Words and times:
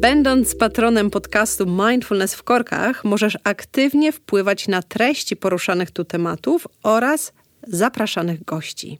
Będąc 0.00 0.54
patronem 0.54 1.10
podcastu 1.10 1.66
Mindfulness 1.66 2.34
w 2.34 2.42
Korkach, 2.42 3.04
możesz 3.04 3.38
aktywnie 3.44 4.12
wpływać 4.12 4.68
na 4.68 4.82
treści 4.82 5.36
poruszanych 5.36 5.90
tu 5.90 6.04
tematów 6.04 6.68
oraz 6.82 7.32
zapraszanych 7.66 8.44
gości. 8.44 8.98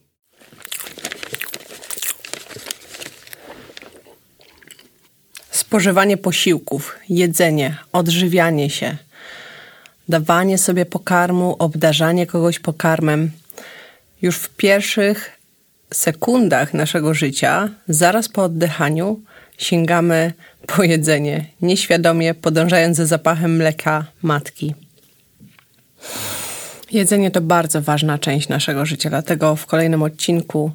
Spożywanie 5.51 6.17
posiłków, 6.17 6.97
jedzenie, 7.09 7.77
odżywianie 7.93 8.71
się, 8.71 8.97
dawanie 10.09 10.59
sobie 10.59 10.87
pokarmu, 10.87 11.57
obdarzanie 11.59 12.27
kogoś 12.27 12.59
pokarmem. 12.59 13.31
Już 14.23 14.37
w 14.37 14.49
pierwszych 14.49 15.39
sekundach 15.95 16.75
naszego 16.75 17.15
życia, 17.15 17.69
zaraz 17.89 18.29
po 18.29 18.43
oddychaniu, 18.43 19.21
sięgamy 19.59 20.33
po 20.67 20.83
jedzenie, 20.83 21.45
nieświadomie 21.63 22.35
podążając 22.35 22.97
za 22.97 23.07
zapachem 23.07 23.57
mleka 23.57 24.05
matki. 24.23 24.75
Jedzenie 26.91 27.31
to 27.31 27.41
bardzo 27.41 27.83
ważna 27.83 28.19
część 28.19 28.49
naszego 28.49 28.87
życia, 28.87 29.11
dlatego 29.11 29.57
w 29.57 29.67
kolejnym 29.67 30.03
odcinku 30.03 30.73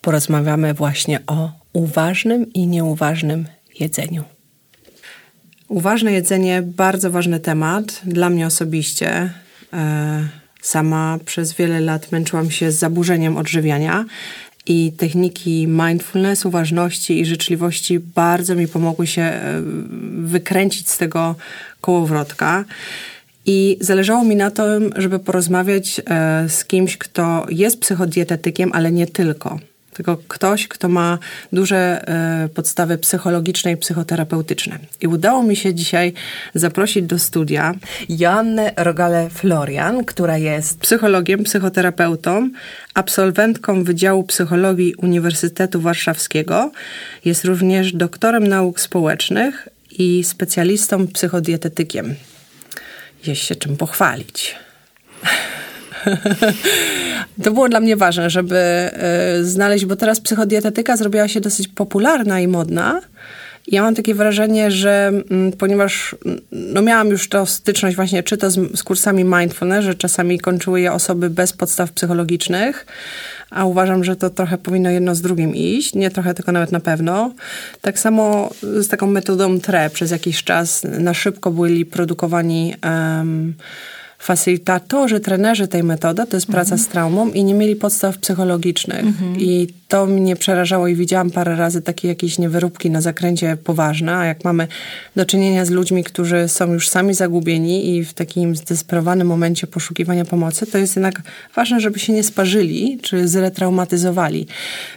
porozmawiamy 0.00 0.74
właśnie 0.74 1.20
o 1.26 1.50
uważnym 1.72 2.52
i 2.52 2.66
nieuważnym 2.66 3.46
jedzeniu. 3.80 4.24
Uważne 5.68 6.12
jedzenie 6.12 6.62
bardzo 6.62 7.10
ważny 7.10 7.40
temat 7.40 8.00
dla 8.04 8.30
mnie 8.30 8.46
osobiście. 8.46 9.32
E, 9.72 10.28
sama 10.62 11.18
przez 11.24 11.52
wiele 11.52 11.80
lat 11.80 12.12
męczyłam 12.12 12.50
się 12.50 12.70
z 12.70 12.78
zaburzeniem 12.78 13.36
odżywiania 13.36 14.04
i 14.66 14.92
techniki 14.96 15.66
mindfulness, 15.66 16.46
uważności 16.46 17.20
i 17.20 17.26
życzliwości 17.26 17.98
bardzo 17.98 18.54
mi 18.54 18.68
pomogły 18.68 19.06
się 19.06 19.22
e, 19.22 19.62
wykręcić 20.16 20.88
z 20.88 20.98
tego 20.98 21.34
kołowrotka. 21.80 22.64
I 23.46 23.78
zależało 23.80 24.24
mi 24.24 24.36
na 24.36 24.50
tym, 24.50 24.92
żeby 24.96 25.18
porozmawiać 25.18 26.00
e, 26.06 26.48
z 26.48 26.64
kimś, 26.64 26.96
kto 26.96 27.46
jest 27.50 27.80
psychodietetykiem, 27.80 28.70
ale 28.72 28.92
nie 28.92 29.06
tylko 29.06 29.58
tylko 29.94 30.16
ktoś, 30.28 30.68
kto 30.68 30.88
ma 30.88 31.18
duże 31.52 32.08
e, 32.08 32.48
podstawy 32.48 32.98
psychologiczne 32.98 33.72
i 33.72 33.76
psychoterapeutyczne. 33.76 34.78
I 35.00 35.06
udało 35.06 35.42
mi 35.42 35.56
się 35.56 35.74
dzisiaj 35.74 36.12
zaprosić 36.54 37.06
do 37.06 37.18
studia 37.18 37.74
Joannę 38.08 38.72
Rogale-Florian, 38.76 40.04
która 40.04 40.38
jest 40.38 40.80
psychologiem, 40.80 41.44
psychoterapeutą, 41.44 42.50
absolwentką 42.94 43.84
Wydziału 43.84 44.24
Psychologii 44.24 44.94
Uniwersytetu 44.94 45.80
Warszawskiego. 45.80 46.72
Jest 47.24 47.44
również 47.44 47.92
doktorem 47.92 48.46
nauk 48.46 48.80
społecznych 48.80 49.68
i 49.98 50.24
specjalistą 50.24 51.08
psychodietetykiem. 51.08 52.14
Jest 53.26 53.42
się 53.42 53.56
czym 53.56 53.76
pochwalić. 53.76 54.54
to 57.42 57.50
było 57.52 57.68
dla 57.68 57.80
mnie 57.80 57.96
ważne, 57.96 58.30
żeby 58.30 58.90
y, 59.40 59.44
znaleźć, 59.44 59.84
bo 59.84 59.96
teraz 59.96 60.20
psychodietetyka 60.20 60.96
zrobiła 60.96 61.28
się 61.28 61.40
dosyć 61.40 61.68
popularna 61.68 62.40
i 62.40 62.48
modna. 62.48 63.00
Ja 63.66 63.82
mam 63.82 63.94
takie 63.94 64.14
wrażenie, 64.14 64.70
że 64.70 65.12
mm, 65.30 65.52
ponieważ 65.52 66.16
no 66.52 66.82
miałam 66.82 67.08
już 67.08 67.28
to 67.28 67.46
styczność 67.46 67.96
właśnie 67.96 68.22
czy 68.22 68.36
to 68.36 68.50
z, 68.50 68.78
z 68.78 68.82
kursami 68.82 69.24
mindfulness, 69.24 69.84
że 69.84 69.94
czasami 69.94 70.38
kończyły 70.38 70.80
je 70.80 70.92
osoby 70.92 71.30
bez 71.30 71.52
podstaw 71.52 71.92
psychologicznych, 71.92 72.86
a 73.50 73.64
uważam, 73.64 74.04
że 74.04 74.16
to 74.16 74.30
trochę 74.30 74.58
powinno 74.58 74.90
jedno 74.90 75.14
z 75.14 75.20
drugim 75.20 75.54
iść, 75.54 75.94
nie 75.94 76.10
trochę, 76.10 76.34
tylko 76.34 76.52
nawet 76.52 76.72
na 76.72 76.80
pewno. 76.80 77.34
Tak 77.80 77.98
samo 77.98 78.50
z 78.60 78.88
taką 78.88 79.06
metodą 79.06 79.60
TRE 79.60 79.90
przez 79.90 80.10
jakiś 80.10 80.44
czas 80.44 80.82
na 80.84 81.14
szybko 81.14 81.50
byli 81.50 81.86
produkowani 81.86 82.74
um, 82.84 83.54
facylitatorzy, 84.22 85.20
trenerzy 85.20 85.68
tej 85.68 85.82
metody, 85.82 86.26
to 86.26 86.36
jest 86.36 86.48
mhm. 86.48 86.52
praca 86.66 86.82
z 86.82 86.88
traumą 86.88 87.30
i 87.30 87.44
nie 87.44 87.54
mieli 87.54 87.76
podstaw 87.76 88.18
psychologicznych. 88.18 89.00
Mhm. 89.00 89.40
I 89.40 89.68
to 89.88 90.06
mnie 90.06 90.36
przerażało 90.36 90.88
i 90.88 90.94
widziałam 90.94 91.30
parę 91.30 91.56
razy 91.56 91.82
takie 91.82 92.08
jakieś 92.08 92.38
niewyróbki 92.38 92.90
na 92.90 93.00
zakręcie 93.00 93.56
poważne, 93.64 94.16
a 94.16 94.24
jak 94.24 94.44
mamy 94.44 94.68
do 95.16 95.26
czynienia 95.26 95.64
z 95.64 95.70
ludźmi, 95.70 96.04
którzy 96.04 96.48
są 96.48 96.72
już 96.72 96.88
sami 96.88 97.14
zagubieni 97.14 97.96
i 97.96 98.04
w 98.04 98.14
takim 98.14 98.56
zdesperowanym 98.56 99.26
momencie 99.26 99.66
poszukiwania 99.66 100.24
pomocy, 100.24 100.66
to 100.66 100.78
jest 100.78 100.96
jednak 100.96 101.22
ważne, 101.56 101.80
żeby 101.80 101.98
się 101.98 102.12
nie 102.12 102.22
sparzyli, 102.22 102.98
czy 103.02 103.28
zretraumatyzowali. 103.28 104.46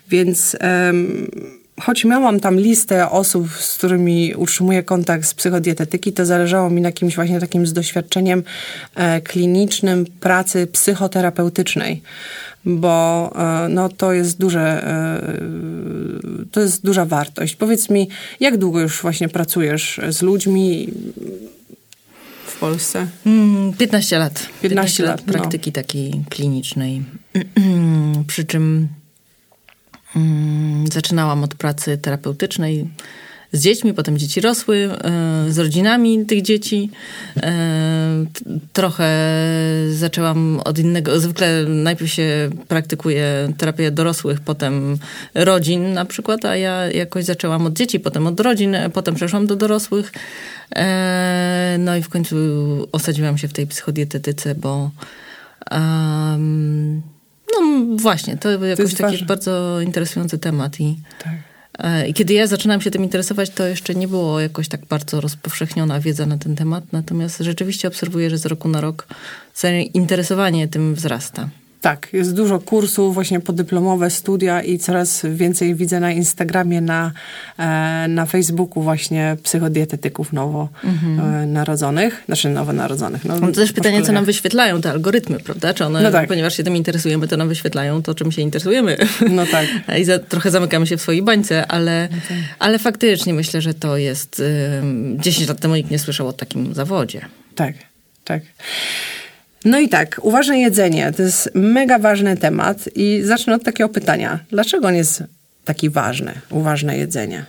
Więc... 0.10 0.58
Um, 0.88 1.65
choć 1.82 2.06
miałam 2.06 2.40
tam 2.40 2.60
listę 2.60 3.10
osób, 3.10 3.50
z 3.52 3.78
którymi 3.78 4.36
utrzymuję 4.36 4.84
kontakt 4.84 5.28
z 5.28 5.34
psychodietetyki, 5.34 6.14
to 6.14 6.26
zależało 6.26 6.70
mi 6.70 6.82
na 6.82 6.92
kimś 6.92 7.16
właśnie 7.16 7.40
takim 7.40 7.68
z 7.68 7.74
doświadczeniem 7.74 8.44
e, 8.96 9.22
klinicznym 9.22 10.06
pracy 10.20 10.68
psychoterapeutycznej 10.68 12.02
bo 12.66 13.32
e, 13.36 13.70
no, 13.70 13.90
to 13.90 14.14
jest 14.14 14.40
duże, 14.40 14.88
e, 14.88 15.22
to 16.52 16.62
jest 16.62 16.86
duża 16.86 17.06
wartość. 17.06 17.56
Powiedz 17.56 17.90
mi, 17.90 18.10
jak 18.40 18.58
długo 18.58 18.80
już 18.80 19.02
właśnie 19.02 19.30
pracujesz 19.30 20.02
z 20.10 20.22
ludźmi 20.22 20.90
w 22.46 22.60
Polsce? 22.60 23.08
15 23.78 24.16
mm, 24.16 24.28
lat. 24.28 24.34
15, 24.34 24.60
15 24.62 25.04
lat, 25.04 25.12
lat 25.12 25.28
no. 25.28 25.34
praktyki 25.34 25.70
no. 25.70 25.74
takiej 25.74 26.24
klinicznej. 26.30 27.04
Przy 28.28 28.46
czym 28.46 28.88
zaczynałam 30.92 31.44
od 31.44 31.56
pracy 31.56 31.98
terapeutycznej 31.98 32.88
z 33.56 33.62
dziećmi, 33.62 33.94
potem 33.94 34.18
dzieci 34.18 34.42
rosły, 34.42 34.78
e, 34.78 35.52
z 35.52 35.58
rodzinami 35.58 36.26
tych 36.26 36.42
dzieci. 36.42 36.90
E, 37.38 38.26
trochę 38.74 39.10
zaczęłam 39.90 40.62
od 40.66 40.80
innego, 40.80 41.20
zwykle 41.20 41.64
najpierw 41.64 42.12
się 42.12 42.50
praktykuje 42.68 43.54
terapię 43.58 43.92
dorosłych, 43.92 44.40
potem 44.40 44.98
rodzin 45.34 45.94
na 45.94 46.06
przykład, 46.06 46.46
a 46.46 46.56
ja 46.56 46.92
jakoś 46.92 47.26
zaczęłam 47.26 47.66
od 47.66 47.74
dzieci, 47.74 48.00
potem 48.00 48.28
od 48.28 48.40
rodzin, 48.40 48.76
potem 48.94 49.16
przeszłam 49.16 49.48
do 49.48 49.56
dorosłych. 49.56 50.12
E, 50.76 51.76
no 51.80 51.96
i 51.96 52.02
w 52.02 52.10
końcu 52.10 52.36
osadziłam 52.92 53.38
się 53.38 53.48
w 53.48 53.54
tej 53.54 53.68
psychodietetyce, 53.68 54.56
bo 54.56 54.92
um, 55.72 57.15
no 57.60 57.86
właśnie, 57.98 58.38
to 58.38 58.66
jakoś 58.66 58.92
to 58.92 58.98
taki 58.98 59.12
ważne. 59.12 59.28
bardzo 59.28 59.82
interesujący 59.82 60.38
temat 60.38 60.80
i... 60.80 60.96
Tak. 61.24 61.34
E, 61.80 62.08
I 62.08 62.14
kiedy 62.14 62.34
ja 62.34 62.48
zaczynałam 62.48 62.82
się 62.82 62.92
tym 62.92 63.04
interesować, 63.04 63.50
to 63.50 63.68
jeszcze 63.68 63.96
nie 63.96 64.08
było 64.08 64.40
jakoś 64.40 64.68
tak 64.68 64.86
bardzo 64.86 65.22
rozpowszechniona 65.22 66.00
wiedza 66.00 66.26
na 66.26 66.38
ten 66.38 66.56
temat, 66.56 66.84
natomiast 66.92 67.40
rzeczywiście 67.40 67.88
obserwuję, 67.88 68.30
że 68.30 68.38
z 68.38 68.46
roku 68.46 68.70
na 68.70 68.82
rok 68.82 69.08
zainteresowanie 69.56 70.68
tym 70.68 70.96
wzrasta. 70.96 71.50
Tak, 71.86 72.08
jest 72.14 72.34
dużo 72.34 72.60
kursów, 72.60 73.14
właśnie 73.14 73.40
podyplomowe 73.40 74.10
studia 74.10 74.62
i 74.62 74.80
coraz 74.80 75.26
więcej 75.30 75.76
widzę 75.76 76.00
na 76.00 76.12
Instagramie, 76.12 76.82
na, 76.82 77.12
e, 77.58 78.08
na 78.08 78.26
Facebooku 78.26 78.84
właśnie 78.84 79.38
psychodietetyków 79.44 80.34
nowo 80.34 80.70
mhm. 80.84 81.20
E, 81.20 81.46
narodzonych, 81.46 82.24
znaczy 82.26 82.50
nowonarodzonych. 82.50 83.26
No, 83.26 83.40
to 83.40 83.52
też 83.52 83.72
pytanie, 83.72 84.04
co 84.04 84.12
nam 84.12 84.26
wyświetlają 84.26 84.82
te 84.82 84.92
algorytmy, 84.92 85.40
prawda? 85.40 85.74
Czy 85.74 85.86
one, 85.86 86.02
no 86.02 86.12
tak. 86.12 86.28
ponieważ 86.28 86.58
się 86.58 86.64
tym 86.64 86.76
interesujemy, 86.76 87.28
to 87.28 87.38
nam 87.38 87.48
wyświetlają 87.48 88.02
to, 88.02 88.16
czym 88.16 88.32
się 88.32 88.42
interesujemy. 88.42 88.98
No 89.32 89.46
tak. 89.46 89.68
I 90.02 90.06
za, 90.06 90.20
trochę 90.20 90.52
zamykamy 90.52 90.88
się 90.88 90.98
w 90.98 91.02
swojej 91.02 91.22
bańce, 91.22 91.68
ale, 91.68 92.08
no 92.12 92.18
tak. 92.30 92.38
ale 92.60 92.80
faktycznie 92.80 93.34
myślę, 93.34 93.62
że 93.62 93.74
to 93.74 93.98
jest... 93.98 94.40
Y, 94.40 94.82
10 95.18 95.48
lat 95.48 95.60
temu 95.60 95.76
nikt 95.76 95.92
nie 95.92 96.00
słyszał 96.00 96.28
o 96.28 96.34
takim 96.34 96.74
zawodzie. 96.74 97.22
Tak, 97.56 97.74
tak. 98.24 98.42
No 99.66 99.80
i 99.80 99.90
tak, 99.90 100.20
uważne 100.24 100.60
jedzenie 100.60 101.14
to 101.18 101.24
jest 101.24 101.50
mega 101.56 102.00
ważny 102.00 102.38
temat 102.38 102.90
i 102.96 103.22
zacznę 103.24 103.56
od 103.56 103.64
takiego 103.64 103.90
pytania. 103.90 104.40
Dlaczego 104.50 104.88
on 104.88 104.96
jest 104.96 105.24
taki 105.66 105.90
ważny, 105.90 106.34
uważne 106.50 106.98
jedzenie? 106.98 107.46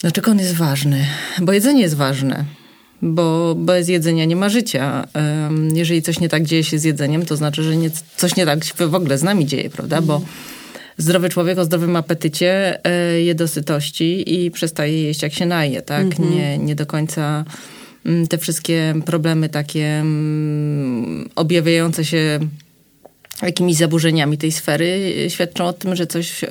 Dlaczego 0.00 0.30
on 0.30 0.38
jest 0.38 0.54
ważny? 0.54 1.04
Bo 1.40 1.52
jedzenie 1.52 1.82
jest 1.82 1.94
ważne. 1.94 2.44
Bo 3.02 3.54
bez 3.54 3.88
jedzenia 3.88 4.24
nie 4.24 4.36
ma 4.36 4.48
życia. 4.48 5.08
Jeżeli 5.74 6.02
coś 6.02 6.20
nie 6.20 6.28
tak 6.28 6.44
dzieje 6.44 6.64
się 6.64 6.78
z 6.78 6.84
jedzeniem, 6.84 7.26
to 7.26 7.36
znaczy, 7.36 7.62
że 7.62 7.76
nie, 7.76 7.90
coś 8.16 8.36
nie 8.36 8.46
tak 8.46 8.64
się 8.64 8.74
w 8.88 8.94
ogóle 8.94 9.18
z 9.18 9.22
nami 9.22 9.46
dzieje, 9.46 9.70
prawda? 9.70 10.00
Bo 10.00 10.22
zdrowy 10.98 11.28
człowiek 11.28 11.58
o 11.58 11.64
zdrowym 11.64 11.96
apetycie 11.96 12.80
e, 12.84 13.20
je 13.20 13.34
dosytości 13.34 14.34
i 14.34 14.50
przestaje 14.50 15.02
jeść 15.02 15.22
jak 15.22 15.32
się 15.32 15.46
naje, 15.46 15.82
tak? 15.82 16.04
Mhm. 16.04 16.30
Nie, 16.30 16.58
nie 16.58 16.74
do 16.74 16.86
końca 16.86 17.44
te 18.28 18.38
wszystkie 18.38 18.94
problemy 19.06 19.48
takie 19.48 19.86
mm, 19.86 21.28
objawiające 21.36 22.04
się 22.04 22.38
jakimiś 23.42 23.76
zaburzeniami 23.76 24.38
tej 24.38 24.52
sfery 24.52 25.14
y, 25.26 25.30
świadczą 25.30 25.66
o 25.66 25.72
tym, 25.72 25.96
że 25.96 26.06
coś 26.06 26.44
y, 26.44 26.48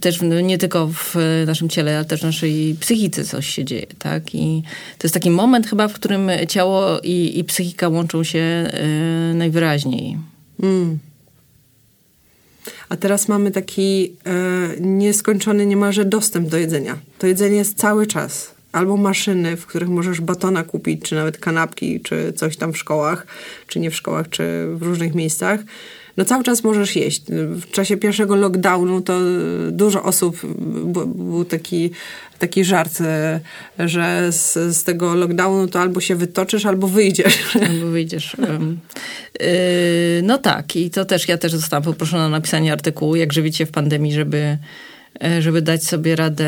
też 0.00 0.20
nie 0.42 0.58
tylko 0.58 0.86
w 0.86 1.14
naszym 1.46 1.68
ciele, 1.68 1.96
ale 1.96 2.04
też 2.04 2.20
w 2.20 2.24
naszej 2.24 2.76
psychice 2.80 3.24
coś 3.24 3.46
się 3.46 3.64
dzieje, 3.64 3.86
tak? 3.98 4.34
I 4.34 4.62
to 4.98 5.06
jest 5.06 5.14
taki 5.14 5.30
moment 5.30 5.66
chyba, 5.66 5.88
w 5.88 5.92
którym 5.92 6.30
ciało 6.48 7.00
i, 7.00 7.38
i 7.38 7.44
psychika 7.44 7.88
łączą 7.88 8.24
się 8.24 8.70
y, 9.30 9.34
najwyraźniej. 9.34 10.18
Mm. 10.62 10.98
a 12.88 12.96
teraz 12.96 13.28
mamy 13.28 13.50
taki 13.50 14.12
e, 14.26 14.80
nieskończony 14.80 15.66
niemalże 15.66 16.04
dostęp 16.04 16.48
do 16.48 16.58
jedzenia. 16.58 16.98
To 17.18 17.26
jedzenie 17.26 17.56
jest 17.56 17.78
cały 17.78 18.06
czas. 18.06 18.57
Albo 18.72 18.96
maszyny, 18.96 19.56
w 19.56 19.66
których 19.66 19.88
możesz 19.88 20.20
batona 20.20 20.62
kupić, 20.62 21.02
czy 21.02 21.14
nawet 21.14 21.38
kanapki, 21.38 22.00
czy 22.00 22.32
coś 22.32 22.56
tam 22.56 22.72
w 22.72 22.78
szkołach, 22.78 23.26
czy 23.66 23.80
nie 23.80 23.90
w 23.90 23.96
szkołach, 23.96 24.28
czy 24.28 24.66
w 24.74 24.82
różnych 24.82 25.14
miejscach 25.14 25.60
no 26.18 26.24
cały 26.24 26.44
czas 26.44 26.64
możesz 26.64 26.96
jeść. 26.96 27.22
W 27.28 27.70
czasie 27.70 27.96
pierwszego 27.96 28.36
lockdownu 28.36 29.00
to 29.00 29.20
dużo 29.70 30.02
osób, 30.02 30.36
był 31.14 31.44
taki, 31.44 31.90
taki 32.38 32.64
żart, 32.64 33.00
e, 33.00 33.40
że 33.78 34.32
z, 34.32 34.76
z 34.76 34.84
tego 34.84 35.14
lockdownu 35.14 35.68
to 35.68 35.80
albo 35.80 36.00
się 36.00 36.16
wytoczysz, 36.16 36.66
albo 36.66 36.88
wyjdziesz. 36.88 37.38
Albo 37.68 37.86
wyjdziesz. 37.86 38.36
No 40.22 40.38
tak, 40.38 40.76
i 40.76 40.90
to 40.90 41.04
też, 41.04 41.28
ja 41.28 41.38
też 41.38 41.52
zostałam 41.52 41.82
poproszona 41.82 42.26
o 42.26 42.28
napisanie 42.28 42.72
artykułu, 42.72 43.16
jak 43.16 43.32
żywicie 43.32 43.66
w 43.66 43.70
pandemii, 43.70 44.12
żeby 44.12 44.38
E, 44.38 44.58
żeby 45.40 45.62
dać 45.62 45.84
sobie 45.84 46.16
radę 46.16 46.46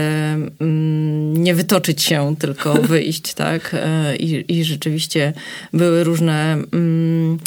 mm, 0.60 1.42
nie 1.42 1.54
wytoczyć 1.54 2.02
się, 2.02 2.36
tylko 2.38 2.74
wyjść, 2.92 3.34
tak? 3.34 3.74
E, 3.74 4.16
I, 4.16 4.58
i 4.58 4.64
rzeczywiście 4.64 5.32
były 5.72 6.04
różne... 6.04 6.52
Mm, 6.72 7.38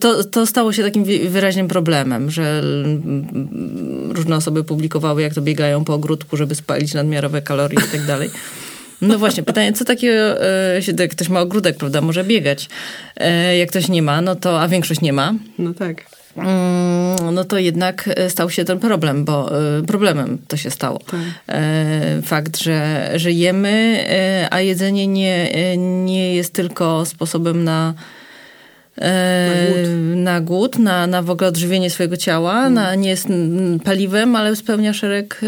to, 0.00 0.24
to 0.24 0.46
stało 0.46 0.72
się 0.72 0.82
takim 0.82 1.04
wyraźnym 1.28 1.68
problemem, 1.68 2.30
że 2.30 2.62
mm, 2.84 4.12
różne 4.12 4.36
osoby 4.36 4.64
publikowały, 4.64 5.22
jak 5.22 5.34
to 5.34 5.42
biegają 5.42 5.84
po 5.84 5.94
ogródku, 5.94 6.36
żeby 6.36 6.54
spalić 6.54 6.94
nadmiarowe 6.94 7.42
kalorie 7.42 7.78
i 7.88 7.92
tak 7.92 8.06
dalej. 8.06 8.30
No 9.02 9.18
właśnie, 9.18 9.42
pytanie, 9.42 9.72
co 9.72 9.84
takiego, 9.84 10.44
e, 10.44 10.80
jak 10.98 11.10
ktoś 11.10 11.28
ma 11.28 11.40
ogródek, 11.40 11.76
prawda, 11.76 12.00
może 12.00 12.24
biegać. 12.24 12.68
Jak 13.58 13.68
ktoś 13.68 13.88
nie 13.88 14.02
ma, 14.02 14.20
no 14.20 14.34
to, 14.34 14.60
a 14.62 14.68
większość 14.68 15.00
nie 15.00 15.12
ma. 15.12 15.34
No 15.58 15.74
tak. 15.74 16.17
Mm, 16.46 17.34
no 17.34 17.44
to 17.44 17.58
jednak 17.58 18.08
e, 18.08 18.30
stał 18.30 18.50
się 18.50 18.64
ten 18.64 18.78
problem, 18.78 19.24
bo 19.24 19.60
e, 19.78 19.82
problemem 19.82 20.38
to 20.48 20.56
się 20.56 20.70
stało. 20.70 20.98
Tak. 20.98 21.20
E, 21.48 22.22
fakt, 22.22 22.58
że, 22.58 23.10
że 23.14 23.32
jemy, 23.32 24.04
a 24.50 24.60
jedzenie 24.60 25.06
nie, 25.06 25.50
nie 25.76 26.34
jest 26.34 26.52
tylko 26.52 27.06
sposobem 27.06 27.64
na 27.64 27.94
na 29.00 29.10
głód, 29.70 30.16
na, 30.16 30.40
głód, 30.40 30.78
na, 30.78 31.06
na 31.06 31.22
w 31.22 31.30
ogóle 31.30 31.48
odżywienie 31.48 31.90
swojego 31.90 32.16
ciała, 32.16 32.52
hmm. 32.52 32.74
na, 32.74 32.94
nie 32.94 33.08
jest 33.08 33.28
paliwem, 33.84 34.36
ale 34.36 34.56
spełnia 34.56 34.92
szereg 34.92 35.40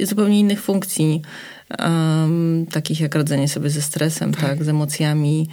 zupełnie 0.00 0.40
innych 0.40 0.62
funkcji, 0.62 1.22
um, 1.78 2.66
takich 2.72 3.00
jak 3.00 3.14
radzenie 3.14 3.48
sobie 3.48 3.70
ze 3.70 3.82
stresem, 3.82 4.34
tak, 4.34 4.42
tak 4.42 4.64
z 4.64 4.68
emocjami, 4.68 5.48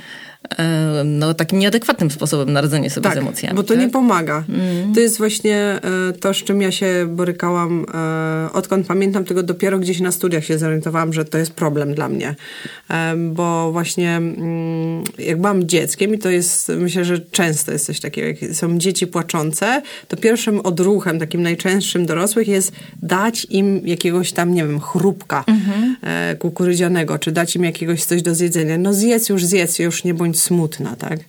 no, 1.06 1.34
takim 1.34 1.60
nieadekwatnym 1.60 2.12
sposobem 2.12 2.54
na 2.54 2.62
radzenie 2.62 2.90
sobie 2.90 3.04
tak, 3.04 3.14
z 3.14 3.18
emocjami. 3.18 3.56
bo 3.56 3.64
to 3.64 3.74
tak? 3.74 3.80
nie 3.80 3.90
pomaga. 3.90 4.44
Mm. 4.50 4.94
To 4.94 5.00
jest 5.00 5.18
właśnie 5.18 5.58
e, 5.58 5.80
to, 6.20 6.34
z 6.34 6.38
czym 6.38 6.62
ja 6.62 6.72
się 6.72 7.08
borykałam, 7.10 7.86
e, 7.94 8.50
odkąd 8.54 8.88
pamiętam 8.88 9.26
tego 9.26 9.44
dopiero 9.44 9.80
gdzieś 9.80 10.00
na 10.00 10.12
studiach 10.12 10.46
się 10.46 10.58
zorientowałam, 10.58 11.14
że 11.14 11.26
to 11.26 11.38
jest 11.38 11.54
problem 11.54 11.94
dla 11.94 12.10
mnie. 12.10 12.36
E, 12.90 13.16
bo 13.16 13.72
właśnie 13.72 14.16
mm, 14.16 15.04
jak 15.20 15.38
byłam 15.38 15.68
dzieckiem 15.68 16.14
i 16.14 16.18
to 16.18 16.30
jest, 16.30 16.72
myślę, 16.78 17.06
że 17.06 17.20
często 17.20 17.72
jest 17.72 17.86
coś 17.86 18.00
takiego, 18.00 18.28
jak 18.28 18.56
są 18.56 18.78
dzieci 18.78 19.08
płaczące, 19.08 19.82
to 20.08 20.18
pierwszym 20.18 20.60
odruchem, 20.60 21.20
takim 21.20 21.42
najczęstszym 21.42 22.06
dorosłych 22.06 22.48
jest 22.48 22.72
dać 23.02 23.48
im 23.50 23.88
jakiegoś 23.88 24.32
tam, 24.32 24.54
nie 24.54 24.64
wiem, 24.64 24.80
chrupka 24.80 25.44
mm 25.48 25.62
-hmm. 25.62 26.38
kukurydzianego, 26.38 27.20
czy 27.20 27.32
dać 27.32 27.56
im 27.56 27.64
jakiegoś 27.64 28.06
coś 28.06 28.22
do 28.22 28.36
zjedzenia. 28.36 28.78
No 28.78 28.94
zjedz 28.94 29.30
już, 29.30 29.46
zjedz, 29.46 29.80
już 29.80 30.04
nie 30.04 30.14
bądź 30.14 30.31
bądź 30.32 30.42
smutna, 30.42 30.96
tak? 30.96 31.20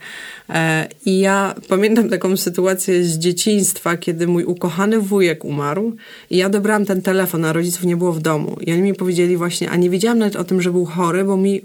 E, 0.51 0.89
I 1.07 1.19
ja 1.19 1.55
pamiętam 1.69 2.09
taką 2.09 2.37
sytuację 2.37 3.05
z 3.05 3.19
dzieciństwa, 3.19 3.97
kiedy 3.97 4.27
mój 4.27 4.45
ukochany 4.45 4.99
wujek 5.01 5.45
umarł 5.45 5.97
i 6.31 6.37
ja 6.37 6.47
odebrałam 6.47 6.85
ten 6.87 7.03
telefon, 7.03 7.45
a 7.45 7.53
rodziców 7.53 7.85
nie 7.85 7.97
było 7.97 8.13
w 8.13 8.21
domu. 8.21 8.57
I 8.61 8.73
oni 8.73 8.83
mi 8.83 8.95
powiedzieli 8.95 9.37
właśnie, 9.37 9.71
a 9.71 9.77
nie 9.77 9.91
wiedziałam 9.91 10.19
nawet 10.19 10.37
o 10.37 10.45
tym, 10.45 10.63
że 10.63 10.71
był 10.71 10.85
chory, 10.85 11.25
bo 11.25 11.37
mi 11.37 11.61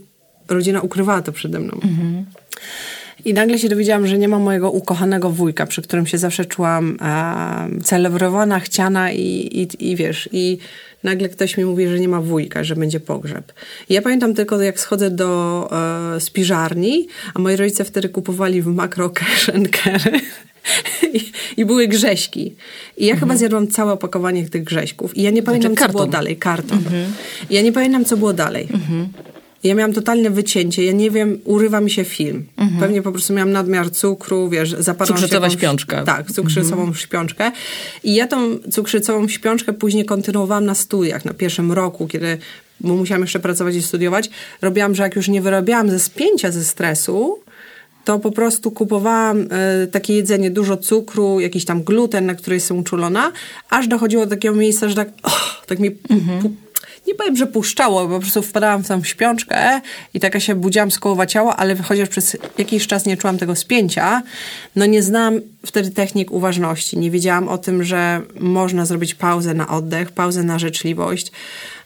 rodzina 0.50 0.82
ukrywała 0.82 1.22
to 1.22 1.32
przede 1.32 1.60
mną. 1.60 1.74
Mhm. 1.74 2.26
I 3.28 3.34
nagle 3.34 3.60
się 3.60 3.70
dowiedziałam, 3.70 4.08
że 4.08 4.18
nie 4.18 4.28
ma 4.28 4.40
mojego 4.40 4.72
ukochanego 4.72 5.30
wujka, 5.30 5.66
przy 5.66 5.82
którym 5.82 6.08
się 6.08 6.18
zawsze 6.18 6.46
czułam 6.46 6.98
e, 7.02 7.84
celebrowana, 7.84 8.60
chciana 8.60 9.12
i, 9.12 9.22
i, 9.22 9.90
i 9.92 9.96
wiesz, 9.96 10.30
i 10.32 10.58
nagle 11.04 11.30
ktoś 11.30 11.58
mi 11.58 11.66
mówi, 11.66 11.88
że 11.88 12.00
nie 12.00 12.08
ma 12.08 12.22
wujka, 12.22 12.64
że 12.64 12.76
będzie 12.76 13.00
pogrzeb. 13.00 13.54
I 13.90 13.94
ja 13.94 14.02
pamiętam 14.02 14.34
tylko, 14.34 14.62
jak 14.62 14.80
schodzę 14.80 15.12
do 15.12 15.70
e, 16.16 16.20
spiżarni, 16.20 17.08
a 17.34 17.40
moi 17.40 17.56
rodzice 17.56 17.86
wtedy 17.86 18.10
kupowali 18.10 18.62
w 18.62 18.68
makro 18.68 19.10
keszenkery. 19.10 20.20
I, 21.14 21.32
I, 21.58 21.66
były 21.66 21.88
grześki. 21.88 22.56
I 22.98 23.06
ja 23.06 23.14
mhm. 23.14 23.20
chyba 23.20 23.38
zjadłam 23.38 23.68
całe 23.68 23.94
opakowanie 23.94 24.50
tych 24.50 24.64
grześków. 24.64 25.18
I 25.18 25.22
ja 25.22 25.32
nie 25.32 25.44
pamiętam, 25.44 25.72
znaczy, 25.72 25.88
co 25.88 25.98
było 25.98 26.08
dalej. 26.08 26.38
Karton. 26.38 26.78
Mhm. 26.78 27.14
I 27.50 27.56
ja 27.56 27.62
nie 27.62 27.72
pamiętam, 27.72 28.06
co 28.06 28.18
było 28.18 28.34
dalej. 28.34 28.68
Mhm. 28.74 29.08
Ja 29.64 29.76
miałam 29.76 29.94
totalne 29.94 30.30
wycięcie, 30.30 30.86
ja 30.86 30.92
nie 30.92 31.12
wiem, 31.12 31.40
urywa 31.44 31.82
mi 31.82 31.92
się 31.92 32.04
film. 32.04 32.46
Mhm. 32.58 32.80
Pewnie 32.80 33.02
po 33.02 33.12
prostu 33.12 33.34
miałam 33.34 33.52
nadmiar 33.52 33.92
cukru, 33.92 34.50
wiesz, 34.50 34.76
zapadłam 34.80 35.08
Cukrzycowa 35.08 35.46
jakąś, 35.46 35.60
śpiączka. 35.60 36.04
Tak, 36.04 36.32
cukrzycową 36.32 36.82
mhm. 36.82 36.96
śpiączkę. 36.96 37.52
I 38.04 38.16
ja 38.16 38.28
tą 38.28 38.60
cukrzycową 38.72 39.28
śpiączkę 39.28 39.74
później 39.74 40.06
kontynuowałam 40.06 40.66
na 40.66 40.76
studiach, 40.76 41.26
na 41.26 41.34
pierwszym 41.34 41.72
roku, 41.72 42.08
kiedy 42.08 42.38
bo 42.80 42.96
musiałam 42.96 43.22
jeszcze 43.22 43.40
pracować 43.40 43.76
i 43.76 43.82
studiować. 43.82 44.30
Robiłam, 44.62 44.96
że 44.96 45.04
jak 45.04 45.16
już 45.16 45.28
nie 45.28 45.42
wyrabiałam 45.42 45.90
ze 45.90 46.00
spięcia, 46.00 46.52
ze 46.52 46.66
stresu, 46.66 47.40
to 48.06 48.20
po 48.20 48.32
prostu 48.32 48.72
kupowałam 48.72 49.42
y, 49.42 49.88
takie 49.88 50.14
jedzenie, 50.14 50.52
dużo 50.52 50.78
cukru, 50.78 51.40
jakiś 51.40 51.66
tam 51.66 51.84
gluten, 51.84 52.26
na 52.26 52.36
który 52.36 52.56
jestem 52.56 52.78
uczulona, 52.78 53.32
aż 53.70 53.88
dochodziło 53.88 54.26
do 54.26 54.30
takiego 54.30 54.56
miejsca, 54.56 54.90
że 54.90 54.96
tak, 54.96 55.10
oh, 55.24 55.62
tak 55.68 55.80
mi 55.80 55.92
mhm 56.10 56.56
nie 57.08 57.16
powiem, 57.16 57.38
że 57.38 57.48
puszczało, 57.48 58.08
bo 58.08 58.16
po 58.16 58.20
prostu 58.20 58.42
wpadałam 58.42 58.84
w 58.84 58.88
tą 58.88 59.04
śpiączkę 59.04 59.82
i 60.14 60.20
taka 60.20 60.40
się 60.40 60.56
budziłam 60.56 60.92
z 60.92 61.00
kołowa 61.00 61.26
ciała, 61.26 61.56
ale 61.56 61.76
chociaż 61.76 62.10
przez 62.10 62.38
jakiś 62.58 62.88
czas 62.88 63.06
nie 63.06 63.18
czułam 63.18 63.38
tego 63.38 63.56
spięcia, 63.56 64.22
no 64.76 64.86
nie 64.86 65.04
znałam 65.04 65.40
wtedy 65.66 65.92
technik 65.92 66.32
uważności. 66.32 66.98
Nie 66.98 67.12
wiedziałam 67.12 67.50
o 67.50 67.58
tym, 67.58 67.84
że 67.84 68.22
można 68.40 68.86
zrobić 68.86 69.16
pauzę 69.16 69.54
na 69.54 69.68
oddech, 69.68 70.12
pauzę 70.12 70.44
na 70.44 70.60
życzliwość. 70.60 71.32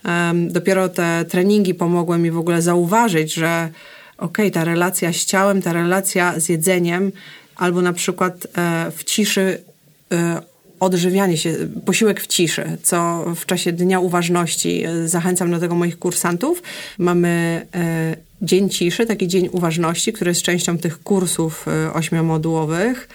Um, 0.06 0.51
dopiero 0.51 0.89
te 0.89 1.25
treningi 1.29 1.73
pomogły 1.73 2.18
mi 2.18 2.31
w 2.31 2.38
ogóle 2.38 2.62
zauważyć, 2.62 3.33
że 3.33 3.69
okej, 4.18 4.47
okay, 4.47 4.51
ta 4.51 4.63
relacja 4.63 5.13
z 5.13 5.25
ciałem, 5.25 5.62
ta 5.62 5.73
relacja 5.73 6.39
z 6.39 6.50
jedzeniem, 6.50 7.12
albo 7.56 7.81
na 7.81 7.94
przykład 7.94 8.47
e, 8.57 8.91
w 8.95 9.03
ciszy 9.03 9.63
e, 10.12 10.50
odżywianie 10.81 11.38
się, 11.38 11.56
posiłek 11.86 12.22
w 12.22 12.28
ciszy, 12.28 12.78
co 12.83 13.25
w 13.35 13.45
czasie 13.45 13.71
Dnia 13.71 14.00
Uważności 14.00 14.83
e, 14.85 15.07
zachęcam 15.07 15.52
do 15.52 15.59
tego 15.59 15.76
moich 15.76 16.00
kursantów. 16.00 16.64
Mamy 16.97 17.66
e, 17.76 18.16
Dzień 18.42 18.69
Ciszy, 18.69 19.06
taki 19.06 19.28
Dzień 19.28 19.50
Uważności, 19.52 20.14
który 20.14 20.31
jest 20.31 20.42
częścią 20.42 20.78
tych 20.78 21.04
kursów 21.04 21.66
e, 21.68 21.94
ośmiomodułowych. 21.94 23.07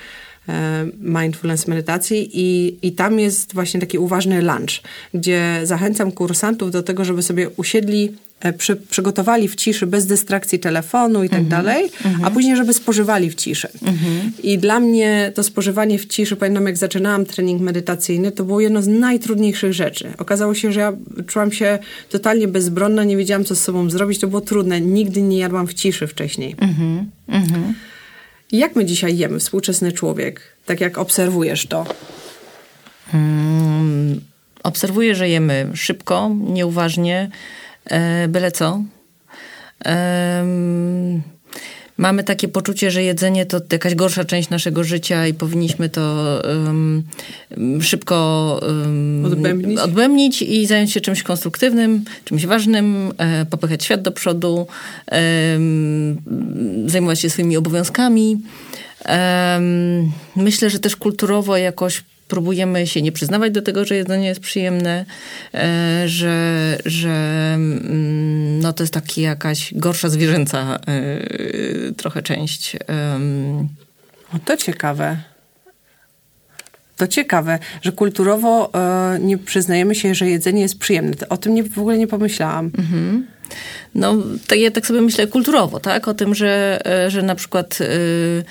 E, 0.48 0.86
mindfulness 1.00 1.66
medytacji 1.66 2.30
i, 2.32 2.76
i 2.82 2.92
tam 2.92 3.18
jest 3.18 3.54
właśnie 3.54 3.80
taki 3.80 3.98
uważny 3.98 4.42
lunch, 4.42 4.82
gdzie 5.14 5.60
zachęcam 5.64 6.12
kursantów 6.12 6.70
do 6.70 6.82
tego, 6.82 7.04
żeby 7.04 7.22
sobie 7.22 7.50
usiedli 7.50 8.12
e, 8.40 8.52
przy, 8.52 8.76
przygotowali 8.76 9.48
w 9.48 9.56
ciszy, 9.56 9.86
bez 9.86 10.06
dystrakcji 10.06 10.58
telefonu 10.58 11.24
i 11.24 11.28
tak 11.28 11.38
mm 11.38 11.46
-hmm. 11.46 11.50
dalej, 11.50 11.90
mm 12.04 12.16
-hmm. 12.16 12.26
a 12.26 12.30
później, 12.30 12.56
żeby 12.56 12.74
spożywali 12.74 13.30
w 13.30 13.34
ciszy. 13.34 13.68
Mm 13.82 13.94
-hmm. 13.94 14.30
I 14.42 14.58
dla 14.58 14.80
mnie 14.80 15.32
to 15.34 15.42
spożywanie 15.42 15.98
w 15.98 16.06
ciszy, 16.06 16.36
pamiętam 16.36 16.66
jak 16.66 16.76
zaczynałam 16.76 17.24
trening 17.24 17.62
medytacyjny, 17.62 18.32
to 18.32 18.44
było 18.44 18.60
jedno 18.60 18.82
z 18.82 18.86
najtrudniejszych 18.86 19.72
rzeczy. 19.72 20.12
Okazało 20.18 20.54
się, 20.54 20.72
że 20.72 20.80
ja 20.80 20.92
czułam 21.26 21.52
się 21.52 21.78
totalnie 22.10 22.48
bezbronna, 22.48 23.04
nie 23.04 23.16
wiedziałam, 23.16 23.44
co 23.44 23.54
z 23.54 23.60
sobą 23.60 23.90
zrobić, 23.90 24.20
to 24.20 24.28
było 24.28 24.40
trudne. 24.40 24.80
Nigdy 24.80 25.22
nie 25.22 25.38
jadłam 25.38 25.66
w 25.66 25.74
ciszy 25.74 26.06
wcześniej. 26.06 26.54
Mhm. 27.28 27.74
Jak 28.52 28.76
my 28.76 28.84
dzisiaj 28.84 29.18
jemy, 29.18 29.38
współczesny 29.38 29.92
człowiek, 29.92 30.40
tak 30.66 30.80
jak 30.80 30.98
obserwujesz 30.98 31.66
to? 31.66 31.86
Hmm, 33.12 34.20
obserwuję, 34.62 35.14
że 35.14 35.28
jemy 35.28 35.70
szybko, 35.74 36.30
nieuważnie, 36.40 37.30
e, 37.84 38.28
byle 38.28 38.52
co. 38.52 38.82
E, 39.84 40.46
mamy 41.98 42.24
takie 42.24 42.48
poczucie, 42.48 42.90
że 42.90 43.02
jedzenie 43.02 43.46
to 43.46 43.60
jakaś 43.72 43.94
gorsza 43.94 44.24
część 44.24 44.50
naszego 44.50 44.84
życia 44.84 45.26
i 45.26 45.34
powinniśmy 45.34 45.88
to 45.88 46.42
um, 46.44 47.02
szybko 47.80 48.60
um, 48.62 49.24
odbębnić. 49.24 49.78
odbębnić. 49.78 50.42
i 50.42 50.66
zająć 50.66 50.92
się 50.92 51.00
czymś 51.00 51.22
konstruktywnym, 51.22 52.04
czymś 52.24 52.46
ważnym, 52.46 53.12
e, 53.18 53.46
popychać 53.46 53.84
świat 53.84 54.02
do 54.02 54.12
przodu, 54.12 54.66
e, 55.12 55.20
zajmować 56.86 57.20
się 57.20 57.30
swoimi 57.30 57.56
obowiązkami. 57.56 58.36
Myślę, 60.36 60.70
że 60.70 60.78
też 60.78 60.96
kulturowo 60.96 61.56
jakoś 61.56 62.04
próbujemy 62.28 62.86
się 62.86 63.02
nie 63.02 63.12
przyznawać 63.12 63.52
do 63.52 63.62
tego, 63.62 63.84
że 63.84 63.96
jedzenie 63.96 64.28
jest 64.28 64.40
przyjemne, 64.40 65.04
e, 65.54 66.02
że, 66.06 66.78
że 66.84 67.52
mm, 67.54 68.60
no 68.60 68.72
to 68.72 68.82
jest 68.82 68.94
taka 68.94 69.06
jakaś 69.16 69.74
gorsza 69.74 70.08
zwierzęca 70.08 70.78
e, 70.86 71.92
trochę 71.92 72.22
część. 72.22 72.76
O, 74.34 74.38
to 74.44 74.56
ciekawe. 74.56 75.16
To 76.96 77.06
ciekawe, 77.06 77.58
że 77.82 77.92
kulturowo 77.92 78.70
e, 78.74 79.18
nie 79.20 79.38
przyznajemy 79.38 79.94
się, 79.94 80.14
że 80.14 80.28
jedzenie 80.28 80.62
jest 80.62 80.78
przyjemne. 80.78 81.12
O 81.28 81.36
tym 81.36 81.54
nie, 81.54 81.64
w 81.64 81.78
ogóle 81.78 81.98
nie 81.98 82.06
pomyślałam. 82.06 82.70
Mhm. 82.78 83.26
No, 83.94 84.14
tak, 84.46 84.58
ja 84.58 84.70
tak 84.70 84.86
sobie 84.86 85.00
myślę 85.00 85.26
kulturowo, 85.26 85.80
tak? 85.80 86.08
O 86.08 86.14
tym, 86.14 86.34
że, 86.34 86.80
że 87.08 87.22
na 87.22 87.34
przykład... 87.34 87.80
Y, 87.80 88.44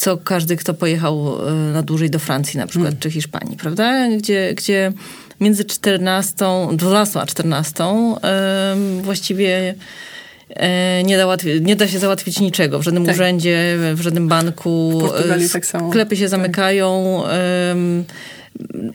co 0.00 0.16
każdy, 0.16 0.56
kto 0.56 0.74
pojechał 0.74 1.48
e, 1.48 1.52
na 1.52 1.82
dłużej 1.82 2.10
do 2.10 2.18
Francji 2.18 2.58
na 2.58 2.66
przykład, 2.66 2.88
hmm. 2.88 3.00
czy 3.00 3.10
Hiszpanii, 3.10 3.56
prawda? 3.56 4.08
Gdzie, 4.18 4.54
gdzie 4.54 4.92
między 5.40 5.64
14, 5.64 6.46
12 6.72 7.20
a 7.20 7.26
14 7.26 7.84
właściwie 9.02 9.74
e, 10.48 11.02
nie 11.02 11.16
da, 11.16 11.26
łatwi- 11.26 11.60
nie 11.60 11.76
da 11.76 11.88
się 11.88 11.98
załatwić 11.98 12.40
niczego. 12.40 12.78
W 12.78 12.82
żadnym 12.82 13.06
tak. 13.06 13.14
urzędzie, 13.14 13.76
w 13.94 14.00
żadnym 14.00 14.28
banku. 14.28 14.98
W 14.98 15.08
Portugalii 15.08 15.50
tak 15.50 15.66
samo. 15.66 15.90
Sklepy 15.90 16.16
się 16.16 16.22
tak. 16.22 16.30
zamykają. 16.30 17.22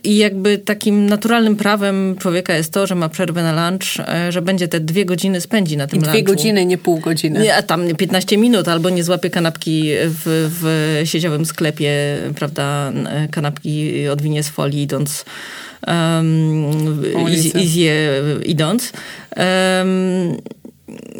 I 0.04 0.16
jakby 0.16 0.58
takim 0.58 1.06
naturalnym 1.06 1.56
prawem 1.56 2.16
człowieka 2.18 2.54
jest 2.54 2.72
to, 2.72 2.86
że 2.86 2.94
ma 2.94 3.08
przerwę 3.08 3.42
na 3.42 3.70
lunch, 3.70 4.00
e, 4.08 4.32
że 4.32 4.42
będzie 4.42 4.68
te 4.68 4.80
dwie 4.80 5.04
godziny 5.04 5.40
spędzi 5.40 5.76
na 5.76 5.86
tym 5.86 5.98
I 5.98 6.02
dwie 6.02 6.12
lunchu. 6.12 6.26
godziny, 6.32 6.66
nie 6.66 6.78
pół 6.78 6.98
godziny. 6.98 7.40
Nie, 7.40 7.56
a 7.56 7.62
tam 7.62 7.94
15 7.94 8.36
minut, 8.38 8.68
albo 8.68 8.90
nie 8.90 9.04
złapie 9.04 9.30
kanapki 9.30 9.84
w, 9.96 10.50
w 10.60 11.00
sieciowym 11.08 11.46
sklepie, 11.46 12.18
prawda, 12.34 12.92
kanapki 13.30 14.08
odwinie 14.08 14.42
z 14.42 14.48
folii 14.48 14.82
idąc 14.82 15.24
um, 15.86 17.02
i, 17.28 17.62
i 17.62 17.68
zje 17.68 18.22
idąc. 18.44 18.92
Um, 19.36 20.36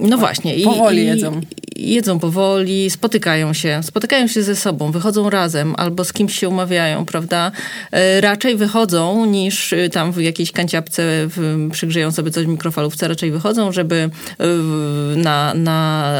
no 0.00 0.18
właśnie. 0.18 0.54
Powoli 0.64 1.02
i, 1.02 1.06
jedzą. 1.06 1.40
Jedzą 1.76 2.18
powoli, 2.18 2.90
spotykają 2.90 3.52
się, 3.52 3.80
spotykają 3.82 4.26
się 4.26 4.42
ze 4.42 4.56
sobą, 4.56 4.90
wychodzą 4.90 5.30
razem 5.30 5.74
albo 5.76 6.04
z 6.04 6.12
kimś 6.12 6.38
się 6.38 6.48
umawiają, 6.48 7.04
prawda? 7.04 7.52
E, 7.92 8.20
raczej 8.20 8.56
wychodzą 8.56 9.26
niż 9.26 9.72
y, 9.72 9.88
tam 9.92 10.12
w 10.12 10.20
jakiejś 10.20 10.52
kanciapce 10.52 11.02
w, 11.06 11.68
przygrzeją 11.72 12.12
sobie 12.12 12.30
coś 12.30 12.44
w 12.44 12.48
mikrofalówce, 12.48 13.08
raczej 13.08 13.30
wychodzą, 13.30 13.72
żeby 13.72 13.94
y, 13.94 15.16
na, 15.16 15.54
na 15.54 16.12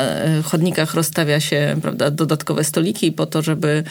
chodnikach 0.45 0.95
rozstawia 0.95 1.41
się, 1.41 1.77
prawda, 1.83 2.11
dodatkowe 2.11 2.65
stoliki 2.65 3.13
po 3.13 3.27
to, 3.27 3.43
żeby 3.43 3.85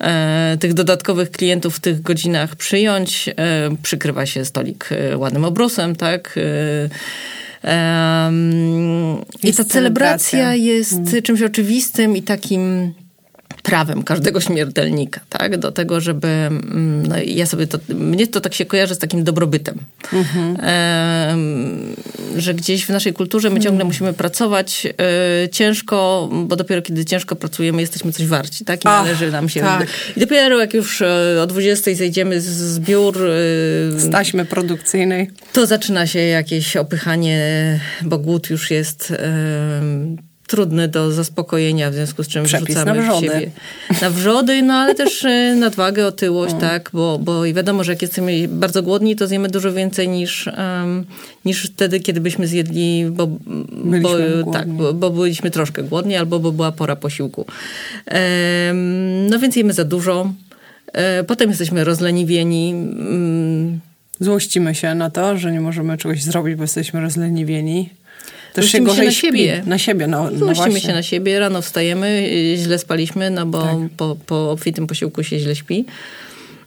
e, 0.00 0.56
tych 0.60 0.74
dodatkowych 0.74 1.30
klientów 1.30 1.76
w 1.76 1.80
tych 1.80 2.02
godzinach 2.02 2.56
przyjąć. 2.56 3.28
E, 3.28 3.34
przykrywa 3.82 4.26
się 4.26 4.44
stolik 4.44 4.88
e, 4.92 5.16
ładnym 5.18 5.44
obrusem, 5.44 5.96
tak? 5.96 6.34
E, 6.36 7.47
Um, 7.64 9.22
I 9.42 9.52
ta 9.52 9.64
celebracja 9.64 10.54
jest 10.54 10.92
hmm. 10.92 11.22
czymś 11.22 11.42
oczywistym 11.42 12.16
i 12.16 12.22
takim 12.22 12.92
prawem 13.62 14.02
każdego 14.02 14.40
śmiertelnika, 14.40 15.20
tak? 15.28 15.56
Do 15.56 15.72
tego, 15.72 16.00
żeby, 16.00 16.28
mm, 16.28 17.06
no 17.06 17.16
ja 17.26 17.46
sobie 17.46 17.66
to, 17.66 17.78
mnie 17.88 18.26
to 18.26 18.40
tak 18.40 18.54
się 18.54 18.64
kojarzy 18.64 18.94
z 18.94 18.98
takim 18.98 19.24
dobrobytem. 19.24 19.78
Mhm. 20.12 20.56
E, 20.62 21.36
że 22.40 22.54
gdzieś 22.54 22.86
w 22.86 22.88
naszej 22.88 23.12
kulturze 23.12 23.50
my 23.50 23.54
ciągle 23.54 23.70
mhm. 23.70 23.86
musimy 23.86 24.12
pracować 24.12 24.86
e, 24.86 25.48
ciężko, 25.48 26.28
bo 26.32 26.56
dopiero 26.56 26.82
kiedy 26.82 27.04
ciężko 27.04 27.36
pracujemy, 27.36 27.80
jesteśmy 27.80 28.12
coś 28.12 28.26
warci, 28.26 28.64
tak? 28.64 28.84
I 28.84 28.88
Ach, 28.88 29.04
należy 29.04 29.30
nam 29.30 29.48
się... 29.48 29.60
Tak. 29.60 29.88
I 30.16 30.20
dopiero 30.20 30.60
jak 30.60 30.74
już 30.74 31.02
e, 31.02 31.42
o 31.42 31.46
20 31.46 31.94
zejdziemy 31.94 32.40
z 32.40 32.78
biur... 32.78 33.16
E, 33.16 33.20
z 34.00 34.10
taśmy 34.12 34.44
produkcyjnej. 34.44 35.30
To 35.52 35.66
zaczyna 35.66 36.06
się 36.06 36.18
jakieś 36.18 36.76
opychanie, 36.76 37.80
bo 38.02 38.18
głód 38.18 38.50
już 38.50 38.70
jest 38.70 39.12
trudny 40.48 40.88
do 40.88 41.12
zaspokojenia, 41.12 41.90
w 41.90 41.94
związku 41.94 42.24
z 42.24 42.28
czym 42.28 42.44
Przepis 42.44 42.66
wrzucamy 42.66 43.02
na 43.02 43.16
w 43.16 43.20
siebie 43.20 43.50
na 44.02 44.10
wrzody, 44.10 44.62
no 44.62 44.74
ale 44.74 44.94
też 44.94 45.24
e, 45.24 45.56
nadwagę, 45.56 46.06
otyłość, 46.06 46.54
mm. 46.54 46.60
tak, 46.60 46.90
bo, 46.92 47.18
bo 47.18 47.42
wiadomo, 47.42 47.84
że 47.84 47.92
jak 47.92 48.02
jesteśmy 48.02 48.48
bardzo 48.48 48.82
głodni, 48.82 49.16
to 49.16 49.26
zjemy 49.26 49.48
dużo 49.48 49.72
więcej 49.72 50.08
niż, 50.08 50.46
um, 50.46 51.04
niż 51.44 51.62
wtedy, 51.66 52.00
kiedy 52.00 52.20
byśmy 52.20 52.46
zjedli, 52.46 53.06
bo, 53.10 53.26
bo 54.02 54.18
tak, 54.52 54.68
bo, 54.68 54.92
bo, 54.94 55.10
byliśmy 55.10 55.50
troszkę 55.50 55.82
głodni 55.82 56.16
albo 56.16 56.38
bo 56.40 56.52
była 56.52 56.72
pora 56.72 56.96
posiłku. 56.96 57.46
Um, 58.06 59.26
no 59.26 59.38
więc 59.38 59.56
jemy 59.56 59.72
za 59.72 59.84
dużo, 59.84 60.32
e, 60.92 61.24
potem 61.24 61.50
jesteśmy 61.50 61.84
rozleniwieni, 61.84 62.74
um, 62.74 63.80
Złościmy 64.20 64.74
się 64.74 64.94
na 64.94 65.10
to, 65.10 65.38
że 65.38 65.52
nie 65.52 65.60
możemy 65.60 65.98
czegoś 65.98 66.22
zrobić, 66.22 66.54
bo 66.54 66.62
jesteśmy 66.62 67.00
rozleniwieni. 67.00 67.90
Też 68.60 68.72
się 68.72 68.80
gorzej 68.80 69.06
na 69.06 69.12
siebie. 69.12 69.62
Na 69.66 69.78
siebie, 69.78 70.06
no, 70.06 70.30
no 70.30 70.54
właśnie. 70.54 70.80
się 70.80 70.92
na 70.92 71.02
siebie, 71.02 71.38
rano 71.38 71.62
wstajemy, 71.62 72.30
źle 72.56 72.78
spaliśmy, 72.78 73.30
no 73.30 73.46
bo 73.46 73.62
tak. 73.62 73.76
po, 73.96 74.16
po 74.26 74.50
obfitym 74.50 74.86
posiłku 74.86 75.22
się 75.22 75.38
źle 75.38 75.56
śpi. 75.56 75.84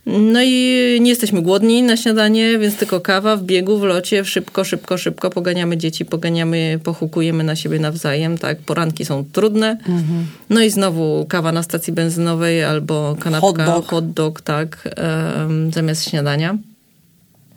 No 0.06 0.42
i 0.44 0.98
nie 1.02 1.10
jesteśmy 1.10 1.42
głodni 1.42 1.84
na 1.84 1.98
śniadanie, 1.98 2.60
więc 2.60 2.76
tylko 2.76 3.02
kawa 3.02 3.38
w 3.38 3.44
biegu, 3.44 3.80
w 3.80 3.84
locie, 3.84 4.26
szybko, 4.26 4.64
szybko, 4.64 4.98
szybko 4.98 5.30
poganiamy 5.30 5.78
dzieci, 5.78 6.06
poganiamy, 6.06 6.80
pochukujemy 6.84 7.44
na 7.44 7.56
siebie 7.56 7.80
nawzajem, 7.80 8.38
tak. 8.38 8.60
Poranki 8.60 9.06
są 9.06 9.26
trudne. 9.32 9.70
Mhm. 9.70 10.28
No 10.50 10.62
i 10.62 10.70
znowu 10.70 11.26
kawa 11.30 11.52
na 11.52 11.64
stacji 11.64 11.94
benzynowej 11.94 12.64
albo 12.64 13.16
kanapka, 13.20 13.48
hot 13.48 13.58
dog, 13.58 13.90
hot 13.90 14.14
dog 14.14 14.42
tak, 14.42 14.90
um, 15.38 15.74
zamiast 15.74 16.10
śniadania. 16.10 16.58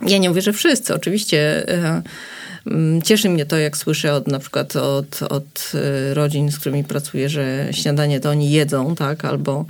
Ja 0.06 0.18
nie 0.18 0.28
mówię, 0.28 0.42
że 0.42 0.52
wszyscy, 0.52 0.94
oczywiście. 0.94 1.66
Um, 1.84 2.02
cieszy 3.04 3.28
mnie 3.28 3.46
to, 3.46 3.58
jak 3.58 3.76
słyszę 3.76 4.14
od, 4.14 4.28
na 4.28 4.38
przykład 4.38 4.76
od, 4.76 5.22
od 5.22 5.72
y, 5.74 6.14
rodzin, 6.14 6.52
z 6.52 6.58
którymi 6.58 6.84
pracuję, 6.84 7.28
że 7.28 7.68
śniadanie 7.70 8.20
to 8.20 8.30
oni 8.30 8.50
jedzą, 8.50 8.94
tak, 8.94 9.24
albo 9.24 9.64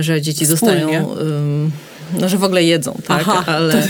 że 0.00 0.22
dzieci 0.22 0.46
Wspólnie. 0.46 0.80
dostają 0.80 1.16
no, 2.20 2.28
że 2.28 2.38
w 2.38 2.44
ogóle 2.44 2.64
jedzą, 2.64 2.98
tak? 3.06 3.20
Aha, 3.28 3.44
Ale 3.46 3.88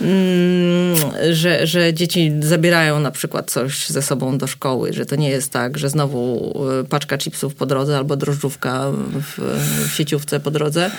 mm, 0.00 0.96
że, 1.32 1.66
że 1.66 1.94
dzieci 1.94 2.32
zabierają 2.40 3.00
na 3.00 3.10
przykład 3.10 3.50
coś 3.50 3.88
ze 3.88 4.02
sobą 4.02 4.38
do 4.38 4.46
szkoły, 4.46 4.92
że 4.92 5.06
to 5.06 5.16
nie 5.16 5.28
jest 5.28 5.52
tak, 5.52 5.78
że 5.78 5.90
znowu 5.90 6.52
y, 6.80 6.84
paczka 6.84 7.18
chipsów 7.18 7.54
po 7.54 7.66
drodze 7.66 7.96
albo 7.96 8.16
drożdżówka 8.16 8.90
w, 8.92 9.40
w 9.88 9.94
sieciówce 9.94 10.40
po 10.40 10.50
drodze 10.50 10.90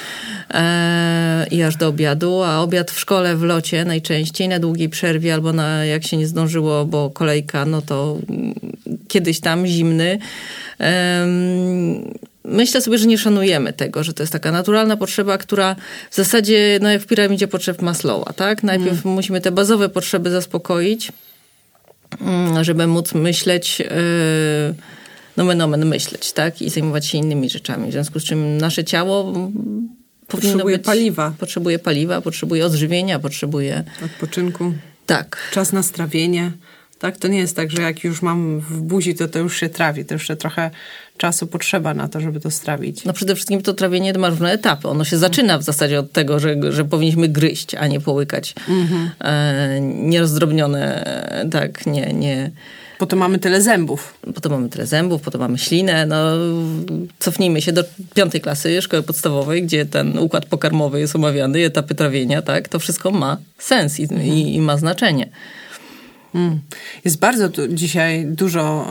e, 0.50 1.48
i 1.51 1.63
aż 1.63 1.75
do 1.75 1.88
obiadu, 1.88 2.44
a 2.44 2.60
obiad 2.60 2.91
w 2.91 3.00
szkole 3.00 3.36
w 3.36 3.44
locie 3.44 3.86
najczęściej 3.86 4.48
na 4.48 4.60
długiej 4.60 4.89
przerwie 4.89 5.34
albo 5.34 5.53
na 5.53 5.86
jak 5.86 6.08
się 6.08 6.18
nie 6.18 6.27
zdążyło, 6.27 6.86
bo 6.86 7.10
kolejka, 7.10 7.65
no 7.65 7.82
to 7.82 8.18
kiedyś 9.08 9.39
tam 9.39 9.68
zimny. 9.68 10.20
E, 10.80 11.27
myślę 12.43 12.81
sobie, 12.81 12.98
że 12.98 13.07
nie 13.07 13.17
szanujemy 13.17 13.74
tego, 13.74 14.03
że 14.03 14.13
to 14.13 14.24
jest 14.24 14.33
taka 14.33 14.51
naturalna 14.51 14.98
potrzeba, 14.98 15.38
która 15.38 15.75
w 16.12 16.15
zasadzie, 16.15 16.79
no 16.81 16.91
jak 16.91 17.01
w 17.01 17.05
piramidzie 17.05 17.48
potrzeb 17.48 17.81
Maslowa, 17.81 18.33
tak? 18.33 18.63
Najpierw 18.63 19.05
mm. 19.05 19.15
musimy 19.15 19.41
te 19.41 19.51
bazowe 19.51 19.89
potrzeby 19.89 20.31
zaspokoić, 20.31 21.12
mm, 22.21 22.63
żeby 22.63 22.88
móc 22.88 23.13
myśleć, 23.13 23.79
yy, 23.79 23.86
nomen 25.38 25.62
omen 25.62 25.86
myśleć, 25.86 26.31
tak? 26.31 26.62
I 26.62 26.69
zajmować 26.69 27.05
się 27.05 27.17
innymi 27.17 27.50
rzeczami. 27.50 27.89
W 27.89 27.91
związku 27.91 28.19
z 28.19 28.24
czym 28.24 28.57
nasze 28.57 28.83
ciało 28.83 29.33
potrzebuje 30.27 30.77
być, 30.77 30.86
paliwa. 30.86 31.33
Potrzebuje 31.39 31.79
paliwa, 31.79 32.21
potrzebuje 32.21 32.65
odżywienia, 32.65 33.19
potrzebuje... 33.19 33.83
Odpoczynku. 34.05 34.74
Tak. 35.05 35.38
Czas 35.51 35.74
na 35.74 35.83
strawienie. 35.83 36.51
Tak, 37.01 37.17
to 37.17 37.27
nie 37.27 37.39
jest 37.39 37.55
tak, 37.55 37.72
że 37.72 37.81
jak 37.81 38.03
już 38.03 38.22
mam 38.22 38.60
w 38.60 38.81
buzi, 38.81 39.15
to 39.15 39.27
to 39.27 39.39
już 39.39 39.60
się 39.60 39.70
trawi. 39.70 40.05
To 40.05 40.13
jeszcze 40.13 40.36
trochę 40.36 40.72
czasu 41.17 41.48
potrzeba 41.48 41.93
na 41.93 42.08
to, 42.08 42.22
żeby 42.22 42.39
to 42.39 42.51
strawić. 42.51 43.05
No 43.05 43.13
przede 43.13 43.36
wszystkim 43.36 43.62
to 43.62 43.74
trawienie 43.74 44.13
ma 44.13 44.29
różne 44.29 44.51
etapy. 44.51 44.88
Ono 44.88 45.03
się 45.03 45.17
zaczyna 45.17 45.58
w 45.58 45.63
zasadzie 45.63 46.00
od 46.00 46.12
tego, 46.12 46.39
że, 46.39 46.55
że 46.70 46.86
powinniśmy 46.86 47.27
gryźć, 47.27 47.75
a 47.75 47.88
nie 47.88 48.00
połykać. 48.00 48.55
Mhm. 48.70 49.12
E, 49.20 49.81
nierozdrobnione, 49.81 51.05
tak, 51.51 51.86
nie, 51.86 52.13
nie... 52.13 52.51
Po 53.00 53.05
to 53.05 53.15
mamy 53.15 53.39
tyle 53.39 53.62
zębów. 53.62 54.13
Po 54.36 54.41
to 54.41 54.50
mamy 54.50 54.70
tyle 54.70 54.88
zębów, 54.88 55.22
po 55.22 55.31
to 55.31 55.38
mamy 55.38 55.58
ślinę. 55.58 56.05
No, 56.05 56.17
cofnijmy 57.20 57.62
się 57.62 57.72
do 57.72 57.84
piątej 58.13 58.41
klasy 58.41 58.81
szkoły 58.81 59.03
podstawowej, 59.03 59.63
gdzie 59.63 59.86
ten 59.86 60.17
układ 60.17 60.46
pokarmowy 60.46 61.00
jest 61.00 61.15
omawiany, 61.15 61.65
etapy 61.65 61.96
trawienia, 61.96 62.41
tak? 62.41 62.67
To 62.67 62.79
wszystko 62.79 63.12
ma 63.12 63.38
sens 63.58 64.00
i, 64.00 64.03
mhm. 64.03 64.24
i, 64.24 64.55
i 64.55 64.62
ma 64.62 64.77
znaczenie. 64.77 65.29
Mm. 66.35 66.59
Jest 67.05 67.19
bardzo 67.19 67.50
tu 67.50 67.67
dzisiaj 67.67 68.25
dużo 68.25 68.88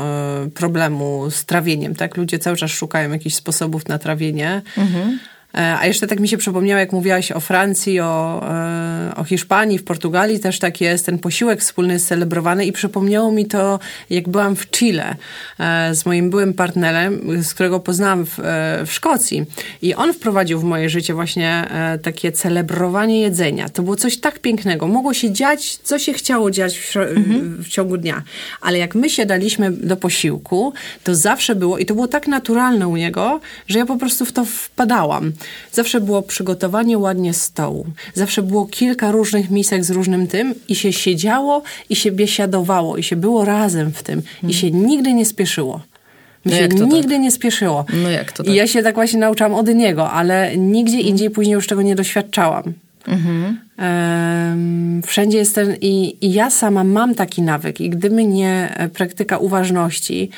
y, 0.46 0.50
problemu 0.50 1.30
z 1.30 1.44
trawieniem, 1.44 1.94
tak? 1.94 2.16
Ludzie 2.16 2.38
cały 2.38 2.56
czas 2.56 2.70
szukają 2.70 3.10
jakichś 3.10 3.36
sposobów 3.36 3.88
na 3.88 3.98
trawienie. 3.98 4.62
-hmm. 4.76 5.18
A 5.52 5.86
jeszcze 5.86 6.06
tak 6.06 6.20
mi 6.20 6.28
się 6.28 6.36
przypomniało, 6.36 6.80
jak 6.80 6.92
mówiłaś 6.92 7.32
o 7.32 7.40
Francji, 7.40 8.00
o, 8.00 8.42
e, 8.48 9.12
o 9.16 9.24
Hiszpanii, 9.24 9.78
w 9.78 9.84
Portugalii 9.84 10.40
też 10.40 10.58
tak 10.58 10.80
jest, 10.80 11.06
ten 11.06 11.18
posiłek 11.18 11.60
wspólny 11.60 11.92
jest 11.92 12.08
celebrowany 12.08 12.66
i 12.66 12.72
przypomniało 12.72 13.32
mi 13.32 13.46
to, 13.46 13.78
jak 14.10 14.28
byłam 14.28 14.56
w 14.56 14.70
Chile 14.70 15.16
e, 15.58 15.94
z 15.94 16.06
moim 16.06 16.30
byłym 16.30 16.54
partnerem, 16.54 17.42
z 17.42 17.54
którego 17.54 17.80
poznałam 17.80 18.26
w, 18.26 18.38
e, 18.38 18.42
w 18.86 18.92
Szkocji 18.92 19.44
i 19.82 19.94
on 19.94 20.12
wprowadził 20.12 20.60
w 20.60 20.64
moje 20.64 20.90
życie 20.90 21.14
właśnie 21.14 21.66
takie 22.02 22.32
celebrowanie 22.32 23.20
jedzenia. 23.20 23.68
To 23.68 23.82
było 23.82 23.96
coś 23.96 24.16
tak 24.16 24.38
pięknego. 24.38 24.88
Mogło 24.88 25.14
się 25.14 25.32
dziać, 25.32 25.76
co 25.76 25.98
się 25.98 26.12
chciało 26.12 26.50
dziać 26.50 26.78
w, 26.78 26.96
mhm. 26.96 27.64
w 27.64 27.68
ciągu 27.68 27.96
dnia. 27.96 28.22
Ale 28.60 28.78
jak 28.78 28.94
my 28.94 29.10
się 29.10 29.26
daliśmy 29.26 29.70
do 29.70 29.96
posiłku, 29.96 30.72
to 31.04 31.14
zawsze 31.14 31.54
było, 31.54 31.78
i 31.78 31.86
to 31.86 31.94
było 31.94 32.08
tak 32.08 32.28
naturalne 32.28 32.88
u 32.88 32.96
niego, 32.96 33.40
że 33.68 33.78
ja 33.78 33.86
po 33.86 33.96
prostu 33.96 34.24
w 34.24 34.32
to 34.32 34.44
wpadałam. 34.44 35.32
Zawsze 35.72 36.00
było 36.00 36.22
przygotowanie 36.22 36.98
ładnie 36.98 37.34
stołu. 37.34 37.86
Zawsze 38.14 38.42
było 38.42 38.66
kilka 38.66 39.12
różnych 39.12 39.50
misek 39.50 39.84
z 39.84 39.90
różnym 39.90 40.26
tym 40.26 40.54
i 40.68 40.74
się 40.74 40.92
siedziało 40.92 41.62
i 41.90 41.96
się 41.96 42.12
biesiadowało 42.12 42.96
i 42.96 43.02
się 43.02 43.16
było 43.16 43.44
razem 43.44 43.92
w 43.92 44.02
tym 44.02 44.22
i 44.48 44.54
się 44.54 44.70
nigdy 44.70 45.12
nie 45.12 45.26
spieszyło. 45.26 45.80
Mi 46.46 46.52
no 46.52 46.58
się 46.58 46.68
nigdy 46.68 47.14
tak? 47.14 47.20
nie 47.20 47.30
spieszyło. 47.30 47.84
No 48.02 48.10
jak 48.10 48.32
to 48.32 48.42
tak? 48.42 48.52
I 48.52 48.56
ja 48.56 48.66
się 48.66 48.82
tak 48.82 48.94
właśnie 48.94 49.20
nauczałam 49.20 49.54
od 49.54 49.68
niego, 49.68 50.10
ale 50.10 50.56
nigdzie 50.56 50.96
mhm. 50.96 51.08
indziej 51.08 51.30
później 51.30 51.54
już 51.54 51.66
tego 51.66 51.82
nie 51.82 51.94
doświadczałam. 51.94 52.72
Mhm. 53.06 53.58
Um, 53.78 55.02
wszędzie 55.06 55.38
jest 55.38 55.54
ten 55.54 55.76
i, 55.80 56.16
i 56.26 56.32
ja 56.32 56.50
sama 56.50 56.84
mam 56.84 57.14
taki 57.14 57.42
nawyk 57.42 57.80
i 57.80 57.90
gdyby 57.90 58.24
nie 58.24 58.74
e, 58.76 58.88
praktyka 58.88 59.38
uważności, 59.38 60.30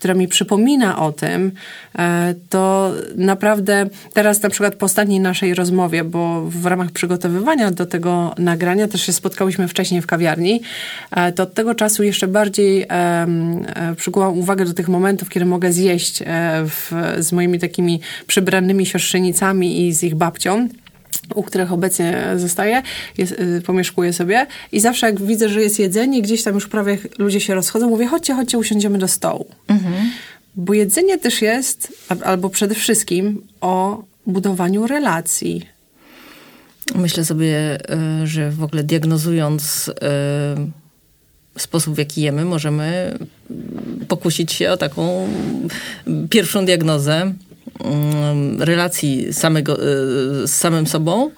która 0.00 0.14
mi 0.14 0.28
przypomina 0.28 0.98
o 0.98 1.12
tym, 1.12 1.52
e, 1.98 2.34
to 2.48 2.92
naprawdę 3.16 3.86
teraz 4.12 4.42
na 4.42 4.50
przykład 4.50 4.74
po 4.74 4.86
ostatniej 4.86 5.20
naszej 5.20 5.54
rozmowie, 5.54 6.04
bo 6.04 6.42
w 6.42 6.66
ramach 6.66 6.90
przygotowywania 6.90 7.70
do 7.70 7.86
tego 7.86 8.34
nagrania 8.38 8.88
też 8.88 9.02
się 9.02 9.12
spotkałyśmy 9.12 9.68
wcześniej 9.68 10.02
w 10.02 10.06
kawiarni, 10.06 10.60
e, 11.10 11.32
to 11.32 11.42
od 11.42 11.54
tego 11.54 11.74
czasu 11.74 12.02
jeszcze 12.02 12.28
bardziej 12.28 12.86
e, 12.90 13.26
przykułam 13.96 14.38
uwagę 14.38 14.64
do 14.64 14.74
tych 14.74 14.88
momentów, 14.88 15.28
kiedy 15.28 15.46
mogę 15.46 15.72
zjeść 15.72 16.22
w, 16.66 16.92
z 17.18 17.32
moimi 17.32 17.58
takimi 17.58 18.00
przybranymi 18.26 18.86
siostrzenicami 18.86 19.86
i 19.86 19.92
z 19.92 20.02
ich 20.02 20.14
babcią 20.14 20.68
u 21.34 21.42
których 21.42 21.72
obecnie 21.72 22.24
zostaję, 22.36 22.82
jest, 23.18 23.32
y, 23.32 23.62
pomieszkuję 23.66 24.12
sobie 24.12 24.46
i 24.72 24.80
zawsze 24.80 25.06
jak 25.06 25.22
widzę, 25.22 25.48
że 25.48 25.62
jest 25.62 25.78
jedzenie, 25.78 26.22
gdzieś 26.22 26.42
tam 26.42 26.54
już 26.54 26.68
prawie 26.68 26.98
ludzie 27.18 27.40
się 27.40 27.54
rozchodzą, 27.54 27.88
mówię, 27.88 28.06
chodźcie, 28.06 28.34
chodźcie, 28.34 28.58
usiądziemy 28.58 28.98
do 28.98 29.08
stołu. 29.08 29.46
Mhm. 29.68 30.10
Bo 30.56 30.74
jedzenie 30.74 31.18
też 31.18 31.42
jest, 31.42 31.92
albo 32.24 32.50
przede 32.50 32.74
wszystkim 32.74 33.42
o 33.60 34.04
budowaniu 34.26 34.86
relacji. 34.86 35.66
Myślę 36.94 37.24
sobie, 37.24 37.78
y, 38.22 38.26
że 38.26 38.50
w 38.50 38.62
ogóle 38.62 38.84
diagnozując 38.84 39.88
y, 39.88 41.60
sposób, 41.60 41.94
w 41.94 41.98
jaki 41.98 42.22
jemy, 42.22 42.44
możemy 42.44 43.18
pokusić 44.08 44.52
się 44.52 44.70
o 44.70 44.76
taką 44.76 45.28
pierwszą 46.30 46.64
diagnozę 46.64 47.32
relacji 48.58 49.32
samego, 49.32 49.72
e, 49.72 49.86
z 50.46 50.50
samym 50.50 50.86
sobą, 50.86 51.30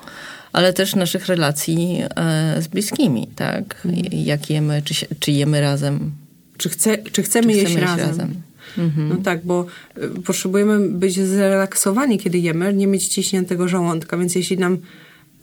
ale 0.52 0.72
też 0.72 0.94
naszych 0.94 1.26
relacji 1.26 2.02
e, 2.16 2.62
z 2.62 2.68
bliskimi, 2.68 3.26
tak? 3.36 3.82
Mhm. 3.84 4.06
Jak 4.12 4.50
jemy, 4.50 4.82
czy, 4.84 4.94
czy 5.20 5.32
jemy 5.32 5.60
razem. 5.60 6.10
Czy, 6.58 6.68
chce, 6.68 6.98
czy 6.98 7.22
chcemy, 7.22 7.52
czy 7.52 7.58
jeść, 7.58 7.74
jeść 7.74 7.84
razem. 7.84 8.08
razem. 8.08 8.34
Mhm. 8.78 9.08
No 9.08 9.16
tak, 9.16 9.44
bo 9.44 9.66
e, 9.96 10.08
potrzebujemy 10.08 10.88
być 10.88 11.20
zrelaksowani, 11.20 12.18
kiedy 12.18 12.38
jemy, 12.38 12.74
nie 12.74 12.86
mieć 12.86 13.08
ciśniętego 13.08 13.68
żołądka, 13.68 14.16
więc 14.16 14.34
jeśli 14.34 14.58
nam 14.58 14.78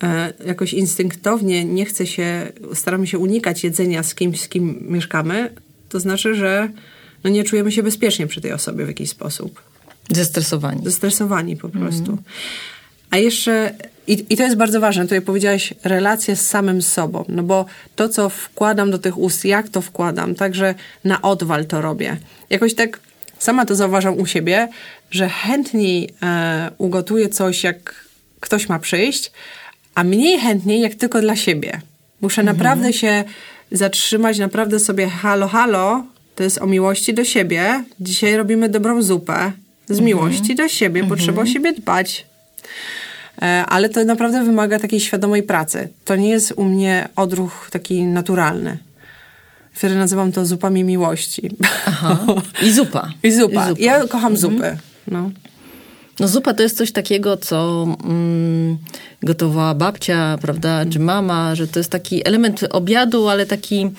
e, 0.04 0.34
jakoś 0.46 0.74
instynktownie 0.74 1.66
nie 1.66 1.86
chce 1.86 2.08
się, 2.08 2.52
staramy 2.74 3.08
się 3.08 3.18
unikać 3.18 3.64
jedzenia 3.64 4.04
z 4.04 4.16
kimś, 4.16 4.42
z 4.42 4.48
kim 4.48 4.86
mieszkamy, 4.90 5.54
to 5.90 6.00
znaczy, 6.00 6.36
że 6.36 6.70
no 7.24 7.30
nie 7.30 7.44
czujemy 7.44 7.72
się 7.72 7.84
bezpiecznie 7.84 8.28
przy 8.28 8.42
tej 8.42 8.54
osobie 8.54 8.86
w 8.86 8.88
jakiś 8.88 9.10
sposób. 9.10 9.69
Zestresowani. 10.10 10.82
Zestresowani 10.84 11.58
po 11.58 11.70
prostu. 11.70 12.12
Mm. 12.12 12.24
A 13.12 13.18
jeszcze, 13.18 13.74
i, 14.08 14.26
i 14.30 14.38
to 14.38 14.44
jest 14.44 14.56
bardzo 14.56 14.80
ważne, 14.80 15.04
tutaj 15.04 15.22
powiedziałaś 15.22 15.74
relacje 15.84 16.36
z 16.36 16.48
samym 16.48 16.82
sobą, 16.82 17.26
no 17.28 17.44
bo 17.44 17.66
to, 17.96 18.10
co 18.10 18.30
wkładam 18.30 18.92
do 18.92 19.00
tych 19.00 19.18
ust, 19.18 19.46
jak 19.46 19.70
to 19.70 19.82
wkładam, 19.82 20.36
także 20.36 20.76
na 21.04 21.22
odwal 21.22 21.66
to 21.66 21.82
robię. 21.82 22.18
Jakoś 22.50 22.76
tak 22.76 23.00
sama 23.40 23.66
to 23.66 23.76
zauważam 23.76 24.20
u 24.20 24.26
siebie, 24.26 24.68
że 25.12 25.30
chętniej 25.30 26.10
e, 26.24 26.72
ugotuję 26.78 27.30
coś, 27.30 27.64
jak 27.64 28.06
ktoś 28.40 28.70
ma 28.70 28.80
przyjść, 28.80 29.32
a 29.96 30.04
mniej 30.04 30.40
chętniej, 30.40 30.82
jak 30.82 30.96
tylko 30.96 31.22
dla 31.22 31.36
siebie. 31.36 31.82
Muszę 32.22 32.42
mhm. 32.42 32.58
naprawdę 32.58 32.94
się 32.94 33.24
zatrzymać, 33.72 34.40
naprawdę 34.40 34.80
sobie 34.80 35.08
halo, 35.08 35.48
halo, 35.48 36.04
to 36.36 36.44
jest 36.44 36.58
o 36.62 36.68
miłości 36.68 37.14
do 37.14 37.26
siebie. 37.26 37.84
Dzisiaj 38.00 38.36
robimy 38.36 38.70
dobrą 38.70 39.02
zupę 39.02 39.52
z 39.90 40.00
mhm. 40.00 40.06
miłości 40.06 40.56
do 40.56 40.68
siebie, 40.68 41.04
bo 41.04 41.16
trzeba 41.16 41.38
o 41.38 41.46
mhm. 41.46 41.54
siebie 41.54 41.74
dbać. 41.74 42.26
E, 43.42 43.66
ale 43.66 43.90
to 43.90 44.06
naprawdę 44.06 44.44
wymaga 44.44 44.80
takiej 44.80 45.00
świadomej 45.00 45.44
pracy. 45.44 45.90
To 46.06 46.16
nie 46.16 46.30
jest 46.30 46.54
u 46.56 46.64
mnie 46.64 47.10
odruch 47.16 47.70
taki 47.72 48.04
naturalny. 48.04 48.78
Wtedy 49.74 49.96
nazywam 49.96 50.32
to 50.32 50.46
zupami 50.46 50.84
miłości. 50.84 51.50
Aha. 51.86 52.18
I 52.62 52.72
zupa. 52.72 53.10
I 53.24 53.32
zupa. 53.32 53.66
I 53.66 53.70
zupa. 53.70 53.82
Ja 53.82 54.00
kocham 54.08 54.34
mhm. 54.34 54.38
zupy. 54.38 54.78
No. 55.08 55.32
No 56.20 56.28
zupa 56.28 56.54
to 56.54 56.64
jest 56.64 56.78
coś 56.78 56.92
takiego, 56.92 57.38
co 57.38 57.88
mm, 58.04 58.78
gotowała 59.24 59.76
babcia, 59.76 60.38
prawda, 60.42 60.86
czy 60.86 61.00
mama, 61.00 61.56
że 61.56 61.68
to 61.68 61.80
jest 61.80 61.92
taki 61.92 62.28
element 62.28 62.66
obiadu, 62.72 63.30
ale 63.30 63.46
taki 63.46 63.92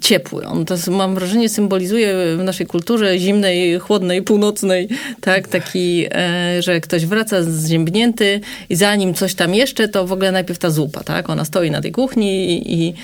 ciepły. 0.00 0.46
On 0.46 0.64
to, 0.64 0.74
mam 0.90 1.14
wrażenie, 1.14 1.48
symbolizuje 1.48 2.36
w 2.36 2.44
naszej 2.44 2.66
kulturze 2.66 3.18
zimnej, 3.18 3.78
chłodnej, 3.78 4.22
północnej, 4.22 4.88
tak, 5.20 5.48
taki, 5.48 6.06
e, 6.10 6.62
że 6.62 6.80
ktoś 6.80 7.06
wraca 7.06 7.42
zziębnięty 7.42 8.40
i 8.68 8.76
zanim 8.76 9.14
coś 9.14 9.34
tam 9.34 9.54
jeszcze, 9.54 9.88
to 9.88 10.06
w 10.06 10.12
ogóle 10.12 10.32
najpierw 10.32 10.58
ta 10.58 10.70
zupa, 10.70 11.04
tak, 11.04 11.30
ona 11.30 11.44
stoi 11.44 11.70
na 11.70 11.80
tej 11.80 11.92
kuchni 11.92 12.50
i, 12.52 12.74
i 12.74 12.94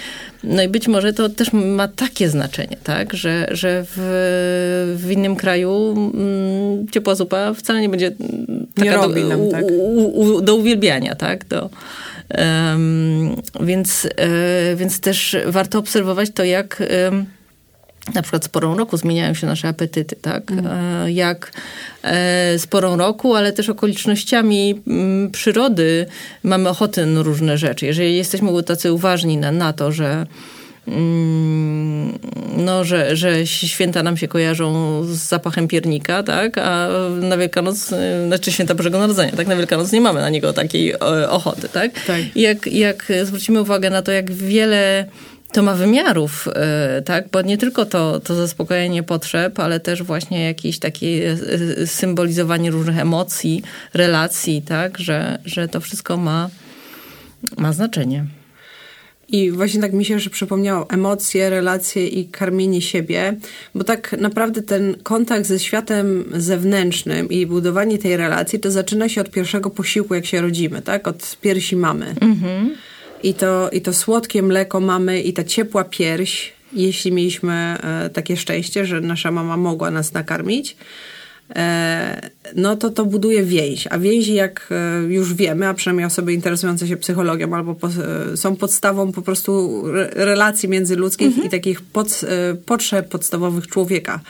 no 0.44 0.62
i 0.62 0.68
być 0.68 0.88
może 0.88 1.12
to 1.12 1.28
też 1.28 1.52
ma 1.52 1.88
takie 1.88 2.28
znaczenie, 2.28 2.76
tak, 2.84 3.14
że, 3.14 3.46
że 3.50 3.84
w, 3.86 3.96
w 4.96 5.10
innym 5.10 5.36
kraju 5.36 5.94
mm, 6.14 6.88
ciepła 6.88 7.14
zupa 7.14 7.54
wcale 7.54 7.80
nie 7.80 7.88
będzie 7.88 8.12
taka 8.74 9.06
nie 9.06 9.22
do, 9.22 9.28
nam, 9.28 9.50
tak. 9.50 9.64
u, 9.70 10.20
u, 10.20 10.40
do 10.40 10.54
uwielbiania, 10.56 11.14
tak, 11.14 11.48
do, 11.48 11.70
więc, 13.60 14.08
e, 14.16 14.76
więc 14.76 15.00
też 15.00 15.36
warto 15.46 15.78
obserwować 15.78 16.30
to, 16.34 16.44
jak 16.44 16.82
na 18.14 18.22
przykład 18.22 18.44
z 18.44 18.48
porą 18.48 18.76
roku 18.76 18.96
zmieniają 18.96 19.34
się 19.34 19.46
nasze 19.46 19.68
apetyty, 19.68 20.16
tak? 20.16 20.50
Mm. 20.50 21.10
Jak 21.10 21.52
e, 22.02 22.58
z 22.58 22.66
porą 22.66 22.96
roku, 22.96 23.34
ale 23.34 23.52
też 23.52 23.68
okolicznościami 23.68 24.82
mm, 24.86 25.30
przyrody 25.30 26.06
mamy 26.42 26.68
ochotę 26.68 27.06
na 27.06 27.22
różne 27.22 27.58
rzeczy. 27.58 27.86
Jeżeli 27.86 28.16
jesteśmy 28.16 28.62
tacy 28.62 28.92
uważni 28.92 29.36
na, 29.36 29.52
na 29.52 29.72
to, 29.72 29.92
że 29.92 30.26
no, 32.56 32.84
że, 32.84 33.16
że 33.16 33.46
święta 33.46 34.02
nam 34.02 34.16
się 34.16 34.28
kojarzą 34.28 35.02
z 35.04 35.16
zapachem 35.16 35.68
piernika, 35.68 36.22
tak? 36.22 36.58
A 36.58 36.88
na 37.20 37.36
Wielkanoc, 37.36 37.92
e, 37.92 38.26
znaczy 38.26 38.52
święta 38.52 38.74
Bożego 38.74 38.98
Narodzenia, 38.98 39.32
tak? 39.32 39.46
Na 39.46 39.56
Wielkanoc 39.56 39.92
nie 39.92 40.00
mamy 40.00 40.20
na 40.20 40.30
niego 40.30 40.52
takiej 40.52 40.98
ochoty, 41.28 41.68
tak? 41.68 42.04
tak. 42.06 42.20
Jak, 42.36 42.66
jak 42.66 43.12
zwrócimy 43.24 43.60
uwagę 43.60 43.90
na 43.90 44.02
to, 44.02 44.12
jak 44.12 44.32
wiele 44.32 45.06
to 45.52 45.62
ma 45.62 45.74
wymiarów, 45.74 46.48
e, 46.48 47.02
tak? 47.02 47.28
Bo 47.32 47.42
nie 47.42 47.58
tylko 47.58 47.86
to, 47.86 48.20
to 48.20 48.34
zaspokojenie 48.34 49.02
potrzeb, 49.02 49.60
ale 49.60 49.80
też 49.80 50.02
właśnie 50.02 50.44
jakieś 50.44 50.78
takie 50.78 51.06
e, 51.06 51.82
e, 51.82 51.86
symbolizowanie 51.86 52.70
różnych 52.70 52.98
emocji, 52.98 53.62
relacji, 53.94 54.62
tak? 54.62 54.98
Że, 54.98 55.38
że 55.44 55.68
to 55.68 55.80
wszystko 55.80 56.16
ma, 56.16 56.50
ma 57.56 57.72
znaczenie. 57.72 58.26
I 59.28 59.50
właśnie 59.50 59.80
tak 59.80 59.92
mi 59.92 60.04
się 60.04 60.18
że 60.20 60.30
przypomniało 60.30 60.90
emocje, 60.90 61.50
relacje 61.50 62.06
i 62.06 62.28
karmienie 62.28 62.82
siebie, 62.82 63.36
bo 63.74 63.84
tak 63.84 64.12
naprawdę 64.20 64.62
ten 64.62 64.96
kontakt 65.02 65.46
ze 65.46 65.58
światem 65.58 66.24
zewnętrznym 66.36 67.28
i 67.28 67.46
budowanie 67.46 67.98
tej 67.98 68.16
relacji 68.16 68.60
to 68.60 68.70
zaczyna 68.70 69.08
się 69.08 69.20
od 69.20 69.30
pierwszego 69.30 69.70
posiłku, 69.70 70.14
jak 70.14 70.26
się 70.26 70.40
rodzimy, 70.40 70.82
tak? 70.82 71.08
Od 71.08 71.36
piersi 71.40 71.76
mamy. 71.76 72.14
Mhm 72.20 72.76
i 73.22 73.34
to, 73.34 73.70
i 73.70 73.80
to 73.80 73.92
słodkie 73.92 74.42
mleko 74.42 74.80
mamy 74.80 75.20
i 75.20 75.32
ta 75.32 75.44
ciepła 75.44 75.84
pierś, 75.84 76.52
jeśli 76.72 77.12
mieliśmy 77.12 77.52
e, 77.52 78.10
takie 78.10 78.36
szczęście, 78.36 78.86
że 78.86 79.00
nasza 79.00 79.30
mama 79.30 79.56
mogła 79.56 79.90
nas 79.90 80.12
nakarmić, 80.12 80.76
no 82.56 82.76
to 82.76 82.90
to 82.90 83.04
buduje 83.04 83.42
więź. 83.42 83.88
A 83.90 83.98
więzi, 83.98 84.34
jak 84.34 84.68
e, 84.70 85.02
już 85.02 85.34
wiemy, 85.34 85.68
a 85.68 85.74
przynajmniej 85.74 86.06
osoby 86.06 86.32
interesujące 86.32 86.88
się 86.88 86.96
psychologią, 86.96 87.54
albo 87.54 87.74
po, 87.74 87.88
są 88.34 88.56
podstawą 88.56 89.12
po 89.12 89.22
prostu 89.22 89.82
relacji 90.14 90.68
międzyludzkich 90.68 91.26
mhm. 91.26 91.46
i 91.46 91.50
takich 91.50 91.80
pod, 91.80 92.20
potrzeb 92.66 93.08
podstawowych 93.08 93.66
człowieka. 93.66 94.20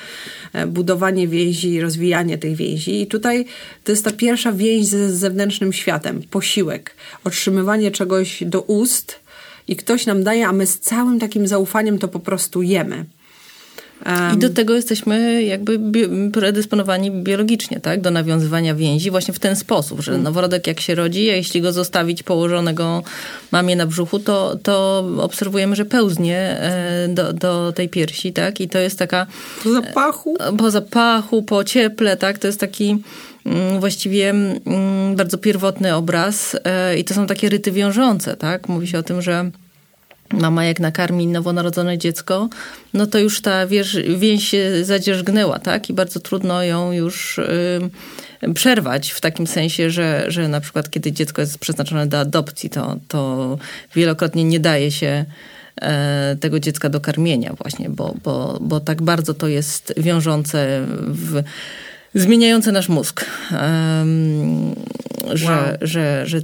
Budowanie 0.67 1.29
więzi, 1.29 1.81
rozwijanie 1.81 2.39
tych 2.39 2.57
więzi. 2.57 3.01
I 3.01 3.07
tutaj 3.07 3.45
to 3.85 3.93
jest 3.93 4.05
ta 4.05 4.13
pierwsza 4.13 4.53
więź 4.53 4.87
ze 4.87 5.17
zewnętrznym 5.17 5.73
światem. 5.73 6.23
Posiłek. 6.31 6.95
Otrzymywanie 7.25 7.91
czegoś 7.91 8.45
do 8.47 8.63
ust, 8.63 9.27
i 9.69 9.77
ktoś 9.77 10.07
nam 10.07 10.25
daje, 10.25 10.49
a 10.49 10.53
my 10.53 10.67
z 10.67 10.79
całym 10.79 11.19
takim 11.19 11.47
zaufaniem 11.47 11.99
to 11.99 12.09
po 12.09 12.21
prostu 12.21 12.63
jemy. 12.63 13.05
Um. 14.07 14.35
I 14.35 14.39
do 14.39 14.51
tego 14.51 14.75
jesteśmy 14.75 15.43
jakby 15.43 15.79
bi- 15.79 16.31
predysponowani 16.33 17.11
biologicznie, 17.11 17.81
tak? 17.81 18.01
Do 18.01 18.11
nawiązywania 18.11 18.75
więzi 18.75 19.11
właśnie 19.11 19.35
w 19.35 19.39
ten 19.39 19.57
sposób, 19.57 20.01
że 20.01 20.13
mm. 20.13 20.23
noworodek 20.23 20.67
jak 20.67 20.81
się 20.81 20.95
rodzi, 20.95 21.31
a 21.31 21.35
jeśli 21.35 21.61
go 21.63 21.73
zostawić 21.73 22.23
położonego 22.23 23.03
mamie 23.53 23.77
na 23.77 23.87
brzuchu, 23.87 24.19
to, 24.19 24.57
to 24.63 25.05
obserwujemy, 25.19 25.77
że 25.77 25.85
pełznie 25.85 26.37
e, 26.39 27.09
do, 27.09 27.33
do 27.33 27.73
tej 27.73 27.89
piersi, 27.89 28.33
tak? 28.33 28.61
I 28.61 28.69
to 28.69 28.79
jest 28.79 28.99
taka... 28.99 29.27
Po 29.63 29.73
zapachu? 29.73 30.37
E, 30.41 30.57
po 30.57 30.71
zapachu, 30.71 31.43
po 31.43 31.65
cieple, 31.65 32.17
tak? 32.17 32.39
To 32.39 32.47
jest 32.47 32.61
taki 32.61 33.03
mm, 33.47 33.81
właściwie 33.81 34.31
mm, 34.31 35.17
bardzo 35.17 35.39
pierwotny 35.39 35.95
obraz 35.95 36.57
e, 36.65 36.99
i 36.99 37.05
to 37.05 37.15
są 37.15 37.27
takie 37.27 37.49
ryty 37.49 37.73
wiążące, 37.73 38.37
tak? 38.37 38.69
Mówi 38.69 38.87
się 38.87 38.99
o 38.99 39.03
tym, 39.03 39.23
że 39.23 39.51
mama 40.33 40.65
jak 40.65 40.81
nakarmi 40.81 41.27
nowonarodzone 41.27 41.99
dziecko, 41.99 42.49
no 42.95 43.07
to 43.07 43.19
już 43.19 43.41
ta 43.41 43.67
wież, 43.67 43.99
więź 44.17 44.49
się 44.49 44.85
zadzierzgnęła, 44.85 45.59
tak? 45.59 45.91
I 45.91 45.93
bardzo 45.93 46.21
trudno 46.21 46.63
ją 46.63 46.93
już 46.93 47.39
y, 47.39 47.81
przerwać 48.55 49.11
w 49.11 49.21
takim 49.21 49.47
sensie, 49.47 49.91
że, 49.91 50.25
że 50.29 50.49
na 50.49 50.61
przykład 50.61 50.91
kiedy 50.91 51.13
dziecko 51.13 51.41
jest 51.43 51.59
przeznaczone 51.59 52.07
do 52.07 52.21
adopcji, 52.21 52.71
to, 52.71 52.97
to 53.09 53.59
wielokrotnie 53.95 54.45
nie 54.45 54.61
daje 54.61 54.91
się 54.91 55.25
e, 55.77 56.37
tego 56.41 56.61
dziecka 56.61 56.89
do 56.89 57.01
karmienia 57.01 57.53
właśnie, 57.63 57.91
bo, 57.91 58.15
bo, 58.25 58.59
bo 58.61 58.81
tak 58.81 59.03
bardzo 59.03 59.35
to 59.35 59.49
jest 59.49 59.95
wiążące 59.97 60.87
w 61.09 61.43
zmieniające 62.15 62.73
nasz 62.73 62.89
mózg. 62.89 63.25
Że, 65.33 65.47
wow. 65.47 65.79
że, 65.81 66.27
że 66.27 66.41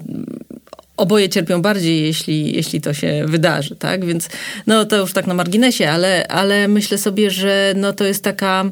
oboje 0.97 1.29
cierpią 1.29 1.63
bardziej, 1.63 2.03
jeśli, 2.03 2.57
jeśli 2.57 2.81
to 2.81 2.95
się 2.95 3.25
wydarzy, 3.27 3.77
tak? 3.77 4.05
Więc 4.05 4.29
no 4.67 4.85
to 4.85 4.97
już 4.97 5.13
tak 5.13 5.27
na 5.27 5.35
marginesie, 5.35 5.91
ale, 5.91 6.29
ale 6.29 6.69
myślę 6.69 6.99
sobie, 6.99 7.31
że 7.31 7.75
no 7.77 7.93
to 7.93 8.05
jest 8.05 8.25
taka 8.25 8.65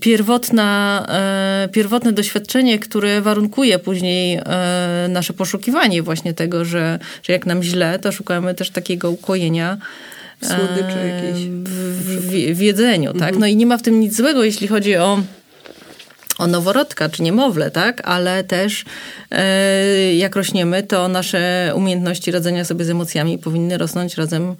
pierwotna, 0.00 1.06
e, 1.08 1.68
pierwotne 1.72 2.12
doświadczenie, 2.12 2.78
które 2.78 3.20
warunkuje 3.20 3.78
później 3.78 4.34
e, 4.36 5.06
nasze 5.08 5.32
poszukiwanie 5.32 6.02
właśnie 6.02 6.34
tego, 6.34 6.64
że, 6.64 6.98
że 7.22 7.32
jak 7.32 7.46
nam 7.46 7.62
źle, 7.62 7.98
to 7.98 8.12
szukamy 8.12 8.54
też 8.54 8.70
takiego 8.70 9.10
ukojenia 9.10 9.78
Słodycze 10.42 11.08
jakieś. 11.08 11.46
W, 11.46 12.50
w, 12.54 12.58
w 12.58 12.60
jedzeniu, 12.60 13.12
tak? 13.12 13.22
Mhm. 13.22 13.38
No 13.38 13.46
i 13.46 13.56
nie 13.56 13.66
ma 13.66 13.78
w 13.78 13.82
tym 13.82 14.00
nic 14.00 14.16
złego, 14.16 14.44
jeśli 14.44 14.68
chodzi 14.68 14.96
o 14.96 15.22
o 16.38 16.46
noworodka 16.46 17.08
czy 17.08 17.22
niemowlę, 17.22 17.70
tak? 17.70 18.00
Ale 18.04 18.44
też 18.44 18.84
e, 19.30 20.14
jak 20.14 20.36
rośniemy, 20.36 20.82
to 20.82 21.08
nasze 21.08 21.72
umiejętności 21.74 22.30
radzenia 22.30 22.64
sobie 22.64 22.84
z 22.84 22.90
emocjami 22.90 23.38
powinny 23.38 23.78
rosnąć 23.78 24.16
razem 24.16 24.56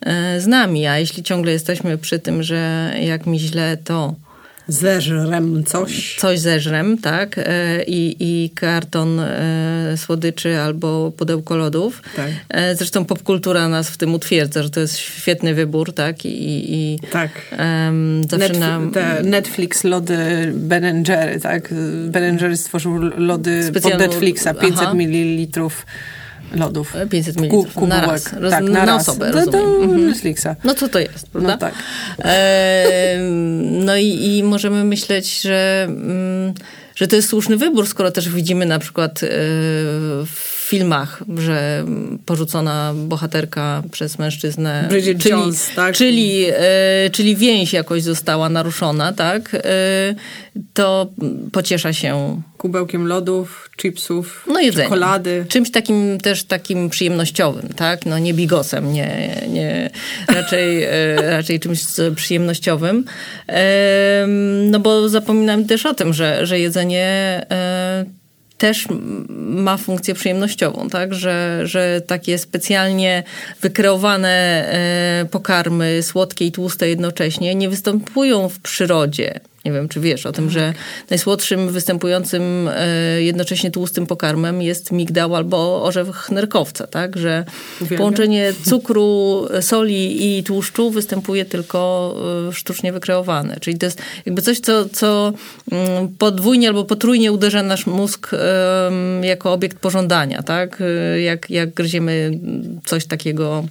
e, 0.00 0.40
z 0.40 0.46
nami. 0.46 0.86
A 0.86 0.98
jeśli 0.98 1.22
ciągle 1.22 1.52
jesteśmy 1.52 1.98
przy 1.98 2.18
tym, 2.18 2.42
że 2.42 2.92
jak 3.00 3.26
mi 3.26 3.38
źle, 3.38 3.76
to 3.84 4.14
Zeżrem 4.68 5.64
coś. 5.64 6.16
Coś 6.18 6.40
zeżrem, 6.40 6.98
tak. 6.98 7.38
E, 7.38 7.82
I, 7.84 8.16
i 8.20 8.50
karton 8.50 9.20
e, 9.20 9.94
słodyczy 9.96 10.58
albo 10.58 11.12
pudełko 11.16 11.56
lodów. 11.56 12.02
Tak. 12.16 12.30
E, 12.48 12.76
zresztą 12.76 13.04
popkultura 13.04 13.68
nas 13.68 13.90
w 13.90 13.96
tym 13.96 14.14
utwierdza, 14.14 14.62
że 14.62 14.70
to 14.70 14.80
jest 14.80 14.98
świetny 14.98 15.54
wybór, 15.54 15.92
tak. 15.92 16.24
I, 16.24 16.74
i 16.74 16.98
tak. 17.12 17.30
Um, 17.58 18.20
Netf 18.20 18.58
nam... 18.58 18.92
Netflix 19.22 19.84
lody 19.84 20.52
Ben 20.54 21.04
Jerry, 21.08 21.40
tak. 21.40 21.74
Ben 22.04 22.38
Jerry 22.38 22.56
stworzył 22.56 22.98
lody 23.16 23.64
Specjalną... 23.64 23.98
pod 23.98 24.08
Netflixa, 24.08 24.48
500 24.60 24.94
ml 24.94 25.60
lodów. 26.52 26.94
500 27.10 27.36
ml 27.36 27.50
Ku, 27.74 27.86
na 27.86 28.00
raz. 28.00 28.32
Roz, 28.32 28.50
tak, 28.50 28.64
na, 28.64 28.70
na 28.70 28.84
raz. 28.84 29.08
osobę, 29.08 29.30
no, 29.34 29.46
to 29.46 29.58
mhm. 29.58 30.06
Netflixa. 30.06 30.48
No 30.64 30.74
co 30.74 30.88
to 30.88 30.98
jest, 30.98 31.28
prawda? 31.28 31.50
No 31.52 31.58
tak. 31.58 31.74
E, 32.24 33.18
no 33.60 33.96
i, 33.96 34.36
i 34.36 34.42
możemy 34.42 34.84
myśleć, 34.84 35.40
że, 35.40 35.84
mm, 35.88 36.54
że 36.94 37.08
to 37.08 37.16
jest 37.16 37.28
słuszny 37.28 37.56
wybór, 37.56 37.86
skoro 37.86 38.10
też 38.10 38.28
widzimy 38.28 38.66
na 38.66 38.78
przykład 38.78 39.22
e, 39.22 39.26
w 40.26 40.53
filmach, 40.74 41.22
że 41.36 41.84
porzucona 42.26 42.94
bohaterka 42.94 43.82
przez 43.92 44.18
mężczyznę. 44.18 44.86
Bridget 44.88 45.18
czyli, 45.18 45.30
Jones, 45.30 45.70
tak? 45.76 45.94
Czyli, 45.94 46.44
e, 46.48 47.10
czyli 47.12 47.36
więź 47.36 47.72
jakoś 47.72 48.02
została 48.02 48.48
naruszona, 48.48 49.12
tak? 49.12 49.54
E, 49.54 49.60
to 50.74 51.06
pociesza 51.52 51.92
się 51.92 52.42
kubełkiem 52.58 53.06
lodów, 53.06 53.70
chipsów, 53.82 54.46
no 54.48 54.72
czekolady. 54.72 55.46
Czymś 55.48 55.70
takim 55.70 56.18
też 56.20 56.44
takim 56.44 56.90
przyjemnościowym, 56.90 57.68
tak? 57.76 58.06
No 58.06 58.18
nie 58.18 58.34
bigosem, 58.34 58.92
nie, 58.92 59.42
nie 59.48 59.90
raczej, 60.28 60.82
e, 60.82 60.90
raczej 61.30 61.60
czymś 61.60 61.80
przyjemnościowym. 62.16 63.04
No 64.70 64.80
bo 64.80 65.08
zapominam 65.08 65.64
też 65.64 65.86
o 65.86 65.94
tym, 65.94 66.12
że, 66.14 66.46
że 66.46 66.58
jedzenie 66.60 67.40
też 68.64 68.86
ma 69.28 69.76
funkcję 69.76 70.14
przyjemnościową, 70.14 70.88
tak? 70.90 71.14
Że, 71.14 71.60
że 71.64 72.00
takie 72.06 72.38
specjalnie 72.38 73.22
wykreowane 73.60 74.28
e, 74.28 75.26
pokarmy, 75.30 76.02
słodkie 76.02 76.46
i 76.46 76.52
tłuste 76.52 76.88
jednocześnie, 76.88 77.54
nie 77.54 77.68
występują 77.68 78.48
w 78.48 78.60
przyrodzie. 78.60 79.40
Nie 79.64 79.72
wiem, 79.72 79.88
czy 79.88 80.00
wiesz 80.00 80.26
o 80.26 80.32
tym, 80.32 80.50
że 80.50 80.74
najsłodszym 81.10 81.72
występującym 81.72 82.68
e, 82.68 83.22
jednocześnie 83.22 83.70
tłustym 83.70 84.06
pokarmem 84.06 84.62
jest 84.62 84.92
migdał 84.92 85.36
albo 85.36 85.84
orzech 85.84 86.30
nerkowca, 86.30 86.86
tak? 86.86 87.16
Że 87.16 87.44
połączenie 87.96 88.52
cukru, 88.64 89.46
soli 89.60 90.38
i 90.38 90.44
tłuszczu 90.44 90.90
występuje 90.90 91.44
tylko 91.44 92.14
e, 92.48 92.52
sztucznie 92.52 92.92
wykreowane. 92.92 93.56
Czyli 93.60 93.78
to 93.78 93.86
jest 93.86 94.02
jakby 94.26 94.42
coś, 94.42 94.60
co, 94.60 94.88
co 94.88 95.32
mm, 95.72 96.08
podwójnie 96.18 96.68
albo 96.68 96.84
potrójnie 96.84 97.32
uderza 97.32 97.62
nasz 97.62 97.86
mózg 97.86 98.30
jako 99.22 99.52
obiekt 99.52 99.78
pożądania, 99.78 100.42
tak? 100.42 100.80
E, 100.80 101.20
jak, 101.20 101.50
jak 101.50 101.74
gryziemy 101.74 102.38
coś 102.84 103.06
takiego 103.06 103.64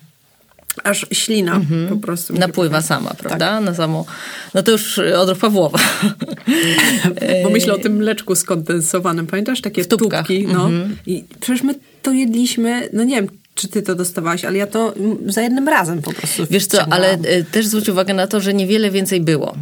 Aż 0.84 1.06
ślina 1.12 1.56
mhm. 1.56 1.88
po 1.88 1.98
prostu. 1.98 2.34
Napływa 2.34 2.82
sama, 2.82 3.14
prawda? 3.18 3.56
Tak. 3.56 3.66
Na 3.66 3.74
samo, 3.74 4.06
no 4.54 4.64
to 4.64 4.72
już 4.72 5.00
odruch 5.00 5.40
Pawłowa. 5.40 5.80
Bo 7.44 7.50
myślę 7.50 7.74
o 7.74 7.78
tym 7.78 7.96
mleczku 7.96 8.36
skondensowanym. 8.36 9.28
Pamiętasz? 9.28 9.62
Takie 9.62 9.86
tubki. 9.86 10.48
No. 10.48 10.66
Mhm. 10.66 10.98
I 11.06 11.24
przecież 11.40 11.64
my 11.64 11.76
to 12.02 12.12
jedliśmy, 12.12 12.90
no 12.94 13.04
nie 13.04 13.16
wiem, 13.16 13.28
czy 13.56 13.68
ty 13.68 13.82
to 13.82 13.96
dostawałaś, 13.96 14.46
ale 14.46 14.58
ja 14.58 14.68
to 14.68 14.94
za 15.26 15.42
jednym 15.42 15.68
razem 15.68 16.02
po 16.02 16.14
prostu 16.14 16.46
Wiesz 16.50 16.66
co, 16.66 16.86
ale 16.94 17.12
e, 17.12 17.44
też 17.44 17.68
zwróć 17.68 17.90
uwagę 17.90 18.14
na 18.14 18.28
to, 18.28 18.40
że 18.40 18.54
niewiele 18.54 18.92
więcej 18.92 19.22
było. 19.22 19.56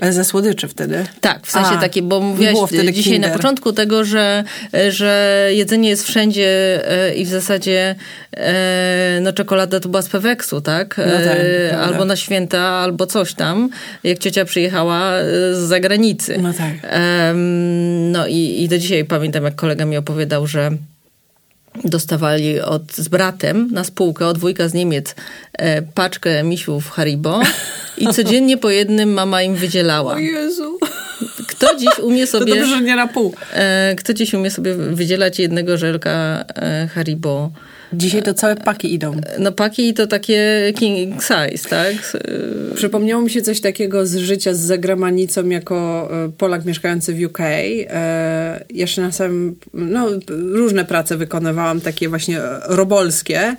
Ale 0.00 0.12
ze 0.12 0.24
słodyczy 0.24 0.68
wtedy? 0.68 1.04
Tak, 1.20 1.46
w 1.46 1.50
sensie 1.50 1.70
taki, 1.80 2.02
bo 2.02 2.20
mówiłaś 2.20 2.70
dzisiaj 2.70 3.12
kinder. 3.12 3.30
na 3.30 3.36
początku 3.36 3.72
tego, 3.72 4.04
że, 4.04 4.44
że 4.88 5.44
jedzenie 5.52 5.88
jest 5.88 6.04
wszędzie 6.04 6.80
e, 6.90 7.14
i 7.14 7.24
w 7.24 7.28
zasadzie 7.28 7.94
e, 8.36 9.18
no 9.22 9.32
czekolada 9.32 9.80
to 9.80 9.88
była 9.88 10.02
z 10.02 10.08
Peweksu, 10.08 10.60
tak? 10.60 10.96
No 10.98 11.04
tak 11.04 11.38
e, 11.72 11.78
albo 11.78 12.04
na 12.04 12.16
święta, 12.16 12.60
albo 12.60 13.06
coś 13.06 13.34
tam, 13.34 13.70
jak 14.04 14.18
ciocia 14.18 14.44
przyjechała 14.44 15.12
z 15.52 15.58
zagranicy. 15.58 16.38
No 16.42 16.52
tak. 16.52 16.74
No 18.12 18.26
i, 18.26 18.62
i 18.62 18.68
do 18.68 18.78
dzisiaj 18.78 19.04
pamiętam, 19.04 19.44
jak 19.44 19.54
kolega 19.54 19.84
mi 19.84 19.96
opowiadał, 19.96 20.46
że 20.46 20.70
dostawali 21.84 22.60
od, 22.60 22.92
z 22.92 23.08
bratem 23.08 23.68
na 23.72 23.84
spółkę 23.84 24.26
od 24.26 24.38
wujka 24.38 24.68
z 24.68 24.74
Niemiec 24.74 25.14
e, 25.52 25.82
paczkę 25.82 26.42
misiów 26.42 26.90
Haribo 26.90 27.40
i 28.00 28.06
codziennie 28.06 28.56
po 28.56 28.70
jednym 28.70 29.12
mama 29.12 29.42
im 29.42 29.54
wydzielała. 29.54 30.14
O 30.14 30.18
Jezu. 30.18 30.78
Kto 31.48 31.76
dziś 31.76 31.98
umie 32.02 32.26
sobie... 32.26 32.54
To 32.54 32.60
dobrze, 32.60 32.80
nie 32.80 32.96
na 32.96 33.06
pół. 33.06 33.34
E, 33.54 33.94
kto 33.98 34.14
dziś 34.14 34.34
umie 34.34 34.50
sobie 34.50 34.74
wydzielać 34.74 35.38
jednego 35.38 35.78
żelka 35.78 36.44
e, 36.56 36.88
Haribo 36.94 37.50
Dzisiaj 37.92 38.22
to 38.22 38.34
całe 38.34 38.56
paki 38.56 38.94
idą. 38.94 39.20
No 39.38 39.52
paki 39.52 39.94
to 39.94 40.06
takie 40.06 40.72
king 40.76 41.22
size, 41.22 41.68
tak? 41.68 42.18
Przypomniało 42.74 43.22
mi 43.22 43.30
się 43.30 43.42
coś 43.42 43.60
takiego 43.60 44.06
z 44.06 44.16
życia 44.16 44.54
z 44.54 44.60
zagranicą 44.60 45.48
jako 45.48 46.08
e, 46.24 46.28
Polak 46.38 46.64
mieszkający 46.64 47.14
w 47.14 47.24
UK. 47.24 47.40
E, 47.40 48.64
jeszcze 48.70 49.02
na 49.02 49.12
samym, 49.12 49.56
no 49.74 50.08
różne 50.28 50.84
prace 50.84 51.16
wykonywałam, 51.16 51.80
takie 51.80 52.08
właśnie 52.08 52.40
robolskie. 52.68 53.56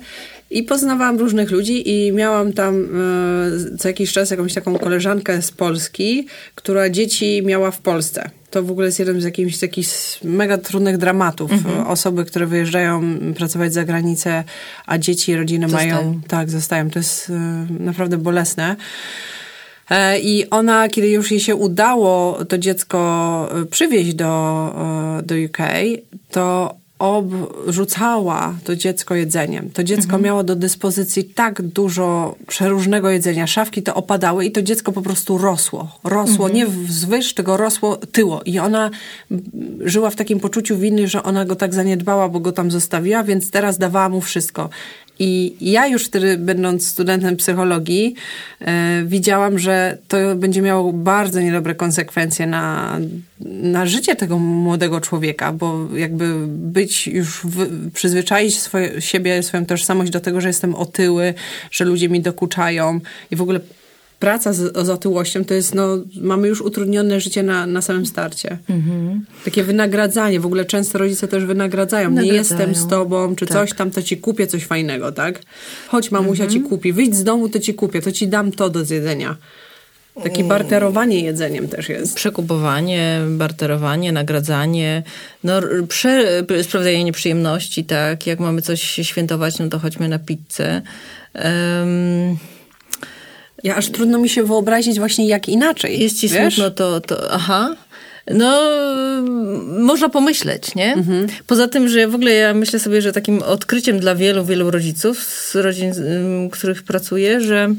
I 0.50 0.62
poznawałam 0.62 1.18
różnych 1.18 1.50
ludzi 1.50 1.90
i 1.90 2.12
miałam 2.12 2.52
tam 2.52 2.84
e, 2.84 3.76
co 3.78 3.88
jakiś 3.88 4.12
czas 4.12 4.30
jakąś 4.30 4.54
taką 4.54 4.78
koleżankę 4.78 5.42
z 5.42 5.50
Polski, 5.50 6.26
która 6.54 6.90
dzieci 6.90 7.42
miała 7.44 7.70
w 7.70 7.80
Polsce. 7.80 8.30
To 8.50 8.62
w 8.62 8.70
ogóle 8.70 8.86
jest 8.86 8.98
jeden 8.98 9.20
z 9.20 9.24
jakichś 9.24 9.58
takich 9.58 9.88
mega 10.24 10.58
trudnych 10.58 10.98
dramatów. 10.98 11.52
Mhm. 11.52 11.86
Osoby, 11.86 12.24
które 12.24 12.46
wyjeżdżają 12.46 13.02
pracować 13.36 13.72
za 13.72 13.84
granicę, 13.84 14.44
a 14.86 14.98
dzieci 14.98 15.32
i 15.32 15.36
rodziny 15.36 15.68
zostają. 15.68 15.94
mają... 15.94 16.20
Tak, 16.28 16.50
zostają. 16.50 16.90
To 16.90 16.98
jest 16.98 17.30
e, 17.30 17.66
naprawdę 17.82 18.18
bolesne. 18.18 18.76
E, 19.90 20.18
I 20.18 20.50
ona, 20.50 20.88
kiedy 20.88 21.08
już 21.08 21.30
jej 21.30 21.40
się 21.40 21.56
udało 21.56 22.44
to 22.44 22.58
dziecko 22.58 23.48
przywieźć 23.70 24.14
do, 24.14 24.74
do 25.24 25.34
UK, 25.34 25.58
to 26.30 26.74
obrzucała 27.00 28.54
to 28.64 28.76
dziecko 28.76 29.14
jedzeniem. 29.14 29.70
To 29.70 29.84
dziecko 29.84 30.18
miało 30.18 30.44
do 30.44 30.56
dyspozycji 30.56 31.24
tak 31.24 31.62
dużo 31.62 32.36
przeróżnego 32.46 33.10
jedzenia. 33.10 33.46
Szafki 33.46 33.82
to 33.82 33.94
opadały 33.94 34.44
i 34.44 34.52
to 34.52 34.62
dziecko 34.62 34.92
po 34.92 35.02
prostu 35.02 35.38
rosło. 35.38 35.88
Rosło 36.04 36.48
nie 36.48 36.66
wzwyż, 36.66 37.34
tylko 37.34 37.56
rosło 37.56 37.96
tyło. 37.96 38.42
I 38.44 38.58
ona 38.58 38.90
żyła 39.84 40.10
w 40.10 40.16
takim 40.16 40.40
poczuciu 40.40 40.76
winy, 40.76 41.08
że 41.08 41.22
ona 41.22 41.44
go 41.44 41.56
tak 41.56 41.74
zaniedbała, 41.74 42.28
bo 42.28 42.40
go 42.40 42.52
tam 42.52 42.70
zostawiła, 42.70 43.22
więc 43.22 43.50
teraz 43.50 43.78
dawała 43.78 44.08
mu 44.08 44.20
wszystko. 44.20 44.68
I 45.22 45.56
ja 45.60 45.86
już 45.86 46.04
wtedy, 46.04 46.36
będąc 46.36 46.86
studentem 46.86 47.36
psychologii, 47.36 48.14
e, 48.60 49.02
widziałam, 49.06 49.58
że 49.58 49.98
to 50.08 50.16
będzie 50.36 50.62
miało 50.62 50.92
bardzo 50.92 51.40
niedobre 51.40 51.74
konsekwencje 51.74 52.46
na, 52.46 52.98
na 53.40 53.86
życie 53.86 54.16
tego 54.16 54.38
młodego 54.38 55.00
człowieka, 55.00 55.52
bo 55.52 55.88
jakby 55.96 56.34
być 56.46 57.06
już, 57.06 57.40
w, 57.44 57.90
przyzwyczaić 57.92 58.60
swoje, 58.60 59.00
siebie, 59.00 59.42
swoją 59.42 59.66
tożsamość 59.66 60.10
do 60.10 60.20
tego, 60.20 60.40
że 60.40 60.48
jestem 60.48 60.74
otyły, 60.74 61.34
że 61.70 61.84
ludzie 61.84 62.08
mi 62.08 62.20
dokuczają 62.20 63.00
i 63.30 63.36
w 63.36 63.42
ogóle 63.42 63.60
praca 64.20 64.52
z, 64.52 64.86
z 64.86 64.90
otyłością 64.90 65.44
to 65.44 65.54
jest, 65.54 65.74
no, 65.74 65.98
mamy 66.20 66.48
już 66.48 66.60
utrudnione 66.60 67.20
życie 67.20 67.42
na, 67.42 67.66
na 67.66 67.82
samym 67.82 68.06
starcie. 68.06 68.58
Takie 69.44 69.64
wynagradzanie, 69.64 70.40
w 70.40 70.46
ogóle 70.46 70.64
często 70.64 70.98
rodzice 70.98 71.28
też 71.28 71.44
wynagradzają. 71.44 72.10
Nie 72.10 72.14
Nagradzają. 72.16 72.38
jestem 72.38 72.74
z 72.74 72.86
tobą, 72.88 73.36
czy 73.36 73.46
Tak. 73.46 73.58
coś 73.58 73.76
tam, 73.76 73.90
to 73.90 74.02
ci 74.02 74.16
kupię 74.16 74.46
coś 74.46 74.64
fajnego, 74.64 75.12
tak? 75.12 75.40
Chodź 75.88 76.10
mamusia 76.10 76.46
ci 76.46 76.60
kupi, 76.60 76.92
wyjdź 76.92 77.16
z 77.16 77.24
domu, 77.24 77.48
to 77.48 77.58
ci 77.58 77.74
kupię, 77.74 78.02
to 78.02 78.12
ci 78.12 78.28
dam 78.28 78.52
to 78.52 78.70
do 78.70 78.84
zjedzenia. 78.84 79.36
Takie 80.22 80.44
barterowanie 80.44 81.20
jedzeniem 81.20 81.68
też 81.68 81.88
jest. 81.88 82.14
Przekupowanie, 82.14 83.20
barterowanie, 83.28 84.12
nagradzanie, 84.12 85.02
no, 85.44 85.60
prze, 85.88 86.42
sprawianie 86.62 87.04
nieprzyjemności, 87.04 87.84
tak? 87.84 88.26
Jak 88.26 88.40
mamy 88.40 88.62
coś 88.62 88.82
świętować, 88.82 89.58
no 89.58 89.68
to 89.68 89.78
chodźmy 89.78 90.08
na 90.08 90.18
pizzę. 90.18 90.82
Em, 91.34 92.36
Ja 93.64 93.76
aż 93.76 93.88
trudno 93.88 94.18
mi 94.18 94.28
się 94.28 94.42
wyobrazić 94.42 94.98
właśnie 94.98 95.26
jak 95.26 95.48
inaczej. 95.48 96.00
jest 96.00 96.20
ci 96.20 96.28
wiesz? 96.28 96.54
smutno, 96.54 96.70
to, 96.70 97.00
to 97.00 97.32
aha. 97.32 97.76
No, 98.34 98.60
można 99.78 100.08
pomyśleć, 100.08 100.74
nie? 100.74 100.94
Poza 101.46 101.68
tym, 101.68 101.88
że 101.88 102.08
w 102.08 102.14
ogóle 102.14 102.32
ja 102.32 102.54
myślę 102.54 102.78
sobie, 102.78 103.02
że 103.02 103.12
takim 103.12 103.42
odkryciem 103.42 104.00
dla 104.00 104.14
wielu, 104.14 104.44
wielu 104.44 104.70
rodziców 104.70 105.24
z 105.24 105.54
rodzin, 105.54 105.92
ym, 105.92 106.50
których 106.50 106.82
pracuję, 106.82 107.40
że 107.40 107.74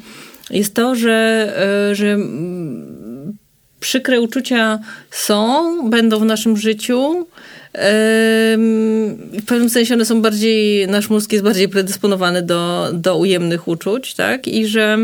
jest 0.49 0.73
to, 0.73 0.95
że, 0.95 1.49
y, 1.91 1.95
że 1.95 2.11
mm, 2.11 3.37
przykre 3.79 4.21
uczucia 4.21 4.79
są, 5.11 5.89
będą 5.89 6.19
w 6.19 6.25
naszym 6.25 6.57
życiu. 6.57 7.27
W 7.73 9.45
pewnym 9.45 9.69
sensie 9.69 9.93
one 9.93 10.05
są 10.05 10.21
bardziej, 10.21 10.87
nasz 10.87 11.09
mózg 11.09 11.31
jest 11.31 11.43
bardziej 11.43 11.69
predysponowany 11.69 12.41
do, 12.41 12.89
do 12.93 13.17
ujemnych 13.17 13.67
uczuć, 13.67 14.13
tak? 14.13 14.47
I 14.47 14.67
że 14.67 14.97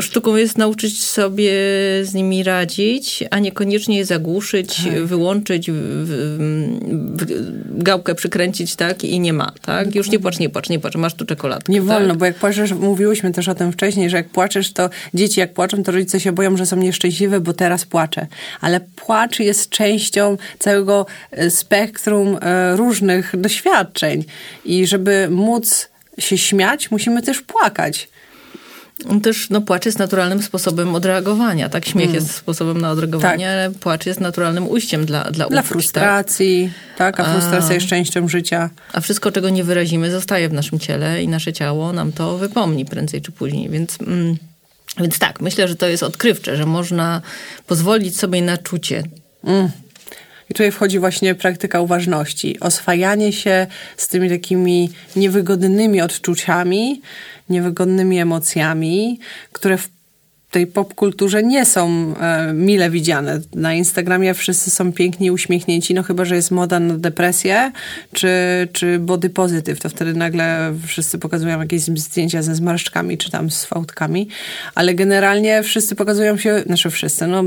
sztuką 0.00 0.36
jest 0.36 0.58
nauczyć 0.58 1.04
sobie 1.04 1.52
z 2.02 2.14
nimi 2.14 2.42
radzić, 2.42 3.24
a 3.30 3.38
niekoniecznie 3.38 3.98
je 3.98 4.04
zagłuszyć, 4.04 4.82
wyłączyć, 5.04 5.70
w, 5.70 5.76
w, 7.16 7.82
gałkę 7.82 8.14
przykręcić, 8.14 8.76
tak? 8.76 9.04
I 9.04 9.20
nie 9.20 9.32
ma, 9.32 9.52
tak? 9.62 9.94
Już 9.94 10.10
nie 10.10 10.18
płacz, 10.18 10.38
nie 10.38 10.48
płacz, 10.48 10.68
nie 10.68 10.78
płacz, 10.78 10.94
masz 10.94 11.14
tu 11.14 11.24
czekoladę. 11.24 11.62
Nie 11.68 11.78
tak? 11.78 11.86
wolno, 11.86 12.14
bo 12.14 12.24
jak 12.24 12.36
płaczesz, 12.36 12.72
mówiłyśmy 12.72 13.32
też 13.32 13.48
o 13.48 13.54
tym 13.54 13.72
wcześniej, 13.72 14.10
że 14.10 14.16
jak 14.16 14.28
płaczesz, 14.28 14.72
to 14.72 14.90
dzieci 15.14 15.40
jak 15.40 15.52
płaczą, 15.52 15.82
to 15.82 15.92
rodzice 15.92 16.20
się 16.20 16.32
boją, 16.32 16.56
że 16.56 16.66
są 16.66 16.76
nieszczęśliwe, 16.76 17.40
bo 17.40 17.52
teraz 17.52 17.84
płaczę. 17.84 18.26
Ale 18.60 18.80
płacz 18.80 19.40
jest 19.40 19.70
częścią 19.70 20.36
całego 20.58 21.06
e, 21.30 21.50
spektrum 21.50 22.38
e, 22.40 22.76
różnych 22.76 23.40
doświadczeń. 23.40 24.24
I 24.64 24.86
żeby 24.86 25.28
móc 25.30 25.88
się 26.18 26.38
śmiać, 26.38 26.90
musimy 26.90 27.22
też 27.22 27.40
płakać. 27.40 28.08
Też 29.22 29.50
no, 29.50 29.60
płacz 29.60 29.86
jest 29.86 29.98
naturalnym 29.98 30.42
sposobem 30.42 30.94
odreagowania, 30.94 31.68
tak? 31.68 31.84
Śmiech 31.86 32.04
Mm. 32.04 32.14
jest 32.14 32.34
sposobem 32.34 32.80
na 32.80 32.90
odreagowanie, 32.90 33.50
ale 33.50 33.70
płacz 33.70 34.06
jest 34.06 34.20
naturalnym 34.20 34.68
ujściem 34.68 35.06
dla, 35.06 35.24
dla, 35.24 35.30
Dla 35.30 35.46
uczuć, 35.46 35.60
tak? 35.60 35.66
frustracji, 35.66 36.70
tak? 36.98 37.20
A 37.20 37.24
frustracja 37.24 37.74
jest 37.74 37.86
częścią 37.86 38.28
życia. 38.28 38.70
A 38.92 39.00
wszystko, 39.00 39.32
czego 39.32 39.48
nie 39.48 39.64
wyrazimy, 39.64 40.10
zostaje 40.10 40.48
w 40.48 40.52
naszym 40.52 40.78
ciele 40.78 41.22
i 41.22 41.28
nasze 41.28 41.52
ciało 41.52 41.92
nam 41.92 42.12
to 42.12 42.38
wypomni 42.38 42.84
prędzej 42.84 43.20
czy 43.22 43.32
później. 43.32 43.68
Więc, 43.70 44.00
mm, 44.00 44.36
więc 45.00 45.18
tak, 45.18 45.40
myślę, 45.40 45.68
że 45.68 45.76
to 45.76 45.88
jest 45.88 46.02
odkrywcze, 46.02 46.56
że 46.56 46.66
można 46.66 47.22
pozwolić 47.66 48.16
sobie 48.18 48.42
na 48.42 48.56
czucie. 48.58 49.02
I 50.50 50.54
tutaj 50.54 50.72
wchodzi 50.72 50.98
właśnie 50.98 51.34
praktyka 51.34 51.80
uważności. 51.80 52.60
Oswajanie 52.60 53.32
się 53.32 53.66
z 53.96 54.08
tymi 54.08 54.28
takimi 54.28 54.90
niewygodnymi 55.16 56.00
odczuciami, 56.00 57.00
niewygodnymi 57.48 58.18
emocjami, 58.18 59.20
które 59.52 59.78
w 59.78 59.95
tej 60.50 60.66
popkulturze 60.66 61.42
nie 61.42 61.66
są 61.66 62.14
e, 62.20 62.52
mile 62.52 62.90
widziane. 62.90 63.40
Na 63.54 63.74
Instagramie 63.74 64.34
wszyscy 64.34 64.70
są 64.70 64.92
piękni, 64.92 65.30
uśmiechnięci, 65.30 65.94
no 65.94 66.02
chyba, 66.02 66.24
że 66.24 66.36
jest 66.36 66.50
moda 66.50 66.80
na 66.80 66.98
depresję 66.98 67.72
czy, 68.12 68.28
czy 68.72 68.98
body 68.98 69.30
positive, 69.30 69.80
to 69.80 69.88
wtedy 69.88 70.14
nagle 70.14 70.74
wszyscy 70.86 71.18
pokazują 71.18 71.60
jakieś 71.60 71.80
zdjęcia 71.80 72.42
ze 72.42 72.54
zmarszczkami 72.54 73.18
czy 73.18 73.30
tam 73.30 73.50
z 73.50 73.64
fałdkami, 73.64 74.28
ale 74.74 74.94
generalnie 74.94 75.62
wszyscy 75.62 75.94
pokazują 75.94 76.36
się, 76.36 76.62
znaczy 76.66 76.90
wszyscy, 76.90 77.26
no 77.26 77.44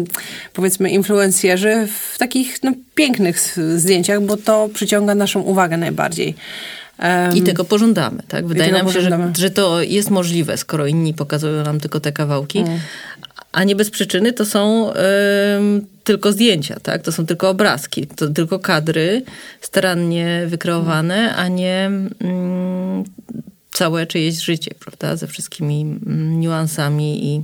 powiedzmy 0.53 0.89
influencjerzy 0.89 1.88
w 2.13 2.17
takich 2.17 2.63
no, 2.63 2.71
pięknych 2.95 3.57
zdjęciach, 3.75 4.21
bo 4.21 4.38
to 4.38 4.69
przyciąga 4.73 5.15
naszą 5.15 5.41
uwagę 5.41 5.77
najbardziej. 5.77 6.35
Em, 6.99 7.35
I 7.38 7.41
tego 7.41 7.63
pożądamy, 7.63 8.23
tak? 8.27 8.47
Wydaje 8.47 8.71
nam 8.71 8.91
się, 8.91 9.01
że, 9.01 9.31
że 9.38 9.49
to 9.49 9.81
jest 9.81 10.09
możliwe, 10.09 10.57
skoro 10.57 10.88
inni 10.88 11.13
pokazują 11.13 11.63
nam 11.63 11.79
tylko 11.79 11.99
te 11.99 12.12
kawałki. 12.12 12.59
Mm. 12.59 12.79
A 13.51 13.63
nie 13.63 13.75
bez 13.75 13.89
przyczyny 13.89 14.33
to 14.33 14.45
są 14.45 14.93
tylko 16.03 16.31
zdjęcia, 16.31 16.79
tak? 16.79 17.01
To 17.01 17.12
są 17.12 17.25
tylko 17.25 17.49
obrazki, 17.49 18.07
to 18.07 18.27
tylko 18.27 18.59
kadry 18.59 19.23
starannie 19.62 20.43
wykreowane, 20.47 21.35
a 21.35 21.47
nie 21.47 21.91
mm, 22.19 23.03
całe 23.71 24.07
czyjeś 24.07 24.41
życie, 24.41 24.71
prawda? 24.79 25.15
Ze 25.15 25.27
wszystkimi 25.27 25.81
mm, 25.81 26.39
niuansami 26.39 27.25
i 27.25 27.41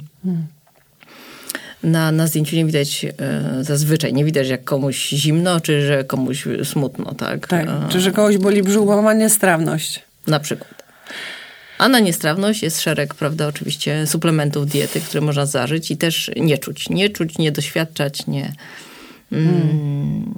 na, 1.86 2.12
na 2.12 2.28
zdjęciu 2.28 2.56
nie 2.56 2.65
widać 2.65 3.06
e, 3.06 3.63
zazwyczaj, 3.63 4.13
nie 4.13 4.26
widać 4.26 4.48
jak 4.48 4.63
komuś 4.63 5.10
zimno, 5.10 5.60
czy 5.62 5.88
że 5.88 6.04
komuś 6.04 6.48
smutno, 6.63 7.13
tak? 7.13 7.48
tak, 7.48 7.67
E, 7.67 7.88
czy 7.89 8.00
że 8.02 8.12
kogoś 8.12 8.38
boli 8.38 8.63
brzuch, 8.63 8.86
bo 8.86 9.02
ma 9.02 9.13
niestrawność. 9.13 10.02
na 10.28 10.39
przykład. 10.39 10.84
A 11.78 11.89
na 11.89 12.00
niestrawność 12.00 12.63
jest 12.63 12.82
szereg, 12.82 13.13
prawda, 13.13 13.48
oczywiście 13.48 14.08
suplementów 14.08 14.67
diety, 14.67 15.02
które 15.02 15.21
można 15.21 15.45
zażyć 15.45 15.91
i 15.91 15.98
też 15.98 16.32
nie 16.38 16.58
czuć. 16.58 16.89
Nie 16.89 17.10
czuć, 17.10 17.38
nie 17.38 17.52
doświadczać, 17.52 18.28
nie, 18.28 18.54
mm, 19.32 20.34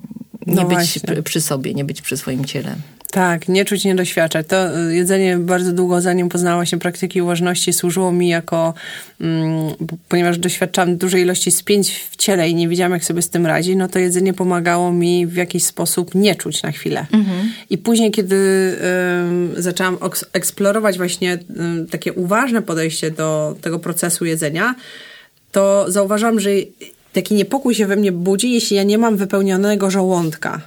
nie 0.48 0.56
No 0.56 0.66
być 0.66 0.78
właśnie. 0.78 1.24
przy, 1.24 1.42
sobie, 1.42 1.74
nie 1.74 1.86
być 1.86 2.02
przy 2.02 2.18
swoim 2.18 2.46
ciele. 2.46 2.76
Tak, 3.12 3.48
nie 3.48 3.66
czuć, 3.66 3.86
nie 3.86 3.96
doświadczać. 3.96 4.48
To 4.48 4.80
y, 4.80 4.96
jedzenie 4.96 5.38
bardzo 5.38 5.74
długo, 5.74 6.02
zanim 6.02 6.30
poznała 6.30 6.66
się 6.66 6.80
praktyki 6.80 7.22
uważności, 7.22 7.74
służyło 7.74 8.12
mi 8.12 8.30
jako, 8.30 8.74
mm, 9.22 9.74
ponieważ 10.10 10.38
doświadczałam 10.38 10.98
dużej 10.98 11.22
ilości 11.22 11.52
spięć 11.52 12.08
w 12.12 12.16
ciele 12.16 12.50
i 12.50 12.56
nie 12.56 12.68
wiedziałam, 12.68 12.92
jak 12.92 13.06
sobie 13.06 13.22
z 13.22 13.30
tym 13.30 13.46
radzić, 13.46 13.76
no 13.76 13.88
to 13.88 14.00
jedzenie 14.00 14.34
pomagało 14.34 14.92
mi 14.92 15.28
w 15.28 15.36
jakiś 15.36 15.64
sposób 15.64 16.16
nie 16.16 16.36
czuć 16.36 16.64
na 16.64 16.72
chwilę. 16.72 17.06
I 17.70 17.78
później, 17.78 18.12
kiedy 18.12 18.38
zaczęłam 19.58 19.98
eksplorować 20.34 20.98
właśnie 20.98 21.38
takie 21.92 22.14
uważne 22.14 22.62
podejście 22.62 23.12
do 23.12 23.56
tego 23.62 23.80
procesu 23.80 24.26
jedzenia, 24.26 24.76
to 25.52 25.86
zauważam, 25.88 26.40
że 26.40 26.50
taki 27.22 27.36
niepokój 27.36 27.76
się 27.76 27.86
we 27.88 27.96
mnie 27.96 28.12
budzi, 28.12 28.52
jeśli 28.52 28.78
ja 28.78 28.84
nie 28.84 28.98
mam 28.98 29.18
wypełnionego 29.18 29.92
żołądka 29.92 30.62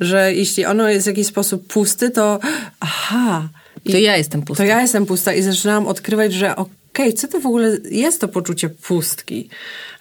że 0.00 0.34
jeśli 0.34 0.64
ono 0.64 0.88
jest 0.88 1.06
w 1.06 1.06
jakiś 1.06 1.26
sposób 1.26 1.66
pusty, 1.66 2.10
to 2.10 2.38
aha. 2.80 3.48
To 3.92 3.96
ja 3.96 4.16
jestem 4.16 4.42
pusta. 4.42 4.64
To 4.64 4.68
ja 4.68 4.80
jestem 4.80 5.06
pusta 5.06 5.32
i 5.32 5.42
zaczynałam 5.42 5.86
odkrywać, 5.86 6.32
że 6.32 6.56
okej, 6.56 7.14
co 7.14 7.28
to 7.28 7.40
w 7.40 7.46
ogóle 7.46 7.76
jest 7.90 8.20
to 8.20 8.28
poczucie 8.28 8.68
pustki. 8.68 9.48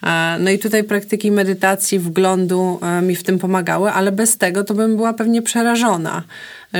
E, 0.03 0.37
No 0.39 0.49
i 0.49 0.59
tutaj 0.59 0.83
praktyki 0.83 1.31
medytacji, 1.31 1.99
wglądu 1.99 2.79
e, 2.81 3.01
mi 3.01 3.15
w 3.15 3.23
tym 3.23 3.39
pomagały, 3.39 3.91
ale 3.91 4.11
bez 4.11 4.37
tego 4.37 4.63
to 4.63 4.73
bym 4.73 4.95
była 4.95 5.13
pewnie 5.13 5.41
przerażona, 5.41 6.23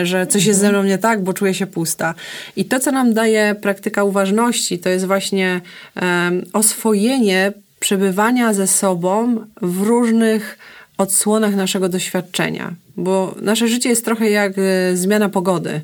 że 0.04 0.28
coś 0.28 0.46
jest 0.46 0.60
ze 0.60 0.70
mną 0.70 0.84
nie 0.84 0.98
tak, 0.98 1.24
bo 1.24 1.34
czuję 1.34 1.54
się 1.54 1.68
pusta. 1.68 2.14
I 2.56 2.66
to, 2.66 2.80
co 2.80 2.92
nam 2.92 3.14
daje 3.14 3.56
praktyka 3.62 4.04
uważności, 4.04 4.80
to 4.80 4.90
jest 4.90 5.06
właśnie 5.06 5.62
em, 5.96 6.46
oswojenie 6.54 7.54
przebywania 7.80 8.54
ze 8.54 8.68
sobą 8.68 9.46
w 9.62 9.82
różnych 9.82 10.58
odsłonach 10.98 11.56
naszego 11.56 11.90
doświadczenia, 11.90 12.74
bo 12.98 13.36
nasze 13.42 13.68
życie 13.68 13.90
jest 13.90 14.06
trochę 14.06 14.30
jak 14.30 14.54
e, 14.58 14.98
zmiana 14.98 15.30
pogody. 15.30 15.82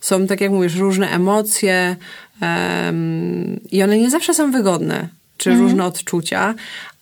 Są, 0.00 0.26
tak 0.26 0.40
jak 0.40 0.50
mówisz, 0.50 0.76
różne 0.76 1.10
emocje 1.10 1.96
em, 2.40 3.60
i 3.72 3.82
one 3.82 3.98
nie 3.98 4.10
zawsze 4.10 4.34
są 4.34 4.52
wygodne, 4.52 5.08
czy 5.36 5.54
różne 5.54 5.84
odczucia, 5.84 6.54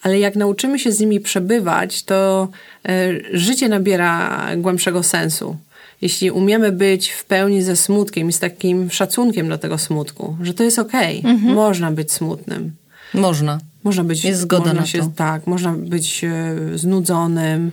ale 0.02 0.18
jak 0.18 0.36
nauczymy 0.36 0.78
się 0.78 0.92
z 0.92 1.00
nimi 1.00 1.20
przebywać, 1.20 2.02
to 2.02 2.48
e, 2.88 3.08
życie 3.32 3.68
nabiera 3.68 4.48
głębszego 4.56 5.02
sensu. 5.02 5.56
Jeśli 6.02 6.30
umiemy 6.30 6.72
być 6.72 7.10
w 7.10 7.24
pełni 7.24 7.62
ze 7.62 7.76
smutkiem 7.76 8.28
i 8.28 8.32
z 8.32 8.38
takim 8.38 8.90
szacunkiem 8.90 9.48
do 9.48 9.58
tego 9.58 9.78
smutku, 9.78 10.36
że 10.42 10.54
to 10.54 10.64
jest 10.64 10.78
okej, 10.78 11.18
okay, 11.18 11.30
mhm. 11.30 11.54
można 11.54 11.90
być 11.90 12.12
smutnym. 12.12 12.72
Można. 13.14 13.58
Można 13.84 14.04
być. 14.04 14.24
Jest 14.24 14.40
zgoda 14.40 14.64
można 14.64 14.80
na 14.80 14.86
się, 14.86 14.98
to. 14.98 15.12
Tak, 15.16 15.46
można 15.46 15.72
być 15.72 16.24
e, 16.24 16.56
znudzonym, 16.74 17.70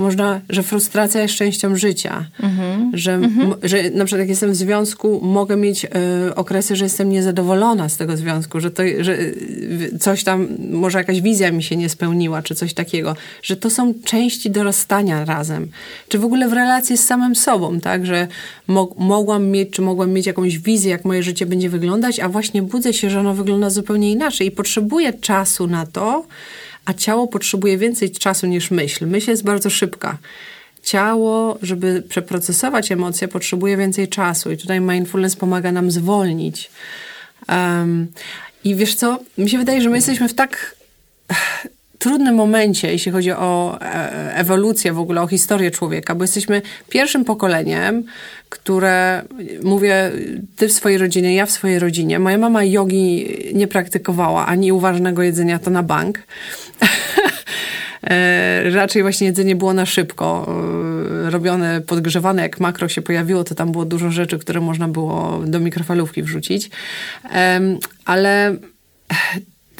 można, 0.00 0.40
że 0.48 0.62
frustracja 0.62 1.22
jest 1.22 1.34
częścią 1.34 1.76
życia. 1.76 2.26
Mhm. 2.42 2.90
Że, 2.94 3.12
m, 3.12 3.54
że 3.62 3.90
na 3.90 4.04
przykład 4.04 4.20
jak 4.20 4.28
jestem 4.28 4.50
w 4.52 4.56
związku, 4.56 5.20
mogę 5.22 5.56
mieć 5.56 5.84
y, 5.84 5.88
okresy, 6.34 6.76
że 6.76 6.84
jestem 6.84 7.10
niezadowolona 7.10 7.88
z 7.88 7.96
tego 7.96 8.16
związku, 8.16 8.60
że, 8.60 8.70
to, 8.70 8.82
że 9.00 9.18
y, 9.18 9.98
coś 10.00 10.24
tam, 10.24 10.48
może 10.70 10.98
jakaś 10.98 11.20
wizja 11.20 11.52
mi 11.52 11.62
się 11.62 11.76
nie 11.76 11.88
spełniła, 11.88 12.42
czy 12.42 12.54
coś 12.54 12.74
takiego. 12.74 13.16
Że 13.42 13.56
to 13.56 13.70
są 13.70 13.94
części 14.04 14.50
dorastania 14.50 15.24
razem. 15.24 15.68
Czy 16.08 16.18
w 16.18 16.24
ogóle 16.24 16.48
w 16.48 16.52
relacji 16.52 16.96
z 16.96 17.06
samym 17.06 17.36
sobą, 17.36 17.80
tak? 17.80 18.06
Że 18.06 18.28
mo 18.66 18.94
mogłam 18.98 19.46
mieć, 19.46 19.70
czy 19.70 19.82
mogłam 19.82 20.10
mieć 20.10 20.26
jakąś 20.26 20.58
wizję, 20.58 20.90
jak 20.90 21.04
moje 21.04 21.22
życie 21.22 21.46
będzie 21.46 21.70
wyglądać, 21.70 22.20
a 22.20 22.28
właśnie 22.28 22.62
budzę 22.62 22.92
się, 22.92 23.10
że 23.10 23.20
ono 23.20 23.34
wygląda 23.34 23.70
zupełnie 23.70 24.12
inaczej 24.12 24.46
i 24.46 24.50
potrzebuję 24.50 25.12
czasu 25.12 25.66
na 25.66 25.86
to, 25.86 26.24
a 26.84 26.94
ciało 26.94 27.26
potrzebuje 27.26 27.78
więcej 27.78 28.10
czasu 28.10 28.46
niż 28.46 28.70
myśl. 28.70 29.06
Myśl 29.06 29.30
jest 29.30 29.44
bardzo 29.44 29.70
szybka. 29.70 30.18
Ciało, 30.82 31.58
żeby 31.62 32.02
przeprocesować 32.08 32.92
emocje, 32.92 33.28
potrzebuje 33.28 33.76
więcej 33.76 34.08
czasu 34.08 34.50
i 34.50 34.56
tutaj 34.56 34.80
mindfulness 34.80 35.36
pomaga 35.36 35.72
nam 35.72 35.90
zwolnić. 35.90 36.70
Um, 37.48 38.06
I 38.64 38.74
wiesz 38.74 38.94
co, 38.94 39.18
mi 39.38 39.50
się 39.50 39.58
wydaje, 39.58 39.82
że 39.82 39.88
my 39.88 39.96
jesteśmy 39.96 40.28
w 40.28 40.34
tak 40.34 40.76
trudnym 42.00 42.34
momencie, 42.34 42.92
jeśli 42.92 43.12
chodzi 43.12 43.32
o 43.32 43.78
e, 43.80 44.34
ewolucję 44.34 44.92
w 44.92 44.98
ogóle, 44.98 45.22
o 45.22 45.26
historię 45.26 45.70
człowieka, 45.70 46.14
bo 46.14 46.24
jesteśmy 46.24 46.62
pierwszym 46.88 47.24
pokoleniem, 47.24 48.04
które, 48.48 49.22
mówię, 49.62 50.12
ty 50.56 50.68
w 50.68 50.72
swojej 50.72 50.98
rodzinie, 50.98 51.34
ja 51.34 51.46
w 51.46 51.50
swojej 51.50 51.78
rodzinie. 51.78 52.18
Moja 52.18 52.38
mama 52.38 52.64
jogi 52.64 53.26
nie 53.54 53.66
praktykowała, 53.66 54.46
ani 54.46 54.72
uważnego 54.72 55.22
jedzenia 55.22 55.58
to 55.58 55.70
na 55.70 55.82
bank. 55.82 56.18
E, 58.10 58.70
raczej 58.70 59.02
właśnie 59.02 59.26
jedzenie 59.26 59.56
było 59.56 59.74
na 59.74 59.86
szybko, 59.86 60.54
e, 61.26 61.30
robione, 61.30 61.80
podgrzewane. 61.80 62.42
Jak 62.42 62.60
makro 62.60 62.88
się 62.88 63.02
pojawiło, 63.02 63.44
to 63.44 63.54
tam 63.54 63.72
było 63.72 63.84
dużo 63.84 64.10
rzeczy, 64.10 64.38
które 64.38 64.60
można 64.60 64.88
było 64.88 65.42
do 65.46 65.60
mikrofalówki 65.60 66.22
wrzucić. 66.22 66.70
Ale 68.04 68.56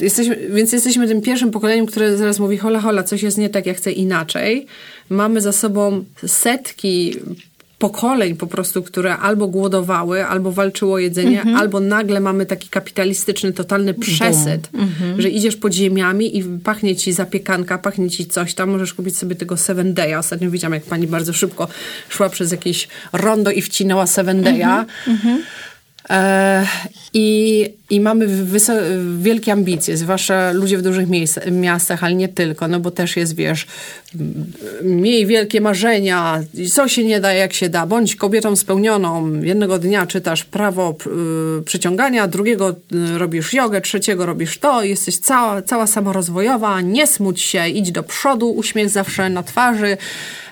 jesteśmy, 0.00 0.36
więc 0.50 0.72
jesteśmy 0.72 1.08
tym 1.08 1.22
pierwszym 1.22 1.50
pokoleniem, 1.50 1.86
które 1.86 2.16
zaraz 2.16 2.38
mówi 2.38 2.58
hola, 2.58 2.80
hola, 2.80 3.02
coś 3.02 3.22
jest 3.22 3.38
nie 3.38 3.48
tak, 3.48 3.66
ja 3.66 3.74
chcę 3.74 3.92
inaczej. 3.92 4.66
Mamy 5.10 5.40
za 5.40 5.52
sobą 5.52 6.04
setki 6.26 7.14
pokoleń 7.80 8.36
po 8.36 8.46
prostu, 8.46 8.82
które 8.82 9.16
albo 9.16 9.48
głodowały, 9.48 10.26
albo 10.26 10.52
walczyło 10.52 10.94
o 10.94 10.98
jedzenie, 10.98 11.42
mm 11.42 11.54
-hmm. 11.54 11.58
albo 11.58 11.80
nagle 11.80 12.20
mamy 12.20 12.46
taki 12.46 12.68
kapitalistyczny, 12.68 13.52
totalny 13.52 13.94
przesyt, 13.94 14.68
mm 14.74 14.88
-hmm. 14.88 15.20
że 15.20 15.28
idziesz 15.28 15.56
pod 15.56 15.72
ziemiami 15.74 16.38
i 16.38 16.44
pachnie 16.44 16.96
ci 16.96 17.12
zapiekanka, 17.12 17.78
pachnie 17.78 18.10
ci 18.10 18.26
coś 18.26 18.54
tam, 18.54 18.70
możesz 18.70 18.94
kupić 18.94 19.18
sobie 19.18 19.36
tego 19.36 19.56
Seven 19.56 19.94
Day'a. 19.94 20.18
Ostatnio 20.18 20.50
widziałam, 20.50 20.74
jak 20.74 20.84
pani 20.84 21.06
bardzo 21.06 21.32
szybko 21.32 21.68
szła 22.08 22.28
przez 22.28 22.52
jakieś 22.52 22.88
rondo 23.12 23.50
i 23.50 23.62
wcinała 23.62 24.06
Seven 24.06 24.42
Day'a. 24.42 24.84
Mm 25.06 25.18
-hmm. 25.18 25.36
E, 26.10 26.66
I, 27.14 27.66
I 27.90 28.00
mamy 28.00 28.26
wielkie 29.18 29.52
ambicje, 29.52 29.96
zwłaszcza 29.96 30.52
ludzie 30.52 30.78
w 30.78 30.82
dużych 30.82 31.08
miejsc, 31.08 31.38
miastach, 31.50 32.04
ale 32.04 32.14
nie 32.14 32.28
tylko, 32.28 32.68
no 32.68 32.80
bo 32.80 32.90
też 32.90 33.16
jest, 33.16 33.36
wiesz, 33.36 33.66
miej 34.82 35.26
wielkie 35.26 35.60
marzenia, 35.60 36.40
co 36.72 36.88
się 36.88 37.04
nie 37.04 37.20
da, 37.20 37.32
jak 37.32 37.52
się 37.52 37.68
da, 37.68 37.86
bądź 37.86 38.16
kobietą 38.16 38.56
spełnioną. 38.56 39.40
Jednego 39.42 39.78
dnia 39.78 40.06
czytasz 40.06 40.44
prawo 40.44 40.96
y, 41.60 41.62
przyciągania, 41.62 42.28
drugiego 42.28 42.70
y, 42.70 43.18
robisz 43.18 43.54
jogę, 43.54 43.80
trzeciego 43.80 44.26
robisz 44.26 44.58
to, 44.58 44.82
jesteś 44.82 45.16
cała, 45.16 45.62
cała 45.62 45.86
samorozwojowa, 45.86 46.80
nie 46.80 47.06
smuć 47.06 47.40
się, 47.40 47.68
idź 47.68 47.92
do 47.92 48.02
przodu, 48.02 48.50
uśmiech 48.50 48.90
zawsze 48.90 49.30
na 49.30 49.42
twarzy. 49.42 49.96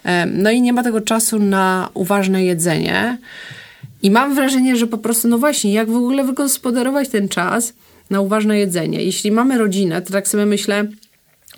E, 0.05 0.27
no 0.27 0.51
i 0.51 0.61
nie 0.61 0.73
ma 0.73 0.83
tego 0.83 1.01
czasu 1.01 1.39
na 1.39 1.91
uważne 1.95 2.45
jedzenie. 2.45 3.19
I 4.03 4.11
mam 4.11 4.35
wrażenie, 4.35 4.77
że 4.77 4.87
po 4.87 4.99
prostu, 4.99 5.29
no 5.29 5.39
właśnie, 5.39 5.73
jak 5.73 5.91
w 5.91 5.97
ogóle 5.97 6.25
wygospodarować 6.25 7.09
ten 7.09 7.29
czas 7.29 7.73
na 8.11 8.21
uważne 8.21 8.59
jedzenie. 8.59 9.05
Jeśli 9.05 9.33
mamy 9.33 9.59
rodzinę, 9.59 10.03
to 10.03 10.13
tak 10.13 10.29
sobie 10.29 10.47
myślę, 10.47 10.89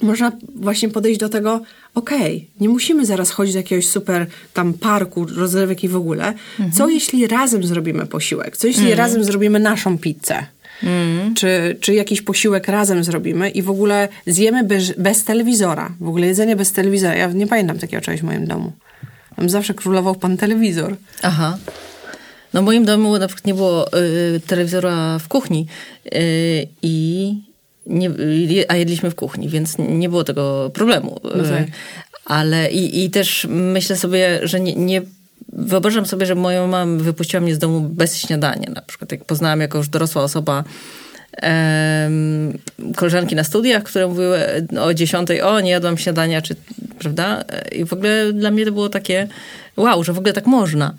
można 0.02 0.32
właśnie 0.54 0.88
podejść 0.88 1.20
do 1.20 1.28
tego, 1.28 1.60
okej, 1.94 2.36
okay, 2.36 2.46
nie 2.60 2.68
musimy 2.68 3.06
zaraz 3.06 3.30
chodzić 3.30 3.54
do 3.54 3.58
jakiegoś 3.58 3.88
super 3.88 4.26
tam 4.54 4.72
parku, 4.74 5.26
rozrywek 5.26 5.84
i 5.84 5.88
w 5.88 5.96
ogóle. 5.96 6.24
Mhm. 6.26 6.72
Co 6.72 6.88
jeśli 6.88 7.26
razem 7.26 7.64
zrobimy 7.64 8.06
posiłek? 8.06 8.56
Co 8.56 8.66
jeśli 8.66 8.82
mhm. 8.82 8.98
razem 8.98 9.24
zrobimy 9.24 9.58
naszą 9.58 9.98
pizzę? 9.98 10.46
Mhm. 10.82 11.34
Czy, 11.34 11.76
czy 11.80 11.94
jakiś 11.94 12.22
posiłek 12.22 12.68
razem 12.68 13.04
zrobimy 13.04 13.50
i 13.50 13.62
w 13.62 13.70
ogóle 13.70 14.08
zjemy 14.26 14.64
bez, 14.64 14.92
bez 14.98 15.24
telewizora. 15.24 15.90
W 16.00 16.08
ogóle 16.08 16.26
jedzenie 16.26 16.56
bez 16.56 16.72
telewizora. 16.72 17.16
Ja 17.16 17.26
nie 17.26 17.46
pamiętam 17.46 17.78
takiego 17.78 18.02
czegoś 18.02 18.20
w 18.20 18.24
moim 18.24 18.46
domu. 18.46 18.72
Tam 19.36 19.50
zawsze 19.50 19.74
królował 19.74 20.14
pan 20.14 20.36
telewizor. 20.36 20.96
Aha. 21.22 21.58
No 22.54 22.62
w 22.62 22.64
moim 22.64 22.84
domu 22.84 23.18
na 23.18 23.26
przykład 23.26 23.46
nie 23.46 23.54
było 23.54 23.98
y, 23.98 24.40
telewizora 24.46 25.18
w 25.18 25.28
kuchni 25.28 25.66
y, 26.14 26.66
i 26.82 27.34
nie, 27.86 28.10
a 28.68 28.76
jedliśmy 28.76 29.10
w 29.10 29.14
kuchni, 29.14 29.48
więc 29.48 29.78
nie 29.78 30.08
było 30.08 30.24
tego 30.24 30.70
problemu. 30.74 31.20
No 31.24 31.44
tak. 31.44 31.66
Ale 32.24 32.70
i, 32.70 33.04
i 33.04 33.10
też 33.10 33.46
myślę 33.50 33.96
sobie, 33.96 34.40
że 34.42 34.60
nie, 34.60 34.74
nie 34.74 35.02
wyobrażam 35.52 36.06
sobie, 36.06 36.26
że 36.26 36.34
moją 36.34 36.66
mamę 36.66 37.02
wypuściła 37.02 37.40
mnie 37.40 37.54
z 37.54 37.58
domu 37.58 37.80
bez 37.80 38.16
śniadania. 38.18 38.70
Na 38.74 38.82
przykład 38.82 39.12
jak 39.12 39.24
poznałam 39.24 39.60
jako 39.60 39.78
już 39.78 39.88
dorosła 39.88 40.22
osoba 40.22 40.64
koleżanki 42.96 43.34
na 43.34 43.44
studiach, 43.44 43.82
które 43.82 44.06
mówiły 44.06 44.38
o 44.80 44.94
dziesiątej, 44.94 45.42
o 45.42 45.60
nie 45.60 45.70
jadłam 45.70 45.98
śniadania, 45.98 46.42
czy, 46.42 46.56
prawda? 46.98 47.44
I 47.72 47.84
w 47.84 47.92
ogóle 47.92 48.32
dla 48.32 48.50
mnie 48.50 48.66
to 48.66 48.72
było 48.72 48.88
takie 48.88 49.28
wow, 49.80 50.04
że 50.04 50.12
w 50.12 50.18
ogóle 50.18 50.32
tak 50.32 50.46
można. 50.46 50.94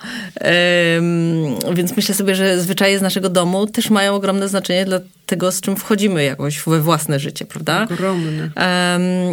więc 1.73 1.95
myślę 1.95 2.15
sobie, 2.15 2.35
że 2.35 2.59
zwyczaje 2.59 2.99
z 2.99 3.01
naszego 3.01 3.29
domu 3.29 3.67
też 3.67 3.89
mają 3.89 4.15
ogromne 4.15 4.47
znaczenie 4.47 4.85
dla 4.85 4.99
tego, 5.25 5.51
z 5.51 5.61
czym 5.61 5.75
wchodzimy 5.75 6.23
jakoś 6.23 6.59
we 6.67 6.81
własne 6.81 7.19
życie, 7.19 7.45
prawda? 7.45 7.87
Ogromne. 7.91 8.49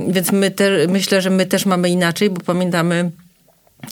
więc 0.09 0.33
my 0.33 0.51
te, 0.51 0.71
myślę, 0.89 1.23
że 1.23 1.31
my 1.31 1.47
też 1.47 1.67
mamy 1.67 1.91
inaczej, 1.91 2.31
bo 2.31 2.41
pamiętamy 2.41 3.11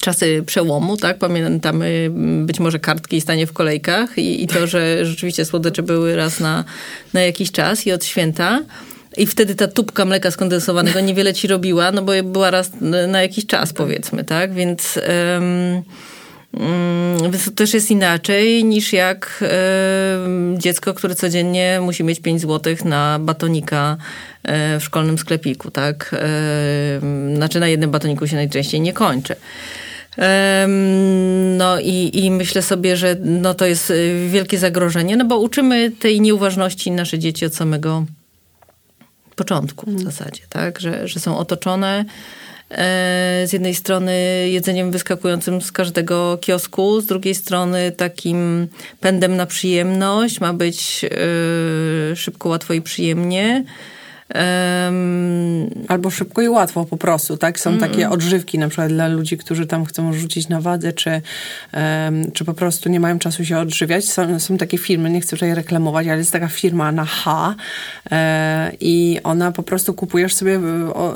czasy 0.01 0.43
przełomu, 0.47 0.97
tak? 0.97 1.19
Pamiętamy 1.19 2.11
być 2.47 2.61
może 2.61 2.79
kartki 2.79 3.17
i 3.17 3.21
stanie 3.21 3.47
w 3.47 3.53
kolejkach 3.53 4.19
i, 4.19 4.45
i 4.45 4.47
to, 4.47 4.67
że 4.67 5.07
rzeczywiście 5.07 5.45
słodycze 5.45 5.83
były 5.83 6.17
raz 6.17 6.41
na, 6.41 6.65
na 7.15 7.23
jakiś 7.23 7.53
czas 7.53 7.87
i 7.87 7.93
od 7.93 8.05
święta. 8.05 8.61
I 9.17 9.27
wtedy 9.27 9.55
ta 9.55 9.69
tubka 9.69 10.05
mleka 10.05 10.31
skondensowanego 10.31 11.01
niewiele 11.01 11.35
ci 11.35 11.47
robiła, 11.47 11.93
no 11.93 12.03
bo 12.03 12.13
była 12.25 12.51
raz 12.51 12.71
na 13.09 13.23
jakiś 13.23 13.47
czas, 13.47 13.73
powiedzmy, 13.73 14.25
tak? 14.25 14.55
Więc, 14.55 14.99
um, 15.33 15.83
to 17.45 17.51
też 17.51 17.75
jest 17.75 17.91
inaczej 17.91 18.65
niż 18.65 18.93
jak 18.93 19.45
dziecko, 20.59 20.95
które 20.95 21.15
codziennie 21.15 21.79
musi 21.83 22.05
mieć 22.05 22.21
5 22.21 22.41
złotych 22.41 22.85
na 22.85 23.19
batonika 23.19 23.97
e, 24.43 24.81
w 24.81 24.85
szkolnym 24.85 25.19
sklepiku, 25.19 25.71
tak? 25.71 26.15
Znaczy 27.35 27.61
na 27.61 27.69
jednym 27.69 27.91
batoniku 27.91 28.27
się 28.27 28.37
najczęściej 28.37 28.81
nie 28.81 28.93
kończy. 28.93 29.37
No 31.57 31.81
i, 31.81 32.11
i 32.13 32.31
myślę 32.31 32.63
sobie, 32.63 32.97
że 32.97 33.17
no 33.21 33.55
to 33.55 33.67
jest 33.67 33.91
y, 33.91 34.29
wielkie 34.29 34.59
zagrożenie, 34.59 35.17
no 35.17 35.25
bo 35.25 35.39
uczymy 35.39 35.91
tej 35.91 36.21
nieuważności 36.21 36.91
nasze 36.91 37.19
dzieci 37.19 37.47
od 37.47 37.55
samego 37.55 38.05
początku 39.37 39.87
w 39.87 39.89
mhm. 39.89 40.11
zasadzie, 40.11 40.43
tak? 40.49 40.81
Że, 40.81 41.09
że 41.09 41.21
są 41.21 41.39
otoczone 41.39 42.05
e, 42.71 43.45
z 43.47 43.53
jednej 43.53 43.75
strony 43.75 44.15
jedzeniem 44.49 44.91
wyskakującym 44.91 45.61
z 45.61 45.73
każdego 45.73 46.39
kiosku, 46.41 47.01
z 47.01 47.07
drugiej 47.07 47.35
strony 47.35 47.93
takim 47.93 48.69
pędem 49.01 49.37
na 49.37 49.47
przyjemność, 49.47 50.41
ma 50.41 50.53
być 50.53 51.05
e, 51.05 52.17
szybko, 52.17 52.49
łatwo 52.49 52.75
i 52.75 52.83
przyjemnie. 52.83 53.65
Um, 54.35 55.71
Albo 55.89 56.11
szybko 56.11 56.43
i 56.43 56.49
łatwo 56.49 56.85
po 56.85 56.97
prostu, 56.97 57.37
tak? 57.37 57.61
Są 57.61 57.71
mm. 57.71 57.81
takie 57.81 58.11
odżywki 58.11 58.59
na 58.59 58.69
przykład 58.69 58.89
dla 58.89 59.09
ludzi, 59.09 59.39
którzy 59.39 59.67
tam 59.67 59.85
chcą 59.85 60.13
rzucić 60.13 60.49
na 60.49 60.61
wadze, 60.61 60.93
czy, 60.93 61.11
um, 61.11 62.33
czy 62.33 62.45
po 62.45 62.55
prostu 62.55 62.89
nie 62.89 63.01
mają 63.01 63.19
czasu 63.19 63.45
się 63.45 63.59
odżywiać. 63.59 64.05
Są, 64.05 64.41
są 64.41 64.57
takie 64.57 64.79
firmy, 64.79 65.11
nie 65.11 65.21
chcę 65.21 65.37
tutaj 65.37 65.55
reklamować, 65.55 66.07
ale 66.07 66.19
jest 66.19 66.33
taka 66.33 66.49
firma 66.49 66.93
na 66.93 67.05
H 67.05 67.55
e, 68.11 68.73
i 68.81 69.21
ona 69.25 69.53
po 69.53 69.63
prostu 69.63 69.95
kupujesz 69.95 70.35
sobie, 70.35 70.61
o, 70.95 71.15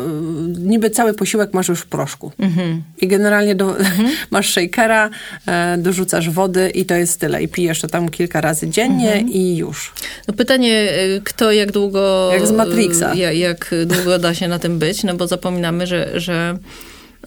niby 0.58 0.90
cały 0.90 1.14
posiłek 1.14 1.54
masz 1.54 1.68
już 1.68 1.80
w 1.80 1.86
proszku. 1.86 2.32
Mm 2.38 2.52
-hmm. 2.52 2.80
I 3.00 3.08
generalnie 3.08 3.54
do, 3.54 3.76
mm 3.76 3.92
-hmm. 3.92 4.08
masz 4.30 4.50
shakera, 4.52 5.10
e, 5.46 5.78
dorzucasz 5.78 6.30
wody 6.30 6.70
i 6.70 6.84
to 6.84 6.94
jest 6.94 7.20
tyle. 7.20 7.42
I 7.42 7.48
pijesz 7.48 7.80
to 7.80 7.88
tam 7.88 8.08
kilka 8.08 8.40
razy 8.40 8.68
dziennie 8.68 9.12
-hmm. 9.12 9.30
i 9.30 9.56
już. 9.56 9.92
No 10.28 10.34
pytanie, 10.34 10.90
e, 10.90 11.20
kto 11.24 11.52
jak 11.52 11.72
długo... 11.72 12.30
Jak 12.32 12.46
z 12.46 12.52
Matrixa 12.52 12.99
Netflixa. 13.00 13.20
Jak, 13.20 13.36
jak 13.36 13.74
długo 13.86 14.18
da 14.18 14.34
się 14.34 14.48
na 14.48 14.58
tym 14.58 14.78
być, 14.78 15.04
no 15.04 15.14
bo 15.14 15.26
zapominamy, 15.26 15.86
że, 15.86 16.20
że, 16.20 16.58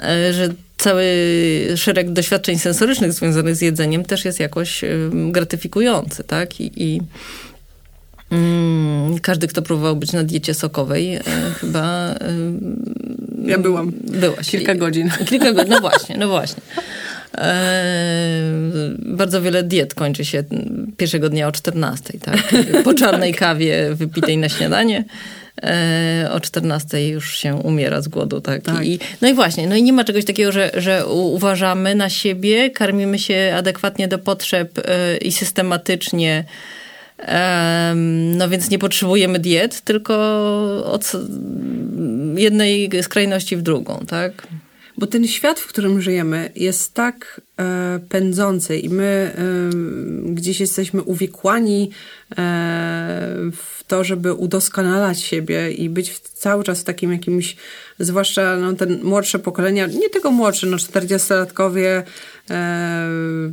e, 0.03 0.33
że 0.33 0.49
cały 0.77 1.05
szereg 1.75 2.11
doświadczeń 2.11 2.59
sensorycznych 2.59 3.13
związanych 3.13 3.55
z 3.55 3.61
jedzeniem 3.61 4.05
też 4.05 4.25
jest 4.25 4.39
jakoś 4.39 4.81
gratyfikujący, 5.11 6.23
tak? 6.23 6.61
I, 6.61 6.71
i 6.83 7.01
mm, 8.31 9.19
każdy, 9.19 9.47
kto 9.47 9.61
próbował 9.61 9.95
być 9.95 10.11
na 10.11 10.23
diecie 10.23 10.53
sokowej, 10.53 11.15
e, 11.15 11.21
chyba... 11.59 12.15
Ja 13.45 13.57
byłam. 13.57 13.91
Byłaś. 14.03 14.49
Kilka 14.49 14.75
godzin. 14.75 15.11
Kilka 15.29 15.53
godzin, 15.53 15.73
no 15.73 15.81
właśnie, 15.81 16.17
no 16.17 16.27
właśnie. 16.27 16.63
E, 17.37 17.83
bardzo 18.99 19.41
wiele 19.41 19.63
diet 19.63 19.93
kończy 19.93 20.25
się 20.25 20.43
pierwszego 20.97 21.29
dnia 21.29 21.47
o 21.47 21.51
14, 21.51 22.19
tak? 22.19 22.53
Po 22.83 22.93
czarnej 22.93 23.33
kawie 23.43 23.95
wypitej 23.95 24.37
na 24.37 24.49
śniadanie. 24.49 25.05
E, 25.63 26.29
o 26.31 26.39
14 26.39 27.07
już 27.07 27.37
się 27.37 27.55
umiera 27.55 28.01
z 28.01 28.07
głodu, 28.07 28.41
tak? 28.41 28.61
tak. 28.61 28.85
I, 28.85 28.99
no 29.21 29.27
i 29.27 29.33
właśnie, 29.33 29.67
no 29.67 29.75
i 29.75 29.83
nie 29.83 29.93
ma 29.93 30.03
czegoś 30.03 30.25
takiego, 30.25 30.51
że, 30.51 30.71
że 30.77 31.07
uważamy 31.07 31.95
na 31.95 32.09
siebie, 32.09 32.69
karmimy 32.69 33.19
się 33.19 33.53
adekwatnie 33.57 34.07
do 34.07 34.19
potrzeb 34.19 34.79
e, 34.79 35.17
i 35.17 35.31
systematycznie 35.31 36.43
no 38.35 38.49
więc 38.49 38.69
nie 38.69 38.79
potrzebujemy 38.79 39.39
diet, 39.39 39.81
tylko 39.81 40.13
od 40.85 41.11
jednej 42.35 42.89
skrajności 43.01 43.57
w 43.57 43.61
drugą, 43.61 44.05
tak? 44.07 44.47
Bo 44.97 45.07
ten 45.07 45.27
świat, 45.27 45.59
w 45.59 45.67
którym 45.67 46.01
żyjemy, 46.01 46.51
jest 46.55 46.93
tak 46.93 47.41
e, 47.59 47.99
pędzący 48.09 48.77
i 48.77 48.89
my 48.89 49.03
e, 49.03 50.33
gdzieś 50.33 50.59
jesteśmy 50.59 51.01
uwikłani 51.01 51.89
e, 52.31 52.35
w 53.51 53.83
to, 53.87 54.03
żeby 54.03 54.33
udoskonalać 54.33 55.21
siebie 55.21 55.71
i 55.71 55.89
być 55.89 56.19
cały 56.19 56.63
czas 56.63 56.81
w 56.81 56.83
takim 56.83 57.11
jakimś, 57.11 57.55
zwłaszcza 57.99 58.57
no, 58.57 58.73
ten 58.73 59.03
młodsze 59.03 59.39
pokolenia, 59.39 59.87
nie 59.87 60.09
tylko 60.09 60.31
młodsze, 60.31 60.67
no 60.67 60.77
40-latkowie 60.77 61.87
e, 61.87 62.03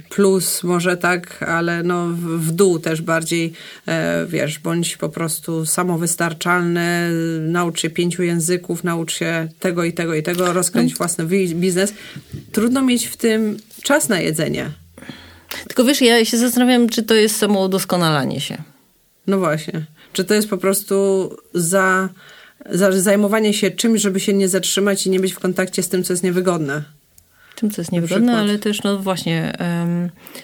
plus 0.08 0.62
może 0.62 0.96
tak, 0.96 1.42
ale 1.42 1.82
no 1.82 2.08
w, 2.16 2.52
dół 2.52 2.78
też 2.78 3.02
bardziej, 3.02 3.52
e, 3.86 4.26
wiesz, 4.28 4.58
bądź 4.58 4.96
po 4.96 5.08
prostu 5.08 5.66
samowystarczalny, 5.66 7.10
naucz 7.40 7.80
się 7.80 7.90
pięciu 7.90 8.22
języków, 8.22 8.84
naucz 8.84 9.14
się 9.14 9.48
tego 9.60 9.84
i 9.84 9.92
tego 9.92 10.14
i 10.14 10.22
tego, 10.22 10.52
rozkręć 10.52 10.94
własny 10.94 11.26
biznes. 11.54 11.94
Trudno 12.52 12.82
mieć 12.82 13.06
w 13.06 13.16
tym 13.16 13.56
czas 13.82 14.08
na 14.08 14.20
jedzenie. 14.20 14.70
Tylko 15.66 15.84
wiesz, 15.84 16.00
ja 16.00 16.24
się 16.24 16.38
zastanawiam, 16.38 16.88
czy 16.88 17.02
to 17.02 17.14
jest 17.14 17.36
samo 17.36 17.64
udoskonalanie 17.64 18.40
się. 18.40 18.62
No 19.26 19.38
właśnie. 19.38 19.86
Czy 20.12 20.24
to 20.24 20.34
jest 20.34 20.48
po 20.48 20.58
prostu 20.58 21.30
za, 21.54 22.08
za 22.70 22.92
zajmowanie 22.92 23.54
się 23.54 23.70
czymś, 23.70 24.00
żeby 24.00 24.20
się 24.20 24.32
nie 24.32 24.48
zatrzymać 24.48 25.06
i 25.06 25.10
nie 25.10 25.20
być 25.20 25.32
w 25.32 25.38
kontakcie 25.38 25.82
z 25.82 25.88
tym, 25.88 26.04
co 26.04 26.12
jest 26.12 26.22
niewygodne? 26.22 26.99
Tym, 27.60 27.70
co 27.70 27.80
jest 27.80 27.92
niewygodne, 27.92 28.36
ale 28.36 28.58
też 28.58 28.82
no 28.82 28.98
właśnie 28.98 29.52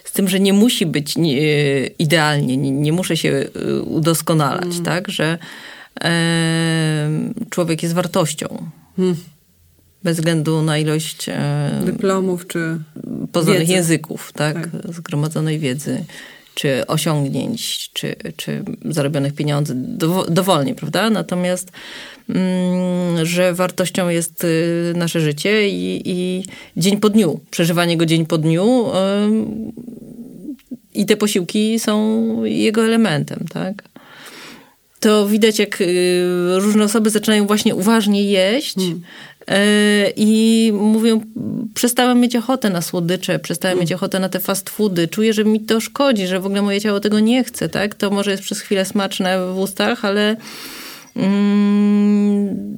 z 0.04 0.12
tym, 0.12 0.28
że 0.28 0.40
nie 0.40 0.52
musi 0.52 0.86
być 0.86 1.16
nie, 1.16 1.86
idealnie, 1.86 2.56
nie, 2.56 2.70
nie, 2.70 2.92
muszę 2.92 3.16
się 3.16 3.28
e, 3.28 3.80
udoskonalać, 3.80 4.64
mm. 4.64 4.82
tak? 4.84 5.08
Że 5.08 5.38
człowiek 7.50 7.82
jest 7.82 7.94
wartością. 7.94 8.70
Hmm. 8.96 9.16
Bez 10.04 10.16
względu 10.16 10.62
na 10.62 10.78
ilość 10.78 11.26
dyplomów 11.84 12.46
czy 12.46 12.78
poznanych 13.32 13.60
wiedzy. 13.60 13.72
języków, 13.72 14.32
tak? 14.32 14.54
tak? 14.54 14.94
Zgromadzonej 14.94 15.58
wiedzy 15.58 16.04
czy 16.56 16.86
osiągnięć, 16.86 17.90
czy, 17.92 18.16
czy 18.36 18.64
zarobionych 18.84 19.34
pieniędzy 19.34 19.74
dowolnie, 20.28 20.74
prawda? 20.74 21.10
Natomiast, 21.10 21.72
mm, 22.28 23.26
że 23.26 23.54
wartością 23.54 24.08
jest 24.08 24.44
y, 24.44 24.92
nasze 24.96 25.20
życie 25.20 25.68
i, 25.68 26.02
i, 26.04 26.44
dzień 26.76 26.96
po 27.00 27.10
dniu, 27.10 27.40
przeżywanie 27.50 27.96
go 27.96 28.06
dzień 28.06 28.26
po 28.26 28.38
dniu 28.38 28.84
i 30.94 31.06
te 31.06 31.16
posiłki 31.16 31.78
są 31.78 32.44
jego 32.44 32.84
elementem, 32.84 33.46
tak? 33.52 33.82
To 35.00 35.28
widać, 35.28 35.58
jak 35.58 35.80
y, 35.80 36.24
różne 36.58 36.84
osoby 36.84 37.10
zaczynają 37.10 37.46
właśnie 37.46 37.74
uważnie 37.74 38.24
jeść, 38.24 38.74
hmm. 38.74 39.02
E, 39.48 40.10
I 40.16 40.72
mówią, 40.74 41.20
przestałem 41.74 42.20
mieć 42.20 42.36
ochotę 42.36 42.70
na 42.70 42.82
słodycze, 42.82 43.38
przestałem 43.38 43.78
mieć 43.78 43.92
ochotę 43.92 44.20
na 44.20 44.28
te 44.28 44.40
fast 44.40 44.70
foody, 44.70 45.08
czuję, 45.08 45.32
że 45.32 45.44
mi 45.44 45.60
to 45.60 45.80
szkodzi, 45.80 46.26
że 46.26 46.40
w 46.40 46.46
ogóle 46.46 46.62
moje 46.62 46.80
ciało 46.80 47.00
tego 47.00 47.20
nie 47.20 47.44
chce, 47.44 47.68
tak? 47.68 47.94
To 47.94 48.10
może 48.10 48.30
jest 48.30 48.42
przez 48.42 48.60
chwilę 48.60 48.84
smaczne 48.84 49.52
w 49.52 49.58
ustach, 49.58 50.04
ale 50.04 50.36
mm, 51.16 52.76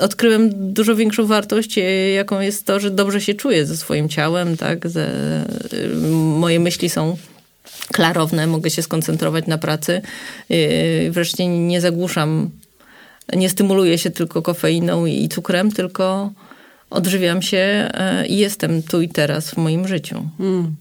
odkryłem 0.00 0.72
dużo 0.72 0.96
większą 0.96 1.26
wartość, 1.26 1.78
e, 1.78 2.10
jaką 2.10 2.40
jest 2.40 2.64
to, 2.64 2.80
że 2.80 2.90
dobrze 2.90 3.20
się 3.20 3.34
czuję 3.34 3.66
ze 3.66 3.76
swoim 3.76 4.08
ciałem, 4.08 4.56
tak? 4.56 4.88
Ze, 4.88 5.10
moje 6.38 6.60
myśli 6.60 6.90
są 6.90 7.16
klarowne, 7.92 8.46
mogę 8.46 8.70
się 8.70 8.82
skoncentrować 8.82 9.46
na 9.46 9.58
pracy. 9.58 10.02
E, 10.50 11.10
wreszcie 11.10 11.48
nie 11.48 11.80
zagłuszam 11.80 12.50
nie 13.32 13.48
stymuluję 13.48 13.98
się 13.98 14.10
tylko 14.10 14.42
kofeiną 14.42 15.06
i 15.06 15.28
cukrem, 15.28 15.72
tylko 15.72 16.32
odżywiam 16.90 17.42
się 17.42 17.58
e, 17.58 18.26
i 18.26 18.36
jestem 18.36 18.82
tu 18.82 19.02
i 19.02 19.08
teraz 19.08 19.50
w 19.50 19.56
moim 19.56 19.88
życiu. 19.88 20.28
Mm. 20.40 20.74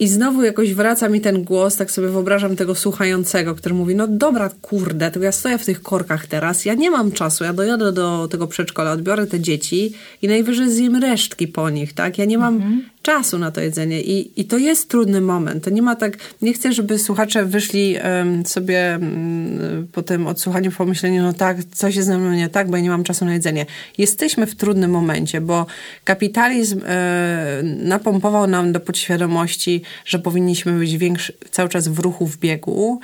I 0.00 0.08
znowu 0.08 0.42
jakoś 0.42 0.74
wraca 0.74 1.08
mi 1.08 1.20
ten 1.20 1.44
głos, 1.44 1.76
tak 1.76 1.90
sobie 1.90 2.08
wyobrażam 2.08 2.56
tego 2.56 2.74
słuchającego, 2.74 3.54
który 3.54 3.74
mówi, 3.74 3.94
no 3.94 4.06
dobra, 4.08 4.50
kurde, 4.62 5.10
to 5.10 5.20
ja 5.20 5.32
stoję 5.32 5.58
w 5.58 5.64
tych 5.64 5.82
korkach 5.82 6.26
teraz, 6.26 6.64
ja 6.64 6.74
nie 6.74 6.90
mam 6.90 7.12
czasu, 7.12 7.44
ja 7.44 7.52
dojadę 7.52 7.92
do 7.92 8.28
tego 8.30 8.46
przedszkola, 8.46 8.92
odbiorę 8.92 9.26
te 9.26 9.40
dzieci 9.40 9.92
i 10.22 10.28
najwyżej 10.28 10.70
zjem 10.70 10.96
resztki 10.96 11.48
po 11.48 11.70
nich, 11.70 11.92
tak? 11.92 12.18
Ja 12.18 12.24
nie 12.24 12.38
mam 12.38 12.54
mhm 12.54 12.82
czasu 13.08 13.38
na 13.38 13.50
to 13.50 13.60
jedzenie 13.60 14.00
i, 14.02 14.40
i 14.40 14.44
to 14.44 14.58
jest 14.58 14.88
trudny 14.88 15.20
moment. 15.20 15.64
To 15.64 15.70
nie 15.70 15.82
ma 15.82 15.96
tak, 15.96 16.16
nie 16.42 16.52
chcę, 16.52 16.72
żeby 16.72 16.98
słuchacze 16.98 17.44
wyszli 17.44 17.96
um, 17.96 18.46
sobie 18.46 18.98
um, 19.00 19.88
po 19.92 20.02
tym 20.02 20.26
odsłuchaniu 20.26 20.70
pomyśleniu, 20.72 21.22
no 21.22 21.32
tak, 21.32 21.56
coś 21.64 21.96
jest 21.96 22.08
ze 22.08 22.18
mną 22.18 22.32
nie 22.32 22.48
tak, 22.48 22.70
bo 22.70 22.76
ja 22.76 22.82
nie 22.82 22.90
mam 22.90 23.04
czasu 23.04 23.24
na 23.24 23.32
jedzenie. 23.32 23.66
Jesteśmy 23.98 24.46
w 24.46 24.54
trudnym 24.54 24.90
momencie, 24.90 25.40
bo 25.40 25.66
kapitalizm 26.04 26.80
e, 26.86 27.60
napompował 27.62 28.46
nam 28.46 28.72
do 28.72 28.80
podświadomości, 28.80 29.82
że 30.04 30.18
powinniśmy 30.18 30.78
być 30.78 30.96
większy, 30.96 31.32
cały 31.50 31.68
czas 31.68 31.88
w 31.88 31.98
ruchu, 31.98 32.26
w 32.26 32.38
biegu, 32.38 33.00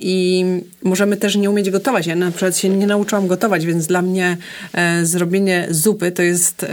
i 0.00 0.44
możemy 0.82 1.16
też 1.16 1.36
nie 1.36 1.50
umieć 1.50 1.70
gotować. 1.70 2.06
Ja 2.06 2.16
na 2.16 2.30
przykład 2.30 2.58
się 2.58 2.68
nie 2.68 2.86
nauczyłam 2.86 3.26
gotować, 3.26 3.66
więc 3.66 3.86
dla 3.86 4.02
mnie 4.02 4.36
e, 4.72 5.06
zrobienie 5.06 5.66
zupy 5.70 6.12
to 6.12 6.22
jest, 6.22 6.64
e, 6.64 6.68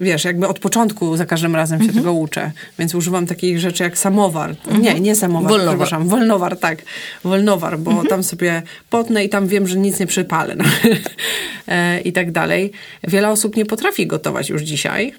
wiesz, 0.00 0.24
jakby 0.24 0.48
od 0.48 0.58
początku 0.58 1.16
za 1.16 1.26
każdym 1.26 1.56
razem 1.56 1.78
się 1.78 1.84
mhm. 1.84 2.04
tego 2.04 2.12
uczę. 2.12 2.52
Więc 2.78 2.94
używam 2.94 3.26
takich 3.26 3.60
rzeczy 3.60 3.82
jak 3.82 3.98
samowar. 3.98 4.50
Mhm. 4.50 4.82
Nie, 4.82 5.00
nie 5.00 5.16
samowar, 5.16 5.50
wolnowar. 5.50 5.74
przepraszam. 5.74 6.08
Wolnowar, 6.08 6.56
tak. 6.56 6.82
Wolnowar, 7.24 7.78
bo 7.78 7.90
mhm. 7.90 8.08
tam 8.08 8.22
sobie 8.22 8.62
potnę 8.90 9.24
i 9.24 9.28
tam 9.28 9.48
wiem, 9.48 9.68
że 9.68 9.76
nic 9.78 10.00
nie 10.00 10.06
przypalę. 10.06 10.56
No. 10.56 10.64
e, 11.68 12.00
I 12.00 12.12
tak 12.12 12.32
dalej. 12.32 12.72
Wiele 13.08 13.28
osób 13.28 13.56
nie 13.56 13.66
potrafi 13.66 14.06
gotować 14.06 14.50
już 14.50 14.62
dzisiaj. 14.62 15.14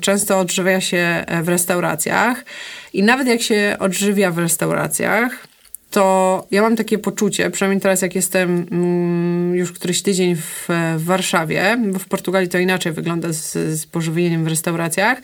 Często 0.00 0.38
odżywia 0.38 0.80
się 0.80 1.24
w 1.42 1.48
restauracjach 1.48 2.44
i 2.92 3.02
nawet 3.02 3.26
jak 3.26 3.42
się 3.42 3.76
odżywia 3.78 4.30
w 4.30 4.38
restauracjach, 4.38 5.46
to 5.90 6.46
ja 6.50 6.62
mam 6.62 6.76
takie 6.76 6.98
poczucie, 6.98 7.50
przynajmniej 7.50 7.80
teraz 7.80 8.02
jak 8.02 8.14
jestem 8.14 8.66
mm, 8.70 9.54
już 9.54 9.72
któryś 9.72 10.02
tydzień 10.02 10.36
w, 10.36 10.68
w, 10.96 11.04
Warszawie, 11.04 11.78
bo 11.86 11.98
w 11.98 12.08
Portugalii 12.08 12.48
to 12.48 12.58
inaczej 12.58 12.92
wygląda 12.92 13.32
z, 13.32 13.52
z 13.52 13.86
pożywieniem 13.86 14.44
w 14.44 14.48
restauracjach, 14.48 15.22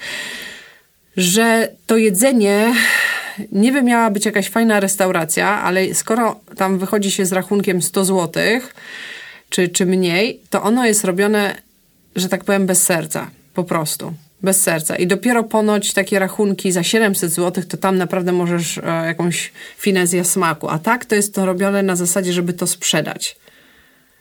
że 1.16 1.68
to 1.86 1.97
jedzenie 1.97 2.74
niby 3.53 3.82
miała 3.82 4.11
być 4.11 4.26
jakaś 4.26 4.49
fajna 4.49 4.80
restauracja, 4.80 5.62
ale 5.62 5.95
skoro 5.95 6.40
tam 6.57 6.78
wychodzi 6.78 7.11
się 7.11 7.26
z 7.26 7.32
rachunkiem 7.32 7.82
100 7.82 8.05
zł, 8.05 8.43
czy, 9.49 9.68
czy 9.68 9.86
mniej, 9.86 10.40
to 10.51 10.62
ono 10.62 10.86
jest 10.86 11.05
robione, 11.05 11.55
że 12.16 12.28
tak 12.28 12.45
powiem, 12.45 12.66
bez 12.66 12.82
serca. 12.82 13.30
Po 13.55 13.64
prostu 13.64 14.12
bez 14.43 14.62
serca. 14.62 14.97
I 14.97 15.07
dopiero 15.07 15.45
ponoć 15.45 15.93
takie 15.93 16.18
rachunki 16.18 16.72
za 16.72 16.82
700 16.82 17.32
zł, 17.32 17.64
to 17.68 17.76
tam 17.76 17.99
naprawdę 17.99 18.32
możesz 18.32 18.78
e, 18.78 18.82
jakąś 19.07 19.53
finezję 19.78 20.24
smaku. 20.24 20.68
A 20.68 20.78
tak 20.78 21.05
to 21.05 21.14
jest 21.14 21.34
to 21.34 21.47
robione 21.47 21.82
na 21.82 21.97
zasadzie, 21.97 22.32
żeby 22.32 22.53
to 22.53 22.66
sprzedać. 22.66 23.36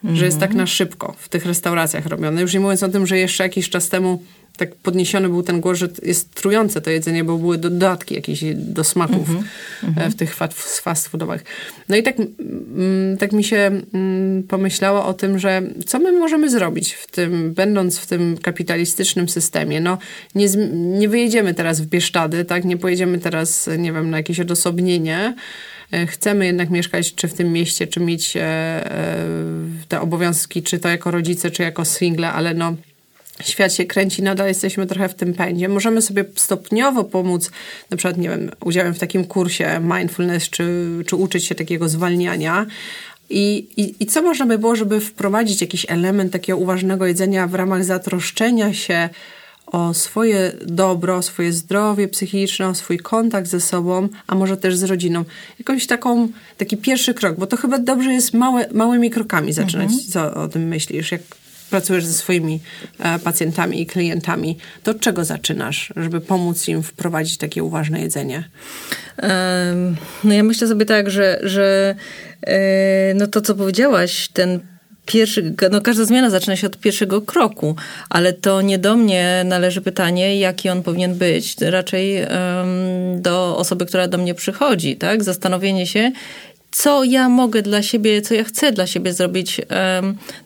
Mm 0.04 0.16
-hmm. 0.16 0.20
Że 0.20 0.26
jest 0.26 0.40
tak 0.40 0.54
na 0.54 0.68
szybko 0.68 1.16
w 1.18 1.30
tych 1.30 1.46
restauracjach 1.46 2.06
robione. 2.06 2.42
Już 2.42 2.54
nie 2.54 2.60
mówiąc 2.60 2.84
o 2.84 2.90
tym, 2.90 3.08
że 3.08 3.18
jeszcze 3.18 3.44
jakiś 3.44 3.70
czas 3.70 3.90
temu 3.90 4.24
tak 4.58 4.76
podniesiony 4.76 5.30
był 5.30 5.44
ten 5.44 5.62
głos, 5.62 5.78
że 5.78 5.90
jest 6.04 6.34
trujące 6.36 6.82
to 6.82 6.90
jedzenie, 6.90 7.24
bo 7.24 7.38
były 7.38 7.58
dodatki 7.58 8.16
jakieś 8.16 8.44
do 8.56 8.84
smaków 8.84 9.30
mm 9.30 9.44
-hmm. 9.84 10.12
w 10.12 10.16
tych 10.16 10.36
fast 10.82 11.08
foodowych. 11.08 11.44
No 11.90 11.96
i 11.96 12.04
tak, 12.04 12.16
tak 13.20 13.32
mi 13.32 13.44
się 13.44 13.72
pomyślało 14.48 15.06
o 15.06 15.14
tym, 15.14 15.40
że 15.40 15.62
co 15.86 16.00
my 16.00 16.12
możemy 16.12 16.50
zrobić 16.50 16.94
w 16.94 17.08
tym, 17.08 17.54
będąc 17.54 18.00
w 18.00 18.08
tym 18.08 18.38
kapitalistycznym 18.38 19.30
systemie. 19.30 19.82
No, 19.82 19.98
nie, 20.36 20.48
nie 20.74 21.10
wyjedziemy 21.10 21.54
teraz 21.54 21.82
w 21.82 21.86
Bieszczady, 21.86 22.46
tak? 22.46 22.66
Nie 22.66 22.78
pojedziemy 22.78 23.20
teraz, 23.20 23.70
nie 23.78 23.94
wiem, 23.94 24.10
na 24.10 24.18
jakieś 24.18 24.40
odosobnienie, 24.40 25.36
e, 25.92 26.08
chcemy 26.08 26.46
jednak 26.46 26.70
mieszkać 26.70 27.16
czy 27.16 27.28
w 27.28 27.34
tym 27.34 27.54
mieście, 27.54 27.88
czy 27.88 28.00
mieć 28.00 28.38
e, 28.38 28.90
te 29.88 30.02
obowiązki, 30.02 30.64
czy 30.64 30.80
to 30.80 30.90
jako 30.90 31.12
rodzice, 31.12 31.52
czy 31.52 31.64
jako 31.64 31.86
single, 31.86 32.32
ale 32.32 32.54
no 32.54 32.76
świat 33.44 33.74
się 33.74 33.86
kręci, 33.86 34.24
nadal 34.24 34.48
jesteśmy 34.48 34.88
trochę 34.88 35.10
w 35.10 35.14
tym 35.16 35.34
pędzie. 35.34 35.70
Możemy 35.70 36.02
sobie 36.02 36.26
stopniowo 36.36 37.04
pomóc, 37.04 37.52
na 37.90 37.98
przykład, 37.98 38.18
nie 38.18 38.30
wiem, 38.30 38.52
udziałem 38.66 38.94
w 38.94 39.00
takim 39.00 39.26
kursie 39.26 39.80
mindfulness, 39.82 40.50
czy, 40.50 40.90
czy 41.08 41.16
uczyć 41.16 41.46
się 41.46 41.56
takiego 41.56 41.90
zwalniania. 41.90 42.66
I, 43.30 43.68
i, 43.78 44.04
I 44.04 44.06
co 44.06 44.22
można 44.22 44.46
by 44.46 44.58
było, 44.58 44.76
żeby 44.76 45.00
wprowadzić 45.00 45.62
jakiś 45.62 45.86
element 45.90 46.34
takiego 46.34 46.58
uważnego 46.58 47.06
jedzenia 47.06 47.48
w 47.48 47.56
ramach 47.56 47.84
zatroszczenia 47.84 48.74
się 48.74 49.10
o 49.72 49.94
swoje 49.94 50.52
dobro, 50.66 51.16
o 51.16 51.22
swoje 51.22 51.54
zdrowie 51.54 52.08
psychiczne, 52.08 52.68
o 52.68 52.76
swój 52.76 52.98
kontakt 52.98 53.48
ze 53.48 53.62
sobą, 53.62 54.08
a 54.28 54.36
może 54.36 54.58
też 54.58 54.76
z 54.76 54.84
rodziną. 54.84 55.26
Jakąś 55.60 55.88
taką, 55.88 56.28
taki 56.58 56.78
pierwszy 56.78 57.14
krok, 57.14 57.38
bo 57.38 57.48
to 57.48 57.58
chyba 57.58 57.80
dobrze 57.80 58.14
jest 58.14 58.34
małe, 58.34 58.68
małymi 58.72 59.10
krokami 59.10 59.54
zaczynać. 59.54 59.92
Mhm. 59.92 60.10
Co 60.10 60.34
o 60.34 60.48
tym 60.48 60.68
myślisz? 60.68 61.12
Jak 61.12 61.22
pracujesz 61.72 62.06
ze 62.06 62.14
swoimi 62.14 62.60
e, 63.00 63.20
pacjentami 63.20 63.82
i 63.82 63.86
klientami, 63.86 64.58
to 64.84 64.92
od 64.92 65.00
czego 65.00 65.26
zaczynasz, 65.26 65.94
żeby 65.96 66.22
pomóc 66.22 66.68
im 66.68 66.84
wprowadzić 66.84 67.38
takie 67.38 67.64
uważne 67.64 68.02
jedzenie? 68.02 68.44
No 70.24 70.34
ja 70.34 70.44
myślę 70.44 70.68
sobie 70.68 70.86
tak, 70.86 71.10
że, 71.10 71.40
że 71.44 71.96
e, 72.48 73.14
no 73.14 73.28
to, 73.28 73.42
co 73.42 73.56
powiedziałaś, 73.56 74.28
ten 74.28 74.60
pierwszy, 75.06 75.56
no 75.72 75.82
każda 75.82 76.06
zmiana 76.06 76.30
zaczyna 76.30 76.56
się 76.56 76.68
od 76.68 76.78
pierwszego 76.78 77.22
kroku, 77.22 77.76
ale 78.10 78.34
to 78.34 78.62
nie 78.62 78.80
do 78.80 78.98
mnie 78.98 79.44
należy 79.46 79.82
pytanie, 79.82 80.40
jaki 80.40 80.70
on 80.70 80.84
powinien 80.84 81.16
być. 81.16 81.56
Raczej 81.62 82.16
um, 82.16 83.22
do 83.22 83.58
osoby, 83.58 83.86
która 83.86 84.08
do 84.08 84.18
mnie 84.18 84.34
przychodzi, 84.34 84.98
tak? 84.98 85.24
Zastanowienie 85.24 85.88
się, 85.88 86.12
co 86.72 87.04
ja 87.04 87.30
mogę 87.30 87.62
dla 87.62 87.82
siebie, 87.82 88.22
co 88.22 88.34
ja 88.34 88.44
chcę 88.44 88.72
dla 88.72 88.88
siebie 88.88 89.14
zrobić 89.14 89.62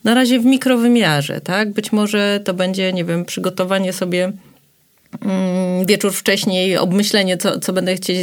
na 0.04 0.14
razie 0.14 0.40
w 0.40 0.46
mikrowymiarze, 0.46 1.42
tak? 1.42 1.72
Być 1.72 1.92
może 1.92 2.40
to 2.44 2.54
będzie, 2.54 2.94
nie 2.94 3.06
wiem, 3.06 3.26
przygotowanie 3.26 3.94
sobie 3.94 4.32
wieczór 5.86 6.14
wcześniej 6.14 6.78
obmyślenie, 6.78 7.38
co, 7.38 7.60
co 7.60 7.74
będę 7.74 7.96
chcie, 7.96 8.14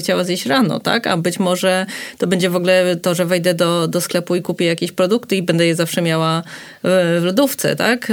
chciała 0.00 0.24
zjeść 0.24 0.46
rano, 0.46 0.80
tak? 0.80 1.06
A 1.06 1.16
być 1.16 1.38
może 1.38 1.86
to 2.18 2.26
będzie 2.26 2.50
w 2.50 2.56
ogóle 2.56 2.96
to, 2.96 3.14
że 3.14 3.24
wejdę 3.24 3.54
do, 3.54 3.88
do 3.88 4.00
sklepu 4.00 4.34
i 4.36 4.42
kupię 4.42 4.66
jakieś 4.66 4.92
produkty 4.92 5.36
i 5.36 5.42
będę 5.42 5.66
je 5.66 5.74
zawsze 5.74 6.02
miała 6.02 6.42
w 6.84 7.20
lodówce, 7.22 7.76
tak? 7.76 8.12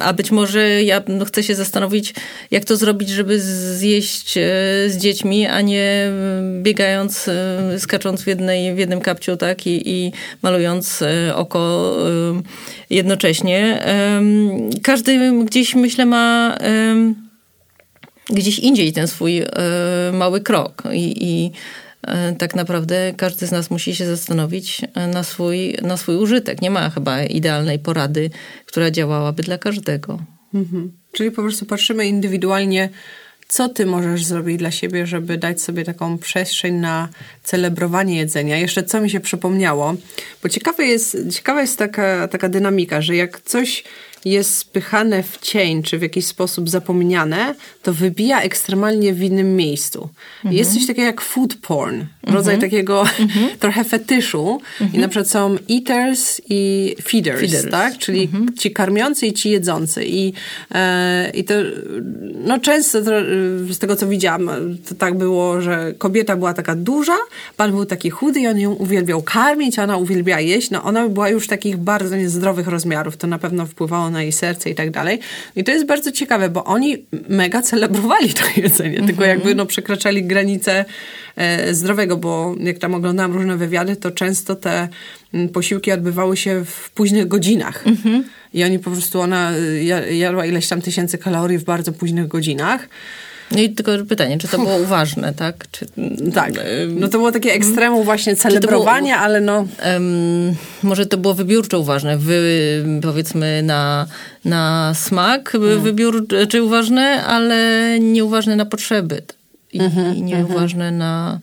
A 0.00 0.12
być 0.12 0.30
może 0.30 0.82
ja 0.82 1.02
no, 1.08 1.24
chcę 1.24 1.42
się 1.42 1.54
zastanowić, 1.54 2.14
jak 2.50 2.64
to 2.64 2.76
zrobić, 2.76 3.08
żeby 3.08 3.40
zjeść 3.40 4.38
e, 4.38 4.42
z 4.88 4.96
dziećmi, 4.96 5.46
a 5.46 5.60
nie 5.60 6.10
biegając, 6.62 7.28
e, 7.28 7.78
skacząc 7.78 8.22
w, 8.22 8.26
jednej, 8.26 8.74
w 8.74 8.78
jednym 8.78 9.00
kapciu, 9.00 9.36
tak? 9.36 9.66
I, 9.66 9.90
i 9.90 10.12
malując 10.42 11.02
e, 11.02 11.36
oko 11.36 11.96
jednocześnie. 12.90 13.82
Każdy 14.82 15.44
gdzieś, 15.44 15.74
myślę, 15.74 16.06
ma 16.06 16.35
gdzieś 18.30 18.58
indziej 18.58 18.92
ten 18.92 19.08
swój 19.08 19.38
e, 19.38 19.46
mały 20.12 20.40
krok 20.40 20.82
i, 20.92 21.24
i 21.24 21.50
e, 22.02 22.32
tak 22.32 22.54
naprawdę 22.54 23.14
każdy 23.16 23.46
z 23.46 23.52
nas 23.52 23.70
musi 23.70 23.94
się 23.94 24.06
zastanowić 24.06 24.80
e, 24.94 25.06
na 25.06 25.22
swój, 25.22 25.76
na 25.82 25.96
swój 25.96 26.16
użytek. 26.16 26.62
Nie 26.62 26.70
ma 26.70 26.90
chyba 26.90 27.22
idealnej 27.22 27.78
porady, 27.78 28.30
która 28.66 28.90
działałaby 28.90 29.42
dla 29.42 29.58
każdego. 29.58 30.18
Mhm. 30.54 30.92
Czyli 31.12 31.30
po 31.30 31.42
prostu 31.42 31.66
patrzymy 31.66 32.06
indywidualnie 32.06 32.88
co 33.48 33.68
ty 33.68 33.86
możesz 33.86 34.24
zrobić 34.24 34.56
dla 34.56 34.70
siebie, 34.70 35.06
żeby 35.06 35.38
dać 35.38 35.62
sobie 35.62 35.84
taką 35.84 36.18
przestrzeń 36.18 36.74
na 36.74 37.08
celebrowanie 37.42 38.16
jedzenia? 38.16 38.58
Jeszcze 38.58 38.82
co 38.82 39.00
mi 39.00 39.10
się 39.10 39.20
przypomniało, 39.20 39.94
bo 40.42 40.48
ciekawe 40.48 40.84
jest, 40.84 41.16
ciekawa 41.32 41.60
jest 41.60 41.78
taka, 41.78 42.28
taka 42.28 42.48
dynamika, 42.48 43.02
że 43.02 43.16
jak 43.16 43.40
coś 43.40 43.84
jest 44.26 44.56
spychane 44.56 45.22
w 45.22 45.38
cień, 45.38 45.82
czy 45.82 45.98
w 45.98 46.02
jakiś 46.02 46.26
sposób 46.26 46.68
zapomniane, 46.68 47.54
to 47.82 47.92
wybija 47.92 48.40
ekstremalnie 48.40 49.14
w 49.14 49.22
innym 49.22 49.56
miejscu. 49.56 50.08
Mhm. 50.36 50.54
Jest 50.54 50.74
coś 50.74 50.86
takiego 50.86 51.06
jak 51.06 51.20
food 51.20 51.54
porn, 51.54 51.94
mhm. 51.94 52.34
rodzaj 52.34 52.58
takiego 52.58 53.00
mhm. 53.00 53.50
trochę 53.58 53.84
fetyszu. 53.84 54.60
I 54.80 54.84
mhm. 54.84 55.00
na 55.00 55.08
przykład 55.08 55.30
są 55.30 55.56
eaters 55.70 56.40
i 56.48 56.94
feeders, 57.02 57.40
feeders. 57.40 57.70
tak? 57.70 57.98
Czyli 57.98 58.22
mhm. 58.22 58.54
ci 58.54 58.70
karmiący 58.70 59.26
i 59.26 59.32
ci 59.32 59.50
jedzący. 59.50 60.04
I, 60.06 60.32
e, 60.74 61.30
i 61.30 61.44
to 61.44 61.54
no 62.34 62.58
często 62.58 63.02
to, 63.02 63.10
z 63.70 63.78
tego, 63.78 63.96
co 63.96 64.08
widziałam, 64.08 64.50
to 64.88 64.94
tak 64.94 65.18
było, 65.18 65.60
że 65.60 65.94
kobieta 65.98 66.36
była 66.36 66.54
taka 66.54 66.74
duża, 66.74 67.16
pan 67.56 67.70
był 67.70 67.84
taki 67.84 68.10
chudy 68.10 68.40
i 68.40 68.46
on 68.46 68.58
ją 68.58 68.72
uwielbiał 68.72 69.22
karmić, 69.22 69.78
a 69.78 69.84
ona 69.84 69.96
uwielbiała 69.96 70.40
jeść. 70.40 70.70
No 70.70 70.82
ona 70.82 71.08
była 71.08 71.28
już 71.28 71.46
takich 71.46 71.76
bardzo 71.76 72.16
niezdrowych 72.16 72.68
rozmiarów. 72.68 73.16
To 73.16 73.26
na 73.26 73.38
pewno 73.38 73.66
wpływało 73.66 74.10
na 74.10 74.15
jej 74.22 74.32
serce 74.32 74.70
i 74.70 74.74
tak 74.74 74.90
dalej. 74.90 75.18
I 75.56 75.64
to 75.64 75.72
jest 75.72 75.86
bardzo 75.86 76.12
ciekawe, 76.12 76.48
bo 76.48 76.64
oni 76.64 77.06
mega 77.28 77.62
celebrowali 77.62 78.34
to 78.34 78.42
jedzenie, 78.62 79.02
tylko 79.06 79.24
jakby 79.24 79.54
no, 79.54 79.66
przekraczali 79.66 80.24
granice 80.24 80.84
e, 81.36 81.74
zdrowego, 81.74 82.16
bo 82.16 82.54
jak 82.60 82.78
tam 82.78 82.94
oglądałam 82.94 83.32
różne 83.32 83.56
wywiady, 83.56 83.96
to 83.96 84.10
często 84.10 84.56
te 84.56 84.88
posiłki 85.52 85.92
odbywały 85.92 86.36
się 86.36 86.64
w 86.64 86.90
późnych 86.90 87.28
godzinach. 87.28 87.84
-hmm. 87.84 88.22
I 88.54 88.64
oni 88.64 88.78
po 88.78 88.90
prostu, 88.90 89.20
ona 89.20 89.52
jadła 90.10 90.46
ileś 90.46 90.68
tam 90.68 90.82
tysięcy 90.82 91.18
kalorii 91.18 91.58
w 91.58 91.64
bardzo 91.64 91.92
późnych 91.92 92.28
godzinach. 92.28 92.88
No 93.50 93.58
i 93.58 93.70
tylko 93.70 93.92
pytanie, 94.08 94.38
czy 94.38 94.48
to 94.48 94.58
było 94.58 94.76
uważne, 94.76 95.32
tak? 95.34 95.66
Czy, 95.70 95.86
tak. 96.34 96.52
No 96.88 97.08
to 97.08 97.18
było 97.18 97.32
takie 97.32 97.52
ekstremum 97.52 98.04
właśnie 98.04 98.36
celebrowanie, 98.36 99.12
było, 99.12 99.22
ale 99.24 99.40
no... 99.40 99.66
Um, 99.92 100.54
może 100.82 101.06
to 101.06 101.16
było 101.16 101.34
wybiórczo 101.34 101.80
uważne. 101.80 102.18
Wy, 102.18 102.84
powiedzmy 103.02 103.62
na, 103.62 104.06
na 104.44 104.92
smak 104.94 105.50
hmm. 105.50 105.80
wybiórcze 105.80 106.46
czy 106.46 106.62
uważne, 106.62 107.24
ale 107.24 107.86
nieuważne 108.00 108.56
na 108.56 108.64
potrzeby. 108.64 109.22
I, 109.72 109.80
mm-hmm, 109.80 110.16
i 110.16 110.22
nieuważne 110.22 110.88
mm-hmm. 110.88 110.98
na, 110.98 111.40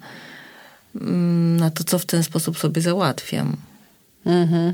mm, 1.01 1.58
na 1.58 1.72
to, 1.72 1.84
co 1.84 1.99
w 1.99 2.06
ten 2.06 2.24
sposób 2.24 2.58
sobie 2.58 2.82
załatwiam. 2.82 3.58
Mhm. 4.26 4.74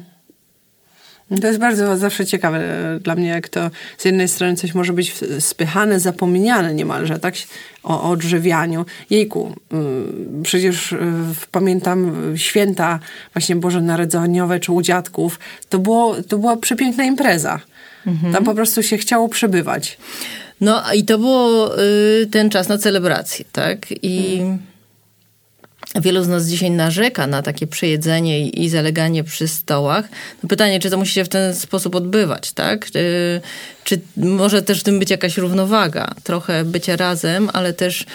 To 1.42 1.48
jest 1.48 1.60
bardzo 1.60 1.98
zawsze 1.98 2.26
ciekawe 2.26 2.58
e, 2.58 3.00
dla 3.00 3.16
mnie, 3.16 3.28
jak 3.28 3.50
to 3.50 3.72
z 3.98 4.06
jednej 4.06 4.28
strony 4.28 4.56
coś 4.56 4.74
może 4.74 4.94
być 4.94 5.14
spychane, 5.40 6.00
zapomniane 6.00 6.74
niemalże, 6.74 7.20
tak? 7.20 7.36
O, 7.84 8.04
o 8.04 8.10
odżywianiu. 8.10 8.86
Jejku, 9.10 9.56
y, 9.74 10.44
przecież 10.44 10.92
y, 10.92 10.98
pamiętam 11.52 12.16
święta 12.36 13.00
właśnie 13.34 13.56
Bożonarodzeniowe 13.56 14.60
czy 14.60 14.72
u 14.72 14.82
dziadków. 14.82 15.40
To, 15.70 15.80
było, 15.80 16.16
to 16.24 16.38
była 16.38 16.58
przepiękna 16.58 17.04
impreza. 17.04 17.60
Mhm. 18.08 18.34
Tam 18.34 18.44
po 18.44 18.56
prostu 18.56 18.84
się 18.84 18.98
chciało 18.98 19.30
przebywać. 19.30 19.98
No 20.62 20.94
i 20.94 21.04
to 21.06 21.18
było 21.18 21.80
y, 21.80 22.28
ten 22.32 22.50
czas 22.50 22.70
na 22.70 22.78
celebrację, 22.78 23.46
tak? 23.52 23.92
I... 24.04 24.40
Mhm 24.40 24.69
Wielu 25.96 26.24
z 26.24 26.28
nas 26.28 26.48
dzisiaj 26.48 26.72
narzeka 26.72 27.28
na 27.28 27.42
takie 27.42 27.68
przejedzenie 27.68 28.50
i 28.50 28.70
zaleganie 28.70 29.24
przy 29.24 29.48
stołach. 29.48 30.10
No 30.44 30.50
pytanie, 30.50 30.80
czy 30.80 30.90
to 30.90 30.98
musi 30.98 31.14
się 31.14 31.24
w 31.24 31.30
ten 31.30 31.56
sposób 31.56 31.96
odbywać, 31.96 32.52
tak? 32.52 32.92
Czy, 32.92 33.42
czy 33.84 34.00
może 34.18 34.62
też 34.62 34.80
w 34.80 34.84
tym 34.84 35.00
być 35.00 35.12
jakaś 35.12 35.38
równowaga? 35.38 36.14
Trochę 36.24 36.66
bycia 36.66 36.96
razem, 36.96 37.50
ale 37.54 37.74
też 37.74 38.06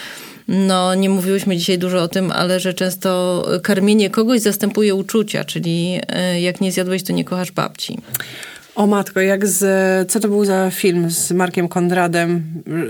no, 0.47 0.95
nie 0.95 1.09
mówiłyśmy 1.09 1.57
dzisiaj 1.57 1.77
dużo 1.77 2.03
o 2.03 2.07
tym, 2.07 2.31
ale 2.31 2.59
że 2.59 2.73
często 2.73 3.43
karmienie 3.63 4.09
kogoś 4.09 4.41
zastępuje 4.41 4.95
uczucia, 4.95 5.45
czyli 5.45 5.99
e, 6.07 6.41
jak 6.41 6.61
nie 6.61 6.71
zjadłeś, 6.71 7.03
to 7.03 7.13
nie 7.13 7.25
kochasz 7.25 7.51
babci. 7.51 7.99
O 8.75 8.87
matko, 8.87 9.19
jak 9.19 9.47
z... 9.47 10.11
Co 10.11 10.19
to 10.19 10.27
był 10.27 10.45
za 10.45 10.71
film 10.71 11.11
z 11.11 11.31
Markiem 11.31 11.67
Kondradem? 11.67 12.43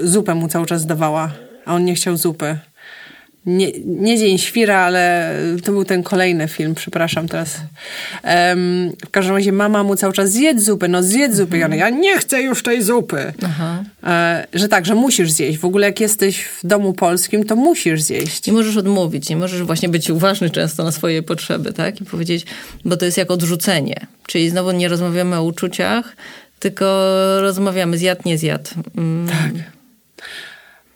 Zupę 0.04 0.36
mu 0.36 0.48
cały 0.48 0.66
czas 0.66 0.86
dawała, 0.86 1.32
a 1.66 1.76
on 1.76 1.86
nie 1.86 1.96
chciał 1.96 2.18
zupy 2.18 2.58
nie, 3.46 3.72
nie 3.86 4.18
Dzień 4.18 4.38
Świra, 4.38 4.78
ale 4.78 5.36
to 5.64 5.72
był 5.72 5.86
ten 5.86 6.04
kolejny 6.04 6.48
film, 6.48 6.76
przepraszam 6.76 7.28
teraz. 7.28 7.58
Um, 8.24 8.92
w 9.06 9.10
każdym 9.10 9.36
razie 9.36 9.52
mama 9.52 9.84
mu 9.84 9.96
cały 9.96 10.14
czas 10.14 10.32
zjedz 10.32 10.64
zupę, 10.64 10.88
no 10.88 11.04
zjedz 11.04 11.36
zupę. 11.36 11.56
Mhm. 11.56 11.72
Ja, 11.72 11.78
ja 11.78 11.90
nie 11.90 12.18
chcę 12.18 12.42
już 12.42 12.64
tej 12.64 12.84
zupy. 12.84 13.34
E, 14.04 14.48
że 14.54 14.68
tak, 14.68 14.86
że 14.86 14.96
musisz 14.96 15.32
zjeść. 15.32 15.58
W 15.58 15.66
ogóle 15.66 15.88
jak 15.88 16.00
jesteś 16.00 16.44
w 16.44 16.68
domu 16.68 16.94
polskim, 16.94 17.44
to 17.44 17.56
musisz 17.56 18.02
zjeść. 18.02 18.48
Nie 18.48 18.54
możesz 18.54 18.78
odmówić, 18.78 19.30
nie 19.30 19.36
możesz 19.36 19.64
właśnie 19.64 19.90
być 19.90 20.10
uważny 20.10 20.50
często 20.50 20.84
na 20.84 20.92
swoje 20.92 21.24
potrzeby, 21.24 21.74
tak? 21.74 22.02
I 22.02 22.06
powiedzieć, 22.06 22.46
bo 22.86 22.98
to 22.98 23.06
jest 23.06 23.18
jak 23.18 23.32
odrzucenie. 23.32 24.08
Czyli 24.28 24.50
znowu 24.50 24.72
nie 24.72 24.88
rozmawiamy 24.88 25.36
o 25.36 25.44
uczuciach, 25.44 26.16
tylko 26.60 26.86
rozmawiamy 27.42 27.98
zjadł, 27.98 28.22
nie 28.26 28.38
zjadł. 28.38 28.70
Mm. 28.98 29.28
Tak. 29.28 29.56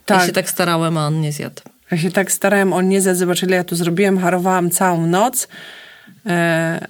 Ja 0.10 0.18
tak. 0.18 0.28
się 0.28 0.34
tak 0.34 0.50
starałem, 0.50 0.98
a 0.98 1.08
on 1.08 1.22
nie 1.22 1.32
zjadł. 1.32 1.62
Ja 1.92 1.98
się 1.98 2.12
tak 2.12 2.32
starałem, 2.32 2.74
on 2.74 2.90
nie 2.90 3.02
zobacz 3.02 3.44
ile 3.44 3.56
ja 3.56 3.64
tu 3.64 3.76
zrobiłem, 3.76 4.18
harowałam 4.18 4.70
całą 4.70 5.08
noc, 5.08 5.48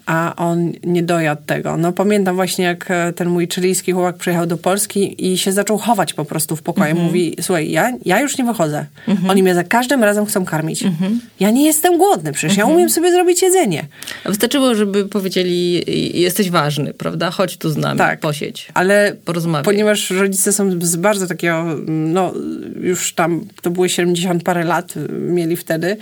a 0.05 0.33
on 0.37 0.71
nie 0.83 1.03
dojadł 1.03 1.41
tego. 1.45 1.77
No 1.77 1.91
pamiętam 1.91 2.35
właśnie, 2.35 2.65
jak 2.65 2.91
e, 2.91 3.13
ten 3.13 3.29
mój 3.29 3.47
chilijski 3.47 3.91
chłopak 3.91 4.17
przyjechał 4.17 4.45
do 4.45 4.57
Polski 4.57 5.31
i 5.31 5.37
się 5.37 5.51
zaczął 5.51 5.77
chować 5.77 6.13
po 6.13 6.25
prostu 6.25 6.55
w 6.55 6.61
pokoju. 6.61 6.89
Mhm. 6.89 7.07
Mówi, 7.07 7.35
słuchaj, 7.41 7.71
ja, 7.71 7.91
ja 8.05 8.19
już 8.21 8.37
nie 8.37 8.43
wychodzę. 8.45 8.85
Oni 9.29 9.43
mnie 9.43 9.55
za 9.55 9.63
każdym 9.63 10.03
razem 10.03 10.25
chcą 10.25 10.45
karmić. 10.45 10.83
Mhm. 10.83 11.19
Ja 11.39 11.51
nie 11.51 11.65
jestem 11.65 11.97
głodny, 11.97 12.31
przecież 12.33 12.57
ja 12.57 12.65
umiem 12.65 12.89
sobie 12.89 13.11
zrobić 13.11 13.41
jedzenie. 13.41 13.85
Wystarczyło, 14.25 14.75
żeby 14.75 15.05
powiedzieli, 15.05 15.83
jesteś 16.21 16.49
ważny, 16.49 16.93
prawda? 16.93 17.31
Chodź 17.31 17.57
tu 17.57 17.69
z 17.69 17.77
nami, 17.77 17.97
Tak. 17.97 18.19
posiedź. 18.19 18.67
Ale 18.73 19.15
Porozmawiaj. 19.25 19.63
ponieważ 19.63 20.09
rodzice 20.09 20.53
są 20.53 20.81
z 20.81 20.95
bardzo 20.95 21.27
takiego, 21.27 21.65
no 21.87 22.33
już 22.81 23.13
tam, 23.13 23.45
to 23.61 23.69
były 23.69 23.89
70 23.89 24.43
parę 24.43 24.63
lat 24.63 24.93
mieli 25.29 25.55
wtedy, 25.57 25.97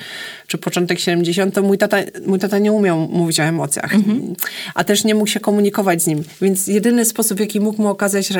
czy 0.47 0.57
początek 0.57 0.99
70, 0.99 1.53
to 1.55 1.61
mój 1.61 1.77
tata, 1.77 1.97
mój 2.25 2.39
tata 2.39 2.57
nie 2.59 2.71
umiał 2.71 3.07
mówić 3.17 3.39
o 3.39 3.43
emocjach. 3.43 3.91
A 4.75 4.83
też 4.83 5.03
nie 5.03 5.15
mógł 5.15 5.27
się 5.27 5.39
komunikować 5.39 6.01
z 6.01 6.07
nim. 6.07 6.23
Więc 6.41 6.67
jedyny 6.67 7.05
sposób, 7.05 7.37
w 7.37 7.41
jaki 7.41 7.59
mógł 7.59 7.81
mu 7.81 7.87
okazać 7.87 8.31
y, 8.31 8.35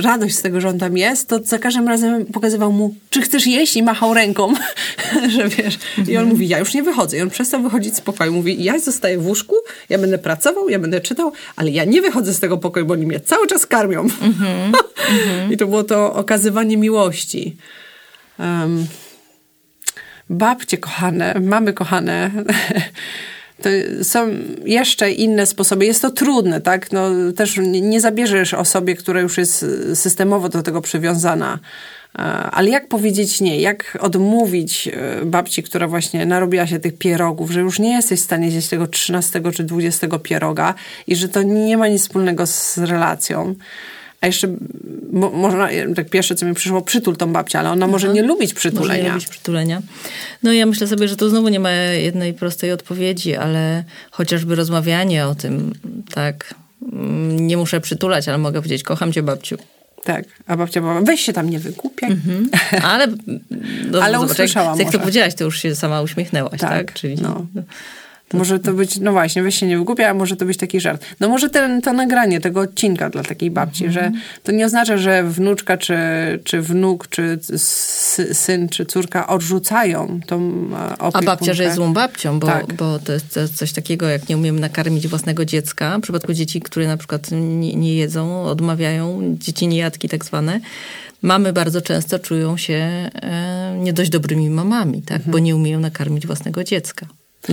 radość 0.00 0.36
z 0.36 0.42
tego, 0.42 0.60
że 0.60 0.68
on 0.68 0.78
tam 0.78 0.96
jest, 0.96 1.28
to 1.28 1.40
za 1.44 1.58
każdym 1.58 1.88
razem 1.88 2.26
pokazywał 2.26 2.72
mu, 2.72 2.94
czy 3.10 3.22
chcesz 3.22 3.46
jeść 3.46 3.76
i 3.76 3.82
machał 3.82 4.14
ręką, 4.14 4.54
że 5.36 5.48
wiesz. 5.48 5.78
I 6.08 6.16
on 6.16 6.24
mówi, 6.24 6.48
ja 6.48 6.58
już 6.58 6.74
nie 6.74 6.82
wychodzę. 6.82 7.16
I 7.18 7.22
on 7.22 7.30
przestał 7.30 7.62
wychodzić 7.62 7.96
z 7.96 8.00
pokoju. 8.00 8.32
Mówi, 8.32 8.64
ja 8.64 8.78
zostaję 8.78 9.18
w 9.18 9.26
łóżku, 9.26 9.54
ja 9.88 9.98
będę 9.98 10.18
pracował, 10.18 10.68
ja 10.68 10.78
będę 10.78 11.00
czytał, 11.00 11.32
ale 11.56 11.70
ja 11.70 11.84
nie 11.84 12.02
wychodzę 12.02 12.34
z 12.34 12.40
tego 12.40 12.58
pokoju, 12.58 12.86
bo 12.86 12.92
oni 12.92 13.06
mnie 13.06 13.20
cały 13.20 13.46
czas 13.46 13.66
karmią. 13.66 14.06
I 15.50 15.56
to 15.56 15.66
było 15.66 15.84
to 15.84 16.14
okazywanie 16.14 16.76
miłości. 16.76 17.56
Um, 18.38 18.86
babcie 20.30 20.78
kochane, 20.78 21.34
mamy 21.40 21.72
kochane, 21.72 22.30
są 24.02 24.28
jeszcze 24.64 25.10
inne 25.10 25.46
sposoby. 25.46 25.86
Jest 25.86 26.02
to 26.02 26.10
trudne, 26.10 26.60
tak? 26.60 26.92
No, 26.92 27.10
też 27.36 27.56
nie, 27.62 28.00
zabierzesz 28.00 28.54
osobie, 28.54 28.96
która 28.96 29.20
już 29.20 29.38
jest 29.38 29.66
systemowo 29.94 30.48
do 30.48 30.62
tego 30.62 30.80
przywiązana. 30.80 31.58
E, 32.18 32.22
Ale 32.22 32.70
jak 32.70 32.88
powiedzieć 32.88 33.40
nie? 33.40 33.60
Jak 33.60 33.98
odmówić 34.00 34.88
e, 34.88 35.24
babci, 35.24 35.62
która 35.62 35.88
właśnie 35.88 36.26
narobiła 36.26 36.66
się 36.66 36.78
tych 36.78 36.98
pierogów, 36.98 37.50
że 37.50 37.60
już 37.60 37.78
nie 37.78 37.92
jesteś 37.92 38.20
w 38.20 38.24
stanie 38.24 38.50
zjeść 38.50 38.68
tego 38.68 38.86
13 38.86 39.42
czy 39.54 39.64
20 39.64 40.18
pieroga 40.18 40.74
i 41.06 41.16
że 41.16 41.28
to 41.28 41.42
nie 41.42 41.76
ma 41.76 41.88
nic 41.88 42.02
wspólnego 42.02 42.46
z 42.46 42.78
relacją. 42.78 43.54
A 44.20 44.26
jeszcze 44.26 44.48
mo, 45.12 45.30
można, 45.30 45.68
tak 45.96 46.10
pierwsze 46.10 46.34
co 46.34 46.46
mi 46.46 46.54
przyszło, 46.54 46.82
przytul 46.82 47.16
tą 47.16 47.32
babcię, 47.32 47.58
ale 47.58 47.70
ona 47.70 47.86
może 47.86 48.08
nie 48.08 48.22
lubić 48.22 48.50
Może 48.50 48.58
przytulenia. 48.60 49.02
nie 49.04 49.08
lubić 49.08 49.26
przytulenia. 49.28 49.82
No 50.42 50.52
ja 50.52 50.66
myślę 50.66 50.86
sobie, 50.86 51.08
że 51.08 51.16
tu 51.16 51.28
znowu 51.30 51.48
nie 51.48 51.60
ma 51.60 51.70
jednej 51.72 52.34
prostej 52.34 52.72
odpowiedzi, 52.72 53.36
ale 53.36 53.84
chociażby 54.10 54.54
rozmawianie 54.54 55.26
o 55.26 55.34
tym, 55.34 55.72
tak, 56.14 56.54
mm, 56.92 57.46
nie 57.46 57.56
muszę 57.56 57.80
przytulać, 57.80 58.28
ale 58.28 58.38
mogę 58.38 58.58
powiedzieć, 58.60 58.82
kocham 58.82 59.12
cię 59.12 59.22
babciu. 59.22 59.56
Tak, 60.04 60.24
a 60.46 60.56
babcia 60.56 60.80
była, 60.80 61.00
weź 61.00 61.20
się 61.20 61.32
tam 61.32 61.50
nie 61.50 61.58
wygłupiaj. 61.58 62.10
Ale, 62.82 63.06
no, 63.90 64.02
Ale 64.02 64.18
zobacz, 64.18 64.30
usłyszała 64.32 64.70
jak, 64.70 64.78
jak 64.78 64.86
to 64.86 64.92
może. 64.92 64.98
powiedziałaś, 64.98 65.34
to 65.34 65.44
już 65.44 65.58
się 65.62 65.74
sama 65.74 66.02
uśmiechnęłaś, 66.02 66.60
tak? 66.60 66.70
Tak, 66.70 66.92
Czyli 66.94 67.14
no. 67.22 67.46
Może 68.34 68.58
to 68.58 68.72
być, 68.72 68.96
no 69.00 69.12
właśnie, 69.12 69.42
weź 69.42 69.54
się 69.60 69.66
nie 69.66 69.78
wygłupia, 69.78 70.08
a 70.08 70.14
może 70.14 70.36
to 70.36 70.44
być 70.44 70.56
taki 70.58 70.80
żart. 70.80 71.06
No 71.20 71.28
może 71.28 71.50
ten, 71.50 71.82
to 71.82 71.92
nagranie 71.92 72.40
tego 72.40 72.60
odcinka 72.60 73.10
dla 73.10 73.22
takiej 73.22 73.50
babci, 73.50 73.84
Mhm. 73.86 73.92
że 74.14 74.20
to 74.42 74.52
nie 74.52 74.66
oznacza, 74.66 74.96
że 74.98 75.22
wnuczka, 75.24 75.76
czy, 75.76 75.96
czy 76.44 76.62
wnuk, 76.62 77.08
czy 77.08 77.38
sy, 77.56 78.34
syn, 78.34 78.68
czy 78.68 78.86
córka 78.86 79.26
odrzucają 79.26 80.20
tą 80.26 80.36
opiekunkę. 80.98 81.18
A 81.18 81.22
babcia, 81.22 81.54
że 81.54 81.62
jest 81.62 81.76
złą 81.76 81.92
babcią, 81.92 82.40
bo, 82.40 82.46
Tak. 82.46 82.74
bo 82.74 82.98
to 82.98 83.12
jest 83.12 83.38
coś 83.56 83.72
takiego, 83.72 84.08
jak 84.08 84.28
nie 84.28 84.36
umiemy 84.36 84.60
nakarmić 84.60 85.08
własnego 85.08 85.44
dziecka. 85.44 85.98
W 85.98 86.00
przypadku 86.02 86.32
dzieci, 86.32 86.60
które 86.60 86.86
na 86.86 86.96
przykład 86.96 87.28
nie, 87.32 87.74
nie 87.74 87.94
jedzą, 87.94 88.42
odmawiają, 88.44 89.20
dzieci 89.38 89.68
niejadki 89.68 90.08
tak 90.08 90.24
zwane, 90.24 90.60
mamy 91.22 91.52
bardzo 91.52 91.80
często 91.82 92.18
czują 92.18 92.56
się 92.56 92.74
e, 92.74 93.74
nie 93.78 93.92
dość 93.92 94.10
dobrymi 94.10 94.50
mamami, 94.50 95.02
tak? 95.02 95.22
bo 95.26 95.38
nie 95.38 95.56
umieją 95.56 95.80
nakarmić 95.80 96.26
własnego 96.26 96.64
dziecka. 96.64 97.06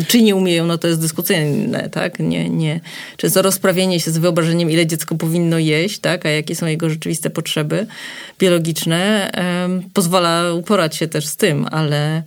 Czy 0.07 0.21
nie 0.21 0.35
umieją, 0.35 0.65
no 0.65 0.77
to 0.77 0.87
jest 0.87 1.01
dyskusyjne, 1.01 1.89
tak? 1.89 2.19
Nie, 2.19 2.49
nie. 2.49 2.79
Często 3.17 3.41
rozprawienie 3.41 3.99
się 3.99 4.11
z 4.11 4.17
wyobrażeniem, 4.17 4.71
ile 4.71 4.87
dziecko 4.87 5.15
powinno 5.15 5.57
jeść, 5.59 5.99
tak? 5.99 6.25
A 6.25 6.29
jakie 6.29 6.55
są 6.55 6.65
jego 6.65 6.89
rzeczywiste 6.89 7.29
potrzeby 7.29 7.87
biologiczne, 8.39 9.31
em, 9.31 9.83
pozwala 9.93 10.53
uporać 10.53 10.95
się 10.95 11.07
też 11.07 11.25
z 11.25 11.35
tym, 11.35 11.65
ale 11.71 12.23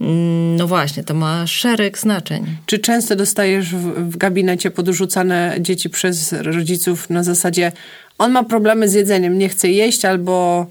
mm, 0.00 0.56
no 0.56 0.66
właśnie, 0.66 1.04
to 1.04 1.14
ma 1.14 1.46
szereg 1.46 1.98
znaczeń. 1.98 2.46
Czy 2.66 2.78
często 2.78 3.16
dostajesz 3.16 3.74
w, 3.74 4.10
w 4.10 4.16
gabinecie 4.16 4.70
podrzucane 4.70 5.56
dzieci 5.60 5.90
przez 5.90 6.32
rodziców 6.32 7.10
na 7.10 7.22
zasadzie 7.22 7.72
on 8.18 8.32
ma 8.32 8.44
problemy 8.44 8.88
z 8.88 8.92
jedzeniem, 8.92 9.38
nie 9.38 9.48
chce 9.48 9.68
jeść 9.68 10.04
albo 10.04 10.66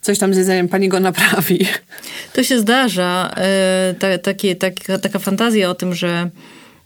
coś 0.00 0.18
tam 0.18 0.34
z 0.34 0.36
jedzeniem, 0.36 0.68
pani 0.68 0.88
go 0.88 1.00
naprawi. 1.00 1.66
To 2.32 2.42
się 2.42 2.58
zdarza, 2.60 3.34
e, 3.36 3.94
ta, 3.98 4.18
taka, 4.18 4.98
taka 4.98 5.18
fantazja 5.18 5.70
o 5.70 5.74
tym, 5.74 5.94
że 5.94 6.30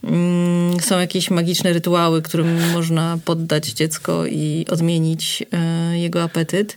mm, 0.05 0.81
są 0.81 0.99
jakieś 0.99 1.31
magiczne 1.31 1.73
rytuały, 1.73 2.23
którym 2.23 2.71
można 2.73 3.19
poddać 3.25 3.69
dziecko 3.69 4.27
i 4.27 4.67
odmienić 4.71 5.43
e, 5.53 5.99
jego 5.99 6.23
apetyt. 6.23 6.77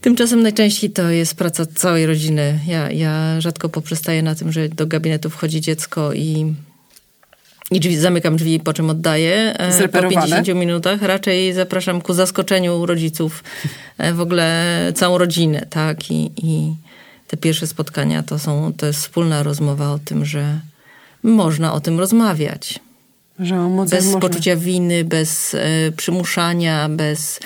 Tymczasem 0.00 0.42
najczęściej 0.42 0.90
to 0.90 1.10
jest 1.10 1.34
praca 1.34 1.66
całej 1.66 2.06
rodziny. 2.06 2.58
Ja, 2.66 2.90
ja 2.90 3.40
rzadko 3.40 3.68
poprzestaję 3.68 4.22
na 4.22 4.34
tym, 4.34 4.52
że 4.52 4.68
do 4.68 4.86
gabinetu 4.86 5.30
wchodzi 5.30 5.60
dziecko 5.60 6.12
i, 6.12 6.54
i 7.70 7.80
drzwi, 7.80 7.96
zamykam 7.96 8.36
drzwi, 8.36 8.60
po 8.60 8.72
czym 8.72 8.90
oddaję. 8.90 9.54
e, 9.58 9.66
Po 9.68 9.72
Zreperowane? 9.76 10.26
50 10.26 10.58
minutach 10.58 11.02
raczej 11.02 11.52
zapraszam 11.52 12.00
ku 12.00 12.14
zaskoczeniu 12.14 12.86
rodziców, 12.86 13.44
e, 13.98 14.12
w 14.12 14.20
ogóle 14.20 14.72
całą 14.94 15.18
rodzinę, 15.18 15.66
tak? 15.70 16.10
I, 16.10 16.30
i 16.36 16.74
te 17.26 17.36
pierwsze 17.36 17.66
spotkania 17.66 18.22
to 18.22 18.38
są, 18.38 18.72
to 18.76 18.86
jest 18.86 19.00
wspólna 19.00 19.42
rozmowa 19.42 19.92
o 19.92 19.98
tym, 19.98 20.24
że 20.24 20.60
można 21.22 21.72
o 21.72 21.80
tym 21.80 21.98
rozmawiać. 21.98 22.78
Że 23.38 23.60
o 23.60 23.84
Bez 23.90 24.04
można. 24.04 24.20
poczucia 24.20 24.56
winy, 24.56 25.04
bez 25.04 25.54
e, 25.54 25.92
przymuszania, 25.96 26.88
bez... 26.88 27.40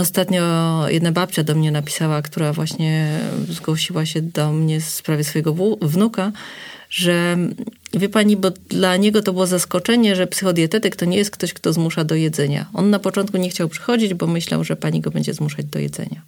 Ostatnio 0.00 0.42
jedna 0.88 1.12
babcia 1.12 1.42
do 1.42 1.54
mnie 1.54 1.70
napisała, 1.70 2.22
która 2.22 2.52
właśnie 2.52 3.20
zgłosiła 3.48 4.06
się 4.06 4.22
do 4.22 4.52
mnie 4.52 4.80
w 4.80 4.84
sprawie 4.84 5.24
swojego 5.24 5.54
wnuka, 5.82 6.32
że 6.90 7.36
wie 7.94 8.08
pani, 8.08 8.36
bo 8.36 8.50
dla 8.50 8.96
niego 8.96 9.22
to 9.22 9.32
było 9.32 9.46
zaskoczenie, 9.46 10.16
że 10.16 10.26
psychodietetyk 10.26 10.96
to 10.96 11.04
nie 11.04 11.16
jest 11.16 11.30
ktoś, 11.30 11.52
kto 11.52 11.72
zmusza 11.72 12.04
do 12.04 12.14
jedzenia. 12.14 12.66
On 12.74 12.90
na 12.90 12.98
początku 12.98 13.36
nie 13.36 13.50
chciał 13.50 13.68
przychodzić, 13.68 14.14
bo 14.14 14.26
myślał, 14.26 14.64
że 14.64 14.76
pani 14.76 15.00
go 15.00 15.10
będzie 15.10 15.34
zmuszać 15.34 15.66
do 15.66 15.78
jedzenia. 15.78 16.22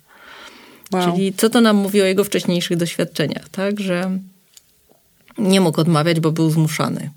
Wow. 0.92 1.12
Czyli 1.12 1.32
co 1.32 1.50
to 1.50 1.60
nam 1.60 1.76
mówi 1.76 2.02
o 2.02 2.04
jego 2.04 2.24
wcześniejszych 2.24 2.76
doświadczeniach, 2.76 3.48
tak? 3.48 3.80
Że 3.80 4.18
nie 5.38 5.60
mógł 5.60 5.80
odmawiać, 5.80 6.20
bo 6.20 6.32
był 6.32 6.50
zmuszany. 6.50 7.10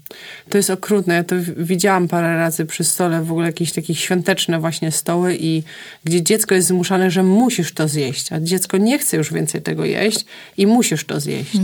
To 0.50 0.58
jest 0.58 0.70
okrutne. 0.70 1.14
Ja 1.14 1.24
to 1.24 1.36
widziałam 1.58 2.08
parę 2.08 2.38
razy 2.38 2.66
przy 2.66 2.84
stole, 2.84 3.24
w 3.24 3.32
ogóle 3.32 3.48
jakieś 3.48 3.72
takie 3.72 3.96
świąteczne 3.96 4.60
właśnie 4.60 4.92
stoły 4.92 5.38
i 5.40 5.64
gdzie 6.04 6.24
dziecko 6.24 6.56
jest 6.56 6.68
zmuszane, 6.68 7.12
że 7.12 7.24
musisz 7.24 7.74
to 7.74 7.88
zjeść, 7.88 8.32
a 8.34 8.40
dziecko 8.40 8.78
nie 8.78 9.00
chce 9.00 9.18
już 9.18 9.34
więcej 9.34 9.62
tego 9.62 9.86
jeść 9.86 10.26
i 10.58 10.68
musisz 10.68 11.06
to 11.06 11.20
zjeść. 11.20 11.58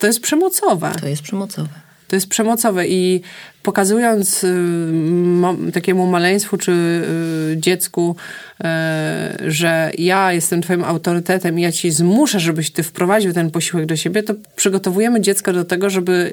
To 0.00 0.06
jest 0.06 0.20
przemocowe. 0.20 0.92
To 1.00 1.08
jest 1.08 1.22
przemocowe. 1.22 1.68
To 2.08 2.16
jest 2.16 2.28
przemocowe 2.28 2.88
i 2.88 3.20
pokazując 3.62 4.44
y, 4.44 5.72
takiemu 5.72 6.06
maleństwu 6.06 6.56
czy 6.56 6.72
y, 6.72 7.56
dziecku, 7.56 8.16
y, 8.60 8.64
że 9.50 9.90
ja 9.98 10.32
jestem 10.32 10.62
twoim 10.62 10.84
autorytetem 10.84 11.58
i 11.58 11.62
ja 11.62 11.72
ci 11.72 11.90
zmuszę, 11.90 12.40
żebyś 12.40 12.70
ty 12.70 12.82
wprowadził 12.82 13.32
ten 13.32 13.50
posiłek 13.50 13.86
do 13.86 13.96
siebie, 13.96 14.22
to 14.22 14.34
przygotowujemy 14.56 15.20
dziecko 15.20 15.52
do 15.52 15.64
tego, 15.64 15.90
żeby 15.90 16.32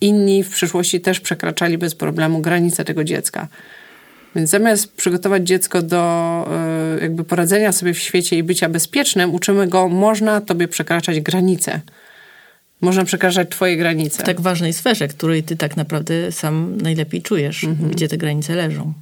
inni 0.00 0.44
w 0.44 0.50
przyszłości 0.50 1.00
też 1.00 1.20
przekraczali 1.20 1.78
bez 1.78 1.94
problemu 1.94 2.40
granice 2.40 2.84
tego 2.84 3.04
dziecka. 3.04 3.48
Więc 4.36 4.50
zamiast 4.50 4.92
przygotować 4.92 5.42
dziecko 5.42 5.82
do 5.82 6.44
y, 6.98 7.02
jakby 7.02 7.24
poradzenia 7.24 7.72
sobie 7.72 7.94
w 7.94 7.98
świecie 7.98 8.36
i 8.36 8.42
bycia 8.42 8.68
bezpiecznym, 8.68 9.34
uczymy 9.34 9.66
go, 9.66 9.88
można 9.88 10.40
tobie 10.40 10.68
przekraczać 10.68 11.20
granice. 11.20 11.80
Można 12.84 13.04
przekraczać 13.04 13.48
twoje 13.48 13.76
granice. 13.76 14.22
W 14.22 14.26
tak 14.26 14.40
ważnej 14.40 14.72
sferze, 14.72 15.08
której 15.08 15.42
ty 15.42 15.56
tak 15.56 15.76
naprawdę 15.76 16.32
sam 16.32 16.76
najlepiej 16.76 17.22
czujesz, 17.22 17.66
gdzie 17.90 18.08
te 18.08 18.16
granice 18.16 18.54
leżą. 18.54 18.92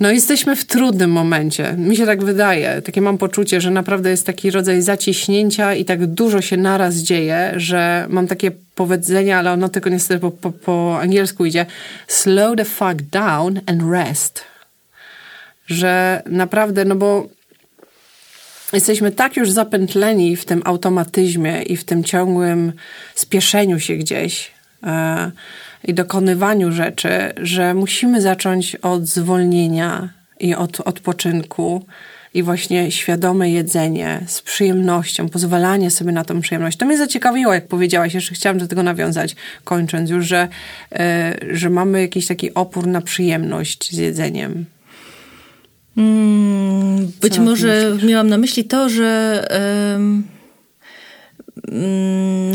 No 0.00 0.10
jesteśmy 0.10 0.56
w 0.56 0.64
trudnym 0.64 1.10
momencie. 1.10 1.72
Mi 1.72 1.96
się 1.96 2.06
tak 2.06 2.24
wydaje. 2.24 2.82
Takie 2.82 3.00
mam 3.00 3.18
poczucie, 3.18 3.60
że 3.60 3.70
naprawdę 3.70 4.10
jest 4.10 4.26
taki 4.26 4.50
rodzaj 4.50 4.82
zaciśnięcia 4.82 5.74
i 5.74 5.84
tak 5.84 6.06
dużo 6.06 6.40
się 6.40 6.56
naraz 6.56 6.94
dzieje, 6.94 7.52
że 7.56 8.06
mam 8.08 8.26
takie 8.26 8.50
powiedzenie, 8.74 9.36
ale 9.36 9.52
ono 9.52 9.68
tylko 9.68 9.90
niestety 9.90 10.20
po, 10.20 10.30
po, 10.30 10.50
po 10.50 10.98
angielsku 11.00 11.44
idzie 11.44 11.66
slow 12.08 12.56
the 12.56 12.64
fuck 12.64 13.02
down 13.02 13.60
and 13.66 13.82
rest. 13.92 14.44
Że 15.66 16.22
naprawdę, 16.26 16.84
no 16.84 16.96
bo 16.96 17.28
jesteśmy 18.72 19.12
tak 19.12 19.36
już 19.36 19.50
zapętleni 19.50 20.36
w 20.36 20.44
tym 20.44 20.62
automatyzmie 20.64 21.62
i 21.62 21.76
w 21.76 21.84
tym 21.84 22.04
ciągłym 22.04 22.72
spieszeniu 23.14 23.80
się 23.80 23.96
gdzieś, 23.96 24.50
e, 24.82 25.30
i 25.84 25.94
dokonywaniu 25.94 26.72
rzeczy, 26.72 27.32
że 27.36 27.74
musimy 27.74 28.20
zacząć 28.20 28.76
od 28.76 29.06
zwolnienia 29.06 30.08
i 30.40 30.54
od 30.54 30.80
odpoczynku 30.80 31.86
i 32.34 32.42
właśnie 32.42 32.90
świadome 32.90 33.50
jedzenie 33.50 34.20
z 34.26 34.42
przyjemnością, 34.42 35.28
pozwalanie 35.28 35.90
sobie 35.90 36.12
na 36.12 36.24
tą 36.24 36.40
przyjemność. 36.40 36.78
To 36.78 36.86
mnie 36.86 36.98
zaciekawiło, 36.98 37.54
jak 37.54 37.66
powiedziałaś, 37.66 38.14
jeszcze 38.14 38.34
chciałam 38.34 38.58
do 38.58 38.68
tego 38.68 38.82
nawiązać, 38.82 39.36
kończąc 39.64 40.10
już, 40.10 40.26
że, 40.26 40.48
e, 40.92 41.34
że 41.50 41.70
mamy 41.70 42.00
jakiś 42.00 42.26
taki 42.26 42.54
opór 42.54 42.86
na 42.86 43.00
przyjemność 43.00 43.92
z 43.92 43.96
jedzeniem. 43.96 44.64
Mm, 45.96 47.12
być 47.20 47.38
może 47.38 47.90
myślisz? 47.90 48.10
miałam 48.10 48.28
na 48.28 48.38
myśli 48.38 48.64
to, 48.64 48.88
że 48.88 49.46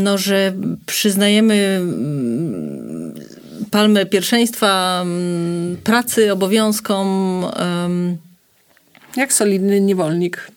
no, 0.02 0.18
że 0.18 0.52
przyznajemy 0.86 1.54
mm, 1.54 3.14
palmę 3.70 4.06
pierwszeństwa 4.06 5.00
mm, 5.02 5.76
pracy, 5.76 6.32
obowiązkom. 6.32 7.44
Jak 9.16 9.32
solidny 9.32 9.80
niewolnik. 9.80 10.50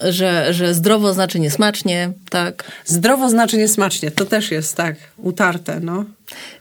Że, 0.00 0.54
że 0.54 0.74
zdrowo 0.74 1.12
znaczy 1.12 1.40
niesmacznie, 1.40 2.12
tak? 2.30 2.64
Zdrowo 2.84 3.30
znaczy 3.30 3.58
niesmacznie, 3.58 4.10
to 4.10 4.24
też 4.24 4.50
jest 4.50 4.76
tak, 4.76 4.96
utarte, 5.16 5.80
no. 5.80 6.04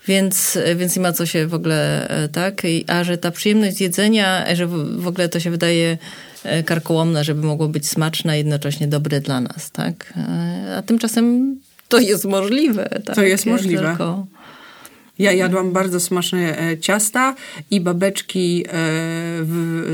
Więc, 0.07 0.57
więc 0.75 0.95
nie 0.95 1.01
ma 1.01 1.13
co 1.13 1.25
się 1.25 1.47
w 1.47 1.53
ogóle, 1.53 2.07
e, 2.09 2.29
tak? 2.29 2.61
A 2.87 3.03
że 3.03 3.17
ta 3.17 3.31
przyjemność 3.31 3.81
jedzenia, 3.81 4.55
że 4.55 4.67
w 4.97 5.07
ogóle 5.07 5.29
to 5.29 5.39
się 5.39 5.51
wydaje 5.51 5.97
e, 6.43 6.63
karkołomne, 6.63 7.23
żeby 7.23 7.47
mogło 7.47 7.67
być 7.67 7.89
smaczne, 7.89 8.37
jednocześnie 8.37 8.87
dobre 8.87 9.21
dla 9.21 9.41
nas, 9.41 9.71
tak? 9.71 10.13
E, 10.17 10.77
a 10.77 10.81
tymczasem 10.81 11.55
to 11.89 11.99
jest 11.99 12.25
możliwe. 12.25 13.01
Tak? 13.05 13.15
To 13.15 13.23
jest 13.23 13.45
możliwe. 13.45 13.89
Tylko... 13.89 14.25
Ja 15.19 15.31
jadłam 15.31 15.71
bardzo 15.71 15.99
smaczne 15.99 16.57
ciasta 16.81 17.35
i 17.71 17.81
babeczki 17.81 18.65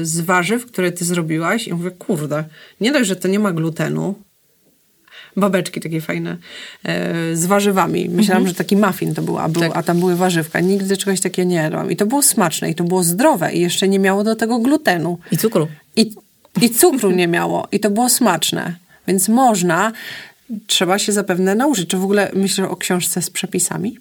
z 0.01 0.21
warzyw, 0.21 0.65
które 0.65 0.91
ty 0.91 1.05
zrobiłaś 1.05 1.67
i 1.67 1.73
mówię, 1.73 1.91
kurde, 1.91 2.43
nie 2.81 2.91
dość, 2.91 3.07
że 3.07 3.15
to 3.15 3.27
nie 3.27 3.39
ma 3.39 3.51
glutenu, 3.51 4.15
babeczki 5.37 5.81
takie 5.81 6.01
fajne 6.01 6.37
e, 6.83 7.35
z 7.35 7.45
warzywami. 7.45 8.09
Myślałam, 8.09 8.41
mhm. 8.41 8.47
że 8.47 8.53
taki 8.53 8.77
muffin 8.77 9.13
to 9.13 9.21
był, 9.21 9.37
a, 9.37 9.49
był, 9.49 9.61
tak. 9.61 9.71
a 9.75 9.83
tam 9.83 9.99
były 9.99 10.15
warzywka. 10.15 10.59
Nigdy 10.59 10.97
czegoś 10.97 11.21
takiego 11.21 11.49
nie 11.49 11.55
jadłam. 11.55 11.91
I 11.91 11.95
to 11.95 12.05
było 12.05 12.21
smaczne 12.21 12.69
i 12.69 12.75
to 12.75 12.83
było 12.83 13.03
zdrowe 13.03 13.53
i 13.53 13.59
jeszcze 13.59 13.87
nie 13.87 13.99
miało 13.99 14.23
do 14.23 14.35
tego 14.35 14.59
glutenu. 14.59 15.19
I 15.31 15.37
cukru. 15.37 15.67
I, 15.95 16.13
i 16.61 16.69
cukru 16.69 17.11
nie 17.11 17.27
miało 17.27 17.67
i 17.71 17.79
to 17.79 17.89
było 17.89 18.09
smaczne. 18.09 18.75
Więc 19.07 19.29
można, 19.29 19.91
trzeba 20.67 20.99
się 20.99 21.11
zapewne 21.11 21.55
nauczyć. 21.55 21.89
Czy 21.89 21.97
w 21.97 22.03
ogóle 22.03 22.31
myślę 22.33 22.69
o 22.69 22.75
książce 22.75 23.21
z 23.21 23.29
przepisami? 23.29 23.97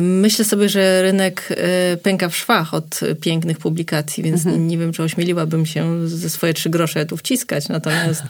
Myślę 0.00 0.44
sobie, 0.44 0.68
że 0.68 1.02
rynek 1.02 1.48
e, 1.50 1.96
pęka 1.96 2.28
w 2.28 2.36
szwach 2.36 2.74
od 2.74 3.00
pięknych 3.20 3.58
publikacji, 3.58 4.22
więc 4.22 4.46
mhm. 4.46 4.68
nie 4.68 4.78
wiem, 4.78 4.92
czy 4.92 5.02
ośmieliłabym 5.02 5.66
się 5.66 6.08
ze 6.08 6.30
swoje 6.30 6.54
trzy 6.54 6.70
grosze 6.70 7.06
tu 7.06 7.16
wciskać. 7.16 7.68
Natomiast 7.68 8.22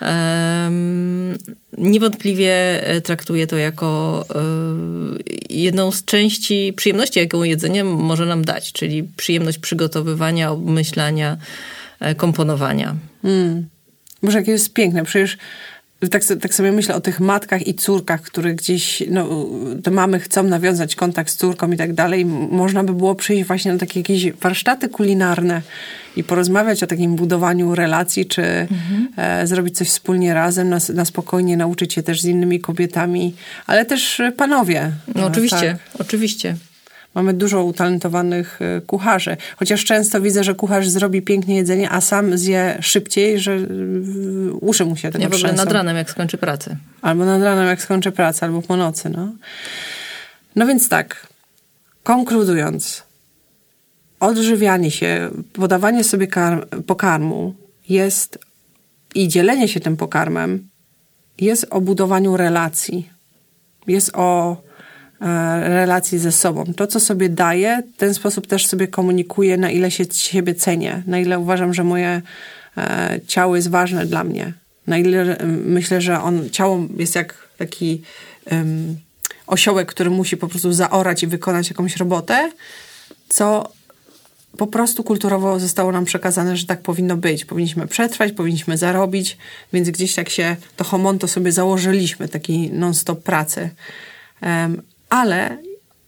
um, 0.00 1.38
niewątpliwie 1.78 2.86
e, 2.86 3.00
traktuję 3.00 3.46
to 3.46 3.56
jako 3.56 4.24
um, 4.34 5.18
jedną 5.50 5.92
z 5.92 6.04
części 6.04 6.72
przyjemności, 6.76 7.20
jaką 7.20 7.42
jedzenie 7.42 7.84
może 7.84 8.26
nam 8.26 8.44
dać, 8.44 8.72
czyli 8.72 9.02
przyjemność 9.02 9.58
przygotowywania, 9.58 10.50
obmyślania, 10.50 11.36
komponowania. 12.16 12.96
Mm. 13.24 13.68
Boże, 14.22 14.38
jakie 14.38 14.52
jest 14.52 14.72
piękne. 14.72 15.04
Przecież 15.04 15.38
tak, 16.08 16.22
tak 16.40 16.54
sobie 16.54 16.72
myślę 16.72 16.94
o 16.94 17.00
tych 17.00 17.20
matkach 17.20 17.66
i 17.66 17.74
córkach, 17.74 18.22
które 18.22 18.54
gdzieś, 18.54 19.02
no, 19.10 19.46
te 19.82 19.90
mamy 19.90 20.20
chcą 20.20 20.42
nawiązać 20.42 20.96
kontakt 20.96 21.30
z 21.30 21.36
córką 21.36 21.72
i 21.72 21.76
tak 21.76 21.92
dalej. 21.92 22.24
Można 22.50 22.84
by 22.84 22.92
było 22.94 23.14
przyjść 23.14 23.44
właśnie 23.44 23.72
na 23.72 23.78
takie 23.78 24.00
jakieś 24.00 24.32
warsztaty 24.32 24.88
kulinarne 24.88 25.62
i 26.16 26.24
porozmawiać 26.24 26.82
o 26.82 26.86
takim 26.86 27.16
budowaniu 27.16 27.74
relacji, 27.74 28.26
czy 28.26 28.42
mhm. 28.42 29.08
e, 29.16 29.46
zrobić 29.46 29.76
coś 29.76 29.88
wspólnie 29.88 30.34
razem, 30.34 30.68
na, 30.68 30.78
na, 30.94 31.04
spokojnie 31.04 31.56
nauczyć 31.56 31.94
się 31.94 32.02
też 32.02 32.20
z 32.20 32.24
innymi 32.24 32.60
kobietami, 32.60 33.34
ale 33.66 33.84
też 33.84 34.22
panowie. 34.36 34.92
No, 35.14 35.26
oczywiście, 35.26 35.76
tak. 35.92 36.00
oczywiście. 36.00 36.56
Mamy 37.14 37.32
dużo 37.34 37.64
utalentowanych 37.64 38.58
y, 38.78 38.80
kucharzy. 38.86 39.36
Chociaż 39.56 39.84
często 39.84 40.20
widzę, 40.20 40.44
że 40.44 40.54
kucharz 40.54 40.88
zrobi 40.88 41.22
pięknie 41.22 41.56
jedzenie, 41.56 41.90
a 41.90 42.00
sam 42.00 42.38
zje 42.38 42.78
szybciej, 42.80 43.38
że 43.38 43.52
y, 43.52 44.52
uszy 44.60 44.84
mu 44.84 44.96
się 44.96 45.10
tego 45.10 45.24
Nie, 45.24 45.28
w 45.30 45.34
ogóle 45.34 45.52
nad 45.52 45.72
ranem, 45.72 45.96
jak 45.96 46.10
skończy 46.10 46.38
pracę. 46.38 46.76
Albo 47.02 47.24
nad 47.24 47.42
ranem, 47.42 47.66
jak 47.66 47.82
skończy 47.82 48.12
pracę, 48.12 48.46
albo 48.46 48.62
po 48.62 48.76
nocy, 48.76 49.10
no. 49.10 49.32
No 50.56 50.66
więc 50.66 50.88
tak, 50.88 51.26
konkludując, 52.02 53.02
odżywianie 54.20 54.90
się, 54.90 55.30
podawanie 55.52 56.04
sobie 56.04 56.26
pokarmu 56.86 57.54
jest 57.88 58.38
i 59.14 59.28
dzielenie 59.28 59.68
się 59.68 59.80
tym 59.80 59.96
pokarmem 59.96 60.68
jest 61.38 61.66
o 61.70 61.80
budowaniu 61.80 62.36
relacji. 62.36 63.10
Jest 63.86 64.10
o 64.14 64.56
relacji 65.62 66.18
ze 66.18 66.32
sobą. 66.32 66.64
To, 66.76 66.86
co 66.86 67.00
sobie 67.00 67.28
daję, 67.28 67.82
w 67.94 67.96
ten 67.96 68.14
sposób 68.14 68.46
też 68.46 68.66
sobie 68.66 68.88
komunikuję, 68.88 69.56
na 69.56 69.70
ile 69.70 69.90
się 69.90 70.04
siebie 70.12 70.54
cenię, 70.54 71.02
na 71.06 71.18
ile 71.18 71.38
uważam, 71.38 71.74
że 71.74 71.84
moje 71.84 72.22
e, 72.76 73.20
ciało 73.26 73.56
jest 73.56 73.70
ważne 73.70 74.06
dla 74.06 74.24
mnie, 74.24 74.52
na 74.86 74.98
ile 74.98 75.36
myślę, 75.64 76.00
że 76.00 76.22
on, 76.22 76.50
ciało 76.50 76.86
jest 76.96 77.14
jak 77.14 77.48
taki 77.58 78.02
um, 78.50 78.96
osiołek, 79.46 79.88
który 79.88 80.10
musi 80.10 80.36
po 80.36 80.48
prostu 80.48 80.72
zaorać 80.72 81.22
i 81.22 81.26
wykonać 81.26 81.70
jakąś 81.70 81.96
robotę, 81.96 82.50
co 83.28 83.72
po 84.56 84.66
prostu 84.66 85.04
kulturowo 85.04 85.60
zostało 85.60 85.92
nam 85.92 86.04
przekazane, 86.04 86.56
że 86.56 86.66
tak 86.66 86.82
powinno 86.82 87.16
być. 87.16 87.44
Powinniśmy 87.44 87.86
przetrwać, 87.86 88.32
powinniśmy 88.32 88.78
zarobić, 88.78 89.38
więc 89.72 89.90
gdzieś 89.90 90.14
tak 90.14 90.28
się 90.28 90.56
to 90.76 90.84
homonto 90.84 91.28
sobie 91.28 91.52
założyliśmy, 91.52 92.28
taki 92.28 92.70
non-stop 92.72 93.22
pracy. 93.22 93.70
Um, 94.42 94.82
ale 95.10 95.58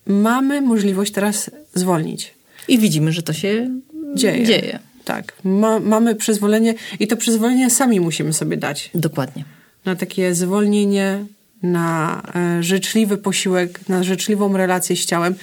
mamy 0.07 0.61
możliwość 0.61 1.13
teraz 1.13 1.51
zwolnić. 1.75 2.35
I 2.69 2.79
widzimy, 2.79 3.13
że 3.13 3.23
to 3.23 3.33
się 3.33 3.71
dzieje. 4.15 4.45
dzieje. 4.45 4.79
Tak, 5.05 5.33
Ma, 5.45 5.81
mamy 5.81 6.15
przyzwolenie 6.15 6.75
i 7.01 7.07
to 7.07 7.17
przyzwolenie 7.17 7.71
sami 7.71 8.01
musimy 8.01 8.33
sobie 8.33 8.57
dać. 8.57 8.91
Dokładnie. 8.95 9.45
Na 9.85 9.97
takie 9.97 10.35
zwolnienie, 10.35 11.25
na 11.63 12.23
e, 12.35 12.63
życzliwy 12.63 13.19
posiłek, 13.19 13.89
na 13.89 14.03
życzliwą 14.03 14.57
relację 14.57 14.97
z 14.97 15.07
ciałem. 15.07 15.35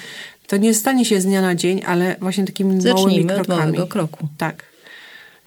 To 0.47 0.57
nie 0.57 0.74
stanie 0.74 1.05
się 1.05 1.22
z 1.22 1.26
dnia 1.26 1.41
na 1.41 1.55
dzień, 1.55 1.82
ale 1.86 2.16
właśnie 2.20 2.45
takimi 2.45 2.82
Zacznijmy 2.82 2.95
małymi 2.95 3.26
krokami. 3.26 3.38
Zacznijmy 3.38 3.62
od 3.62 3.66
małego 3.66 3.88
kroku. 3.88 4.28
Tak. 4.38 4.64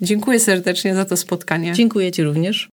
Dziękuję 0.01 0.41
serdecznie 0.41 0.95
za 0.95 1.05
to 1.05 1.17
spotkanie. 1.17 1.73
Dziękuję 1.73 2.13
Ci 2.13 2.23
również. 2.23 2.71